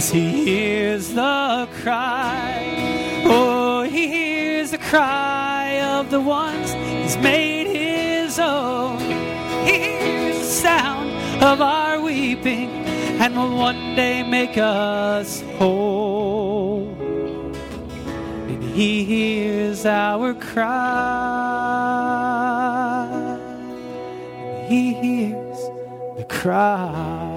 Yes, 0.03 0.11
he 0.11 0.43
hears 0.43 1.13
the 1.13 1.69
cry. 1.81 3.23
Oh, 3.23 3.83
he 3.83 4.09
hears 4.09 4.71
the 4.71 4.77
cry 4.77 5.79
of 5.79 6.09
the 6.09 6.19
ones 6.19 6.73
he's 6.73 7.15
made 7.15 7.67
his 7.67 8.37
own. 8.37 8.99
He 9.65 9.77
hears 9.79 10.39
the 10.39 10.43
sound 10.43 11.09
of 11.41 11.61
our 11.61 12.01
weeping 12.01 12.69
and 13.21 13.33
will 13.37 13.55
one 13.55 13.95
day 13.95 14.23
make 14.23 14.57
us 14.57 15.41
whole. 15.57 16.89
And 18.49 18.61
he 18.61 19.05
hears 19.05 19.85
our 19.85 20.33
cry. 20.33 20.67
And 24.51 24.67
he 24.67 24.93
hears 24.95 25.59
the 26.17 26.25
cry. 26.27 27.32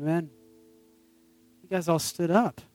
Amen. 0.00 0.30
You 1.60 1.68
guys 1.68 1.88
all 1.88 1.98
stood 1.98 2.30
up. 2.30 2.60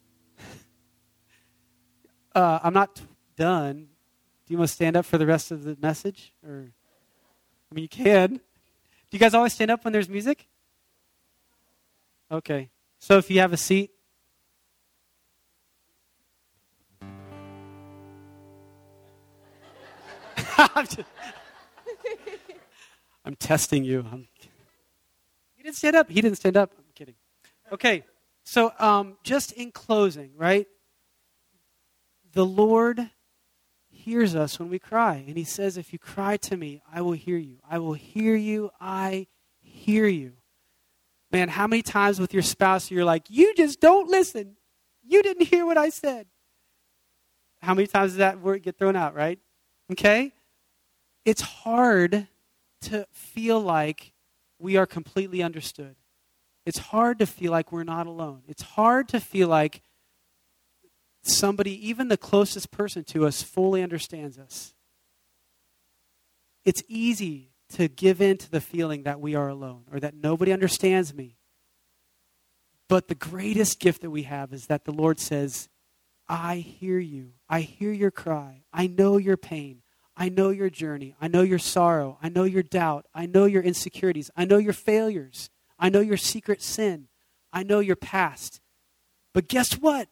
Uh, 2.36 2.59
I'm 2.63 2.74
not 2.74 2.99
done. 3.38 3.89
Do 4.47 4.53
you 4.53 4.57
want 4.57 4.67
to 4.67 4.74
stand 4.74 4.97
up 4.97 5.05
for 5.05 5.19
the 5.19 5.28
rest 5.28 5.51
of 5.51 5.63
the 5.63 5.78
message? 5.80 6.34
Or, 6.43 6.71
I 7.71 7.76
mean, 7.76 7.84
you 7.84 7.88
can. 7.88 8.38
Do 8.38 8.39
you 9.11 9.19
guys 9.19 9.36
always 9.36 9.53
stand 9.53 9.69
up 9.69 9.86
when 9.86 9.93
there's 9.93 10.09
music? 10.09 10.47
Okay. 12.32 12.71
So 12.97 13.19
if 13.19 13.30
you 13.30 13.39
have 13.39 13.53
a 13.53 13.57
seat, 13.57 13.91
I'm, 20.57 20.88
just, 20.88 21.01
I'm 23.26 23.36
testing 23.36 23.84
you. 23.84 24.03
I'm, 24.11 24.28
you 25.55 25.63
didn't 25.63 25.76
stand 25.76 25.95
up. 25.95 26.09
He 26.09 26.19
didn't 26.19 26.38
stand 26.38 26.57
up. 26.57 26.71
Okay. 27.74 28.03
So 28.45 28.71
um, 28.78 29.17
just 29.24 29.51
in 29.51 29.71
closing, 29.71 30.32
right? 30.38 30.67
The 32.34 32.45
Lord 32.45 33.09
hears 33.89 34.36
us 34.36 34.59
when 34.59 34.69
we 34.69 34.78
cry. 34.78 35.24
And 35.28 35.38
He 35.38 35.43
says, 35.43 35.76
If 35.76 35.91
you 35.91 35.97
cry 35.97 36.38
to 36.38 36.55
me, 36.55 36.84
I 36.91 37.01
will 37.01 37.13
hear 37.13 37.38
you. 37.38 37.57
I 37.67 37.80
will 37.80 37.93
hear 37.93 38.36
you. 38.36 38.69
I 38.80 39.28
hear 39.59 40.05
you. 40.05 40.34
Man, 41.32 41.49
how 41.49 41.65
many 41.65 41.82
times 41.82 42.19
with 42.19 42.32
your 42.32 42.43
spouse 42.43 42.91
you're 42.91 43.05
like, 43.05 43.24
You 43.30 43.55
just 43.55 43.80
don't 43.80 44.07
listen. 44.07 44.55
You 45.03 45.24
didn't 45.24 45.47
hear 45.47 45.65
what 45.65 45.78
I 45.78 45.89
said. 45.89 46.28
How 47.61 47.74
many 47.74 47.88
times 47.88 48.11
does 48.11 48.17
that 48.17 48.39
word 48.39 48.61
get 48.61 48.78
thrown 48.78 48.95
out, 48.95 49.15
right? 49.15 49.39
Okay? 49.91 50.34
It's 51.26 51.41
hard 51.41 52.28
to 52.82 53.07
feel 53.11 53.59
like 53.59 54.13
we 54.59 54.78
are 54.78 54.86
completely 54.86 55.41
understood. 55.41 55.95
It's 56.66 56.78
hard 56.78 57.20
to 57.20 57.26
feel 57.26 57.51
like 57.51 57.72
we're 57.72 57.84
not 57.84 58.07
alone. 58.07 58.43
It's 58.47 58.61
hard 58.61 59.09
to 59.09 59.20
feel 59.20 59.47
like 59.47 59.82
somebody, 61.24 61.88
even 61.88 62.07
the 62.07 62.18
closest 62.18 62.72
person 62.72 63.03
to 63.05 63.26
us, 63.26 63.41
fully 63.41 63.82
understands 63.84 64.38
us. 64.38 64.74
It's 66.66 66.84
easy 66.88 67.51
to 67.74 67.88
give 67.88 68.22
in 68.22 68.38
to 68.38 68.49
the 68.49 68.61
feeling 68.61 69.03
that 69.03 69.20
we 69.20 69.36
are 69.36 69.49
alone 69.49 69.84
or 69.91 69.99
that 69.99 70.16
nobody 70.16 70.53
understands 70.53 71.14
me. 71.14 71.38
But 72.88 73.07
the 73.07 73.16
greatest 73.16 73.80
gift 73.80 74.01
that 74.01 74.11
we 74.11 74.24
have 74.24 74.53
is 74.53 74.68
that 74.68 74.86
the 74.86 74.91
Lord 74.91 75.20
says, 75.20 75.70
I 76.28 76.57
hear 76.57 76.99
you. 76.99 77.32
I 77.49 77.61
hear 77.61 77.91
your 77.91 78.11
cry. 78.11 78.64
I 78.72 78.88
know 78.88 79.18
your 79.18 79.38
pain. 79.38 79.82
I 80.16 80.30
know 80.30 80.49
your 80.49 80.70
journey. 80.70 81.16
I 81.20 81.28
know 81.28 81.41
your 81.41 81.59
sorrow. 81.59 82.18
I 82.22 82.30
know 82.30 82.43
your 82.43 82.64
doubt. 82.64 83.07
I 83.14 83.26
know 83.26 83.45
your 83.45 83.64
insecurities. 83.64 84.30
I 84.36 84.45
know 84.45 84.57
your 84.57 84.74
failures. 84.74 85.49
I 85.84 85.90
know 85.90 86.00
your 86.00 86.16
secret 86.16 86.62
sin. 86.62 87.10
I 87.52 87.64
know 87.64 87.82
your 87.82 87.98
past. 87.98 88.62
But 89.34 89.50
guess 89.50 89.74
what? 89.74 90.08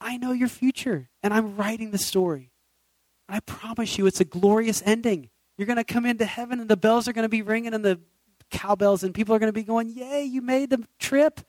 I 0.00 0.16
know 0.16 0.30
your 0.30 0.48
future, 0.48 1.10
and 1.24 1.34
I'm 1.34 1.56
writing 1.56 1.90
the 1.90 1.98
story. 1.98 2.52
I 3.28 3.40
promise 3.40 3.98
you, 3.98 4.06
it's 4.06 4.20
a 4.20 4.24
glorious 4.24 4.80
ending. 4.86 5.28
You're 5.58 5.66
going 5.66 5.76
to 5.76 5.84
come 5.84 6.06
into 6.06 6.24
heaven, 6.24 6.60
and 6.60 6.70
the 6.70 6.76
bells 6.76 7.08
are 7.08 7.12
going 7.12 7.24
to 7.24 7.28
be 7.28 7.42
ringing, 7.42 7.74
and 7.74 7.84
the 7.84 8.00
cowbells, 8.50 9.02
and 9.02 9.12
people 9.12 9.34
are 9.34 9.40
going 9.40 9.48
to 9.48 9.52
be 9.52 9.64
going, 9.64 9.88
Yay, 9.88 10.22
you 10.22 10.40
made 10.40 10.70
the 10.70 10.86
trip. 11.00 11.40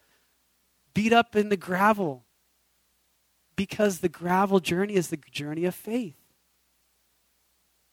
Beat 0.96 1.14
up 1.14 1.36
in 1.36 1.50
the 1.50 1.58
gravel. 1.58 2.26
Because 3.56 4.00
the 4.00 4.10
gravel 4.10 4.60
journey 4.60 4.96
is 4.96 5.10
the 5.10 5.20
journey 5.30 5.66
of 5.66 5.76
faith. 5.76 6.18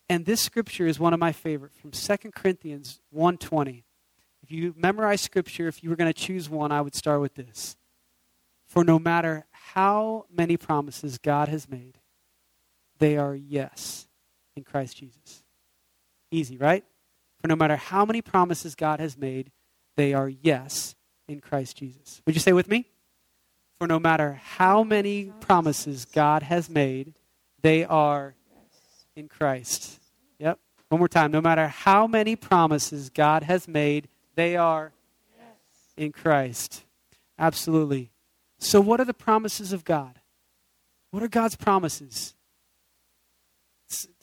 And 0.08 0.24
this 0.24 0.40
scripture 0.40 0.86
is 0.86 0.98
one 0.98 1.12
of 1.12 1.20
my 1.20 1.32
favorite 1.32 1.74
from 1.74 1.90
2 1.90 2.32
Corinthians 2.34 3.00
1:20. 3.14 3.84
If 4.48 4.52
you 4.52 4.74
memorize 4.78 5.20
scripture, 5.20 5.68
if 5.68 5.82
you 5.82 5.90
were 5.90 5.96
going 5.96 6.10
to 6.10 6.18
choose 6.18 6.48
one, 6.48 6.72
I 6.72 6.80
would 6.80 6.94
start 6.94 7.20
with 7.20 7.34
this. 7.34 7.76
For 8.66 8.82
no 8.82 8.98
matter 8.98 9.44
how 9.50 10.24
many 10.34 10.56
promises 10.56 11.18
God 11.18 11.48
has 11.48 11.68
made, 11.68 11.98
they 12.98 13.18
are 13.18 13.34
yes 13.34 14.08
in 14.56 14.64
Christ 14.64 14.96
Jesus. 14.96 15.42
Easy, 16.30 16.56
right? 16.56 16.82
For 17.42 17.48
no 17.48 17.56
matter 17.56 17.76
how 17.76 18.06
many 18.06 18.22
promises 18.22 18.74
God 18.74 19.00
has 19.00 19.18
made, 19.18 19.50
they 19.96 20.14
are 20.14 20.30
yes 20.30 20.94
in 21.28 21.40
Christ 21.40 21.76
Jesus. 21.76 22.22
Would 22.24 22.34
you 22.34 22.40
say 22.40 22.54
with 22.54 22.70
me? 22.70 22.86
For 23.78 23.86
no 23.86 23.98
matter 23.98 24.40
how 24.42 24.82
many 24.82 25.26
promises 25.40 26.06
God 26.06 26.42
has 26.42 26.70
made, 26.70 27.12
they 27.60 27.84
are 27.84 28.34
in 29.14 29.28
Christ. 29.28 30.00
Yep. 30.38 30.58
One 30.88 31.00
more 31.00 31.08
time. 31.08 31.32
No 31.32 31.42
matter 31.42 31.68
how 31.68 32.06
many 32.06 32.34
promises 32.34 33.10
God 33.10 33.42
has 33.42 33.68
made, 33.68 34.08
they 34.38 34.54
are 34.56 34.92
in 35.96 36.12
Christ. 36.12 36.84
Absolutely. 37.38 38.12
So, 38.60 38.80
what 38.80 39.00
are 39.00 39.04
the 39.04 39.12
promises 39.12 39.72
of 39.72 39.84
God? 39.84 40.20
What 41.10 41.24
are 41.24 41.28
God's 41.28 41.56
promises? 41.56 42.34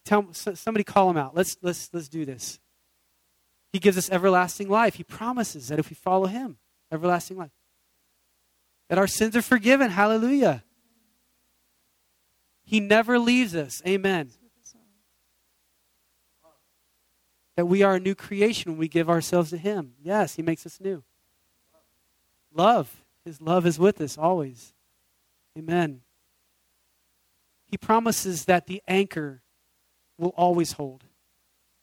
Tell 0.06 0.32
somebody 0.32 0.84
call 0.86 1.08
them 1.10 1.18
out. 1.18 1.36
Let's 1.36 1.58
let's 1.62 1.90
let's 1.92 2.08
do 2.08 2.24
this. 2.24 2.60
He 3.74 3.80
gives 3.80 3.98
us 3.98 4.10
everlasting 4.10 4.70
life. 4.70 4.96
He 4.96 5.04
promises 5.04 5.68
that 5.68 5.80
if 5.80 5.90
we 5.90 5.96
follow 5.96 6.28
him, 6.28 6.58
everlasting 6.92 7.38
life. 7.38 7.52
That 8.88 8.98
our 8.98 9.08
sins 9.08 9.36
are 9.36 9.42
forgiven. 9.42 9.90
Hallelujah. 9.90 10.64
He 12.64 12.80
never 12.80 13.20
leaves 13.20 13.54
us. 13.54 13.82
Amen. 13.86 14.30
That 17.56 17.68
we 17.68 17.84
are 17.84 17.96
a 17.96 18.00
new 18.00 18.16
creation 18.16 18.72
when 18.72 18.80
we 18.80 18.88
give 18.88 19.10
ourselves 19.10 19.50
to 19.52 19.58
him. 19.58 19.94
Yes, 20.02 20.36
he 20.36 20.42
makes 20.42 20.66
us 20.66 20.80
new. 20.82 21.04
Love. 22.54 23.04
His 23.24 23.42
love 23.42 23.66
is 23.66 23.80
with 23.80 24.00
us 24.02 24.18
always. 24.18 24.74
Amen. 25.58 26.02
He 27.66 27.78
promises 27.78 28.46
that 28.46 28.68
the 28.68 28.82
anchor 28.88 29.42
will 30.18 30.34
always 30.38 30.74
hold. 30.74 31.06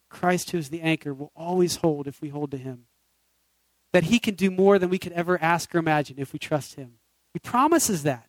Christ, 0.08 0.50
who 0.50 0.58
is 0.58 0.68
the 0.68 0.82
anchor, 0.82 1.12
will 1.12 1.32
always 1.34 1.76
hold 1.76 2.06
if 2.06 2.20
we 2.20 2.28
hold 2.28 2.50
to 2.52 2.56
him. 2.56 2.84
That 3.92 4.04
he 4.04 4.18
can 4.18 4.34
do 4.34 4.50
more 4.50 4.78
than 4.78 4.90
we 4.90 4.98
could 4.98 5.12
ever 5.12 5.40
ask 5.42 5.74
or 5.74 5.78
imagine 5.78 6.16
if 6.18 6.32
we 6.32 6.38
trust 6.38 6.76
him. 6.76 6.94
He 7.32 7.38
promises 7.38 8.02
that. 8.02 8.28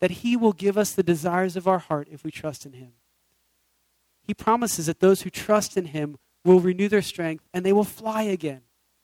That 0.00 0.10
he 0.10 0.36
will 0.36 0.52
give 0.52 0.76
us 0.76 0.92
the 0.92 1.02
desires 1.02 1.56
of 1.56 1.68
our 1.68 1.78
heart 1.78 2.08
if 2.10 2.24
we 2.24 2.30
trust 2.30 2.66
in 2.66 2.72
him. 2.72 2.92
He 4.22 4.34
promises 4.34 4.86
that 4.86 5.00
those 5.00 5.22
who 5.22 5.30
trust 5.30 5.76
in 5.76 5.86
him 5.86 6.18
will 6.46 6.60
renew 6.60 6.88
their 6.88 7.02
strength 7.02 7.44
and 7.52 7.64
they 7.64 7.72
will 7.72 7.84
fly 7.84 8.22
again. 8.22 8.62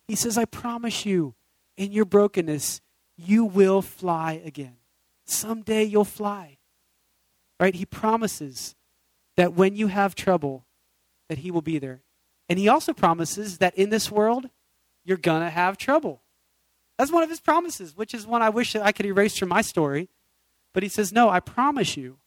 He 0.08 0.16
says, 0.16 0.38
I 0.38 0.44
promise 0.44 1.04
you, 1.04 1.34
in 1.76 1.92
your 1.92 2.04
brokenness, 2.04 2.80
you 3.16 3.44
will 3.44 3.82
fly 3.82 4.40
again. 4.44 4.76
Someday 5.24 5.84
you'll 5.84 6.04
fly. 6.04 6.58
Right? 7.60 7.74
He 7.74 7.86
promises 7.86 8.74
that 9.36 9.54
when 9.54 9.74
you 9.76 9.86
have 9.86 10.14
trouble, 10.14 10.66
that 11.28 11.38
he 11.38 11.50
will 11.50 11.62
be 11.62 11.78
there. 11.78 12.02
And 12.48 12.58
he 12.58 12.68
also 12.68 12.92
promises 12.92 13.58
that 13.58 13.74
in 13.76 13.90
this 13.90 14.10
world, 14.10 14.48
you're 15.04 15.16
going 15.16 15.42
to 15.42 15.50
have 15.50 15.78
trouble. 15.78 16.22
That's 16.98 17.12
one 17.12 17.22
of 17.22 17.30
his 17.30 17.40
promises, 17.40 17.96
which 17.96 18.14
is 18.14 18.26
one 18.26 18.42
I 18.42 18.50
wish 18.50 18.74
that 18.74 18.82
I 18.82 18.92
could 18.92 19.06
erase 19.06 19.36
from 19.36 19.48
my 19.48 19.62
story. 19.62 20.08
But 20.74 20.82
he 20.82 20.88
says, 20.88 21.12
No, 21.12 21.28
I 21.28 21.40
promise 21.40 21.96
you, 21.96 22.18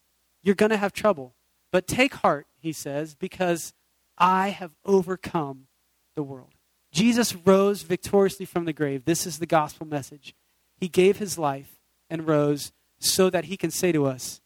you're 0.41 0.55
going 0.55 0.71
to 0.71 0.77
have 0.77 0.93
trouble. 0.93 1.35
But 1.71 1.87
take 1.87 2.15
heart, 2.15 2.47
he 2.57 2.73
says, 2.73 3.15
because 3.15 3.73
I 4.17 4.49
have 4.49 4.71
overcome 4.85 5.67
the 6.15 6.23
world. 6.23 6.53
Jesus 6.91 7.35
rose 7.35 7.81
victoriously 7.81 8.45
from 8.45 8.65
the 8.65 8.73
grave. 8.73 9.05
This 9.05 9.27
is 9.27 9.39
the 9.39 9.45
gospel 9.45 9.85
message. 9.85 10.33
He 10.77 10.87
gave 10.87 11.17
his 11.17 11.37
life 11.37 11.77
and 12.09 12.27
rose 12.27 12.71
so 12.99 13.29
that 13.29 13.45
he 13.45 13.57
can 13.57 13.71
say 13.71 13.91
to 13.91 14.05
us, 14.05 14.41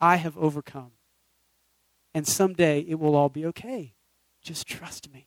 I 0.00 0.16
have 0.16 0.36
overcome. 0.36 0.92
And 2.12 2.26
someday 2.26 2.80
it 2.80 2.98
will 2.98 3.16
all 3.16 3.28
be 3.28 3.46
okay. 3.46 3.94
Just 4.42 4.66
trust 4.66 5.12
me. 5.12 5.26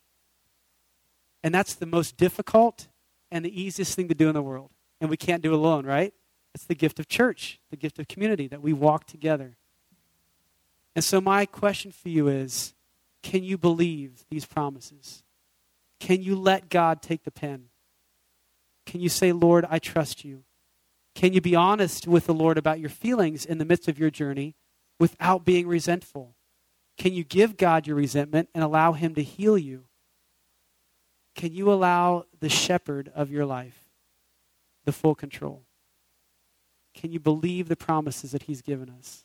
And 1.42 1.54
that's 1.54 1.74
the 1.74 1.86
most 1.86 2.16
difficult 2.16 2.88
and 3.30 3.44
the 3.44 3.60
easiest 3.60 3.94
thing 3.94 4.08
to 4.08 4.14
do 4.14 4.28
in 4.28 4.34
the 4.34 4.42
world. 4.42 4.70
And 5.00 5.10
we 5.10 5.16
can't 5.16 5.42
do 5.42 5.52
it 5.52 5.56
alone, 5.56 5.84
right? 5.84 6.14
It's 6.54 6.64
the 6.64 6.74
gift 6.74 6.98
of 6.98 7.08
church, 7.08 7.60
the 7.70 7.76
gift 7.76 7.98
of 7.98 8.08
community, 8.08 8.48
that 8.48 8.62
we 8.62 8.72
walk 8.72 9.06
together. 9.06 9.56
And 10.96 11.04
so, 11.04 11.20
my 11.20 11.46
question 11.46 11.92
for 11.92 12.08
you 12.08 12.26
is 12.26 12.74
can 13.22 13.42
you 13.42 13.58
believe 13.58 14.24
these 14.30 14.46
promises? 14.46 15.22
Can 16.00 16.22
you 16.22 16.36
let 16.36 16.68
God 16.68 17.02
take 17.02 17.24
the 17.24 17.30
pen? 17.30 17.64
Can 18.86 19.00
you 19.00 19.08
say, 19.08 19.32
Lord, 19.32 19.66
I 19.68 19.78
trust 19.78 20.24
you? 20.24 20.44
Can 21.14 21.32
you 21.32 21.40
be 21.40 21.56
honest 21.56 22.06
with 22.06 22.26
the 22.26 22.34
Lord 22.34 22.58
about 22.58 22.80
your 22.80 22.90
feelings 22.90 23.44
in 23.44 23.58
the 23.58 23.64
midst 23.64 23.88
of 23.88 23.98
your 23.98 24.10
journey 24.10 24.54
without 25.00 25.44
being 25.44 25.66
resentful? 25.66 26.36
Can 26.96 27.12
you 27.12 27.24
give 27.24 27.56
God 27.56 27.86
your 27.86 27.96
resentment 27.96 28.48
and 28.54 28.62
allow 28.62 28.92
Him 28.92 29.14
to 29.14 29.22
heal 29.22 29.58
you? 29.58 29.84
Can 31.34 31.52
you 31.52 31.72
allow 31.72 32.24
the 32.40 32.48
shepherd 32.48 33.10
of 33.14 33.30
your 33.30 33.44
life 33.44 33.88
the 34.84 34.92
full 34.92 35.14
control? 35.14 35.64
Can 36.94 37.12
you 37.12 37.20
believe 37.20 37.68
the 37.68 37.76
promises 37.76 38.32
that 38.32 38.44
He's 38.44 38.62
given 38.62 38.88
us? 38.88 39.24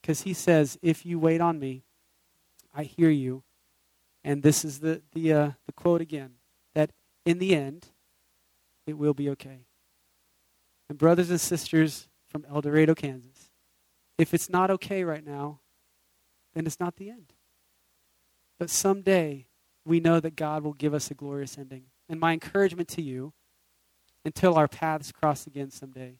Because 0.00 0.22
He 0.22 0.32
says, 0.32 0.78
If 0.82 1.04
you 1.04 1.18
wait 1.18 1.40
on 1.40 1.58
me, 1.58 1.84
I 2.76 2.82
hear 2.82 3.10
you. 3.10 3.42
And 4.22 4.42
this 4.42 4.64
is 4.64 4.80
the, 4.80 5.02
the, 5.12 5.32
uh, 5.32 5.50
the 5.66 5.72
quote 5.72 6.00
again 6.00 6.32
that 6.74 6.90
in 7.24 7.38
the 7.38 7.54
end, 7.54 7.86
it 8.86 8.98
will 8.98 9.14
be 9.14 9.30
okay. 9.30 9.66
And, 10.88 10.98
brothers 10.98 11.30
and 11.30 11.40
sisters 11.40 12.08
from 12.28 12.44
El 12.48 12.60
Dorado, 12.60 12.94
Kansas, 12.94 13.50
if 14.18 14.34
it's 14.34 14.50
not 14.50 14.70
okay 14.70 15.04
right 15.04 15.24
now, 15.24 15.60
then 16.54 16.66
it's 16.66 16.78
not 16.78 16.96
the 16.96 17.10
end. 17.10 17.32
But 18.58 18.70
someday, 18.70 19.46
we 19.84 20.00
know 20.00 20.20
that 20.20 20.36
God 20.36 20.62
will 20.62 20.72
give 20.72 20.94
us 20.94 21.10
a 21.10 21.14
glorious 21.14 21.58
ending. 21.58 21.84
And 22.08 22.20
my 22.20 22.32
encouragement 22.32 22.88
to 22.90 23.02
you, 23.02 23.32
until 24.24 24.54
our 24.54 24.68
paths 24.68 25.12
cross 25.12 25.46
again 25.46 25.70
someday, 25.70 26.18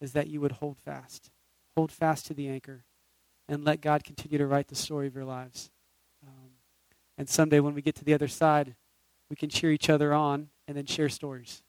is 0.00 0.12
that 0.12 0.28
you 0.28 0.40
would 0.40 0.52
hold 0.52 0.78
fast. 0.78 1.30
Hold 1.76 1.90
fast 1.90 2.26
to 2.26 2.34
the 2.34 2.48
anchor 2.48 2.84
and 3.48 3.64
let 3.64 3.80
God 3.80 4.04
continue 4.04 4.38
to 4.38 4.46
write 4.46 4.68
the 4.68 4.74
story 4.74 5.06
of 5.06 5.14
your 5.14 5.24
lives. 5.24 5.70
And 7.18 7.28
someday, 7.28 7.60
when 7.60 7.74
we 7.74 7.82
get 7.82 7.94
to 7.96 8.04
the 8.04 8.14
other 8.14 8.28
side, 8.28 8.74
we 9.30 9.36
can 9.36 9.48
cheer 9.48 9.72
each 9.72 9.88
other 9.90 10.12
on 10.12 10.48
and 10.68 10.76
then 10.76 10.86
share 10.86 11.08
stories, 11.08 11.62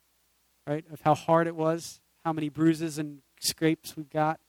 right? 0.65 0.85
Of 0.91 1.01
how 1.01 1.15
hard 1.15 1.47
it 1.47 1.55
was, 1.55 1.99
how 2.25 2.33
many 2.33 2.49
bruises 2.49 2.97
and 2.97 3.19
scrapes 3.39 3.95
we've 3.95 4.09
got, 4.09 4.39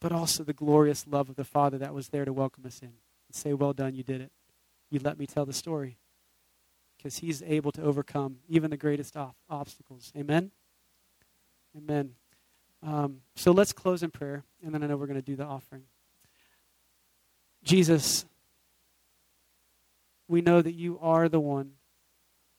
but 0.00 0.12
also 0.12 0.44
the 0.44 0.52
glorious 0.52 1.06
love 1.06 1.30
of 1.30 1.36
the 1.36 1.44
Father 1.44 1.78
that 1.78 1.94
was 1.94 2.08
there 2.08 2.24
to 2.24 2.32
welcome 2.32 2.66
us 2.66 2.80
in 2.80 2.88
and 2.88 3.34
say, 3.34 3.52
Well 3.52 3.72
done, 3.72 3.94
you 3.94 4.02
did 4.02 4.20
it. 4.20 4.32
You 4.90 5.00
let 5.02 5.18
me 5.18 5.26
tell 5.26 5.46
the 5.46 5.52
story. 5.52 5.98
Because 6.96 7.18
He's 7.18 7.42
able 7.42 7.72
to 7.72 7.82
overcome 7.82 8.38
even 8.48 8.70
the 8.70 8.76
greatest 8.76 9.16
off- 9.16 9.36
obstacles. 9.48 10.12
Amen? 10.16 10.50
Amen. 11.76 12.14
Um, 12.82 13.20
so 13.36 13.52
let's 13.52 13.72
close 13.72 14.02
in 14.02 14.10
prayer, 14.10 14.44
and 14.62 14.74
then 14.74 14.82
I 14.82 14.86
know 14.86 14.96
we're 14.96 15.06
going 15.06 15.14
to 15.14 15.22
do 15.22 15.36
the 15.36 15.44
offering. 15.44 15.84
Jesus, 17.62 18.24
we 20.32 20.40
know 20.40 20.62
that 20.62 20.72
you 20.72 20.98
are 21.00 21.28
the 21.28 21.38
one 21.38 21.72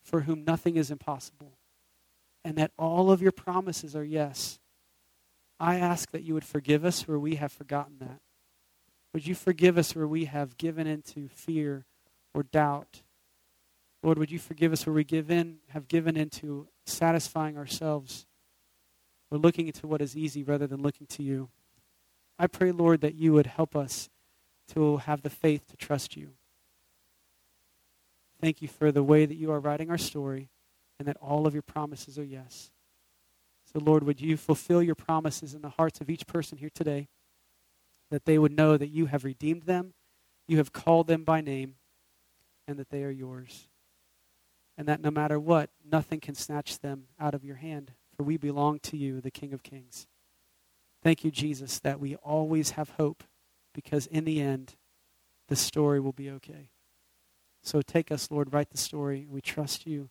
for 0.04 0.22
whom 0.22 0.46
nothing 0.46 0.76
is 0.76 0.92
impossible, 0.92 1.58
and 2.46 2.56
that 2.58 2.72
all 2.78 3.10
of 3.10 3.22
your 3.22 3.32
promises 3.32 3.96
are 3.96 4.04
yes. 4.04 4.60
I 5.60 5.78
ask 5.78 6.12
that 6.12 6.24
you 6.24 6.34
would 6.36 6.44
forgive 6.44 6.86
us 6.86 7.08
where 7.08 7.18
we 7.18 7.36
have 7.36 7.52
forgotten 7.52 7.96
that. 8.00 8.20
Would 9.14 9.26
you 9.26 9.34
forgive 9.34 9.78
us 9.78 9.96
where 9.96 10.08
we 10.08 10.26
have 10.26 10.58
given 10.58 10.86
into 10.86 11.30
fear 11.30 11.86
or 12.34 12.44
doubt? 12.44 13.02
Lord, 14.04 14.20
would 14.20 14.32
you 14.32 14.40
forgive 14.40 14.72
us 14.72 14.86
where 14.86 14.94
we 14.94 15.04
give 15.04 15.32
in, 15.32 15.58
have 15.70 15.88
given 15.88 16.16
into 16.16 16.68
satisfying 16.86 17.58
ourselves 17.58 18.28
or 19.32 19.38
looking 19.38 19.68
into 19.68 19.88
what 19.88 20.02
is 20.02 20.18
easy 20.18 20.44
rather 20.44 20.68
than 20.68 20.82
looking 20.82 21.08
to 21.08 21.24
you? 21.24 21.50
I 22.38 22.48
pray, 22.48 22.72
Lord, 22.72 23.02
that 23.02 23.16
you 23.16 23.34
would 23.34 23.48
help 23.48 23.76
us 23.76 24.10
to 24.74 24.98
have 24.98 25.22
the 25.22 25.30
faith 25.30 25.68
to 25.70 25.78
trust 25.78 26.18
you. 26.18 26.34
Thank 28.44 28.62
you 28.62 28.68
for 28.68 28.92
the 28.92 29.04
way 29.04 29.26
that 29.26 29.38
you 29.38 29.54
are 29.54 29.60
writing 29.62 29.90
our 29.90 29.98
story 29.98 30.50
and 31.00 31.08
that 31.08 31.16
all 31.22 31.48
of 31.48 31.54
your 31.54 31.64
promises 31.64 32.20
are 32.20 32.26
yes. 32.26 32.72
So, 33.72 33.80
Lord, 33.80 34.04
would 34.04 34.20
you 34.20 34.36
fulfill 34.36 34.84
your 34.84 34.96
promises 34.96 35.54
in 35.54 35.62
the 35.62 35.70
hearts 35.70 36.02
of 36.02 36.10
each 36.10 36.28
person 36.28 36.58
here 36.58 36.70
today, 36.76 37.08
that 38.12 38.26
they 38.26 38.38
would 38.38 38.52
know 38.52 38.76
that 38.76 38.90
you 38.90 39.06
have 39.06 39.24
redeemed 39.24 39.62
them, 39.62 39.94
you 40.46 40.58
have 40.58 40.74
called 40.74 41.08
them 41.08 41.24
by 41.24 41.40
name, 41.40 41.76
and 42.68 42.78
that 42.80 42.90
they 42.90 43.06
are 43.06 43.10
yours. 43.10 43.70
And 44.78 44.90
that 44.90 45.00
no 45.00 45.10
matter 45.10 45.40
what, 45.40 45.70
nothing 45.90 46.20
can 46.20 46.36
snatch 46.36 46.80
them 46.80 47.06
out 47.18 47.34
of 47.34 47.46
your 47.46 47.56
hand, 47.56 47.94
for 48.14 48.24
we 48.24 48.36
belong 48.36 48.80
to 48.80 48.98
you, 48.98 49.22
the 49.22 49.32
King 49.32 49.54
of 49.54 49.64
Kings. 49.64 50.06
Thank 51.02 51.24
you, 51.24 51.32
Jesus, 51.32 51.80
that 51.80 51.98
we 51.98 52.18
always 52.18 52.72
have 52.72 52.90
hope, 52.98 53.24
because 53.74 54.06
in 54.06 54.26
the 54.26 54.42
end, 54.42 54.76
the 55.48 55.56
story 55.56 56.02
will 56.02 56.12
be 56.12 56.30
okay. 56.30 56.72
So 57.64 57.82
take 57.82 58.12
us, 58.12 58.30
Lord, 58.30 58.54
write 58.54 58.72
the 58.72 58.78
story. 58.78 59.26
We 59.28 59.42
trust 59.42 59.88
you. 59.88 60.10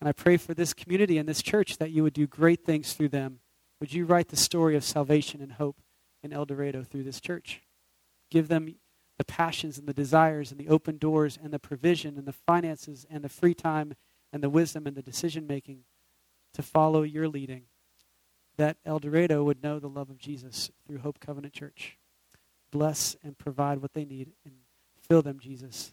And 0.00 0.08
I 0.08 0.12
pray 0.12 0.36
for 0.36 0.54
this 0.54 0.72
community 0.72 1.18
and 1.18 1.28
this 1.28 1.42
church 1.42 1.78
that 1.78 1.90
you 1.90 2.02
would 2.02 2.12
do 2.12 2.26
great 2.26 2.64
things 2.64 2.92
through 2.92 3.10
them. 3.10 3.40
Would 3.80 3.92
you 3.92 4.04
write 4.04 4.28
the 4.28 4.36
story 4.36 4.76
of 4.76 4.84
salvation 4.84 5.40
and 5.40 5.52
hope 5.52 5.76
in 6.22 6.32
El 6.32 6.44
Dorado 6.44 6.84
through 6.84 7.02
this 7.02 7.20
church? 7.20 7.62
Give 8.30 8.48
them 8.48 8.74
the 9.18 9.24
passions 9.24 9.78
and 9.78 9.86
the 9.86 9.92
desires 9.92 10.50
and 10.50 10.58
the 10.58 10.68
open 10.68 10.96
doors 10.96 11.38
and 11.40 11.52
the 11.52 11.58
provision 11.58 12.16
and 12.16 12.26
the 12.26 12.32
finances 12.32 13.04
and 13.10 13.22
the 13.22 13.28
free 13.28 13.54
time 13.54 13.94
and 14.32 14.42
the 14.42 14.50
wisdom 14.50 14.86
and 14.86 14.96
the 14.96 15.02
decision 15.02 15.46
making 15.46 15.80
to 16.54 16.62
follow 16.62 17.02
your 17.02 17.28
leading, 17.28 17.64
that 18.56 18.76
El 18.84 18.98
Dorado 18.98 19.42
would 19.42 19.62
know 19.62 19.78
the 19.78 19.88
love 19.88 20.10
of 20.10 20.18
Jesus 20.18 20.70
through 20.86 20.98
Hope 20.98 21.18
Covenant 21.18 21.54
Church. 21.54 21.98
Bless 22.70 23.16
and 23.22 23.38
provide 23.38 23.78
what 23.78 23.92
they 23.92 24.04
need 24.04 24.32
and 24.44 24.54
fill 25.00 25.22
them, 25.22 25.38
Jesus. 25.38 25.92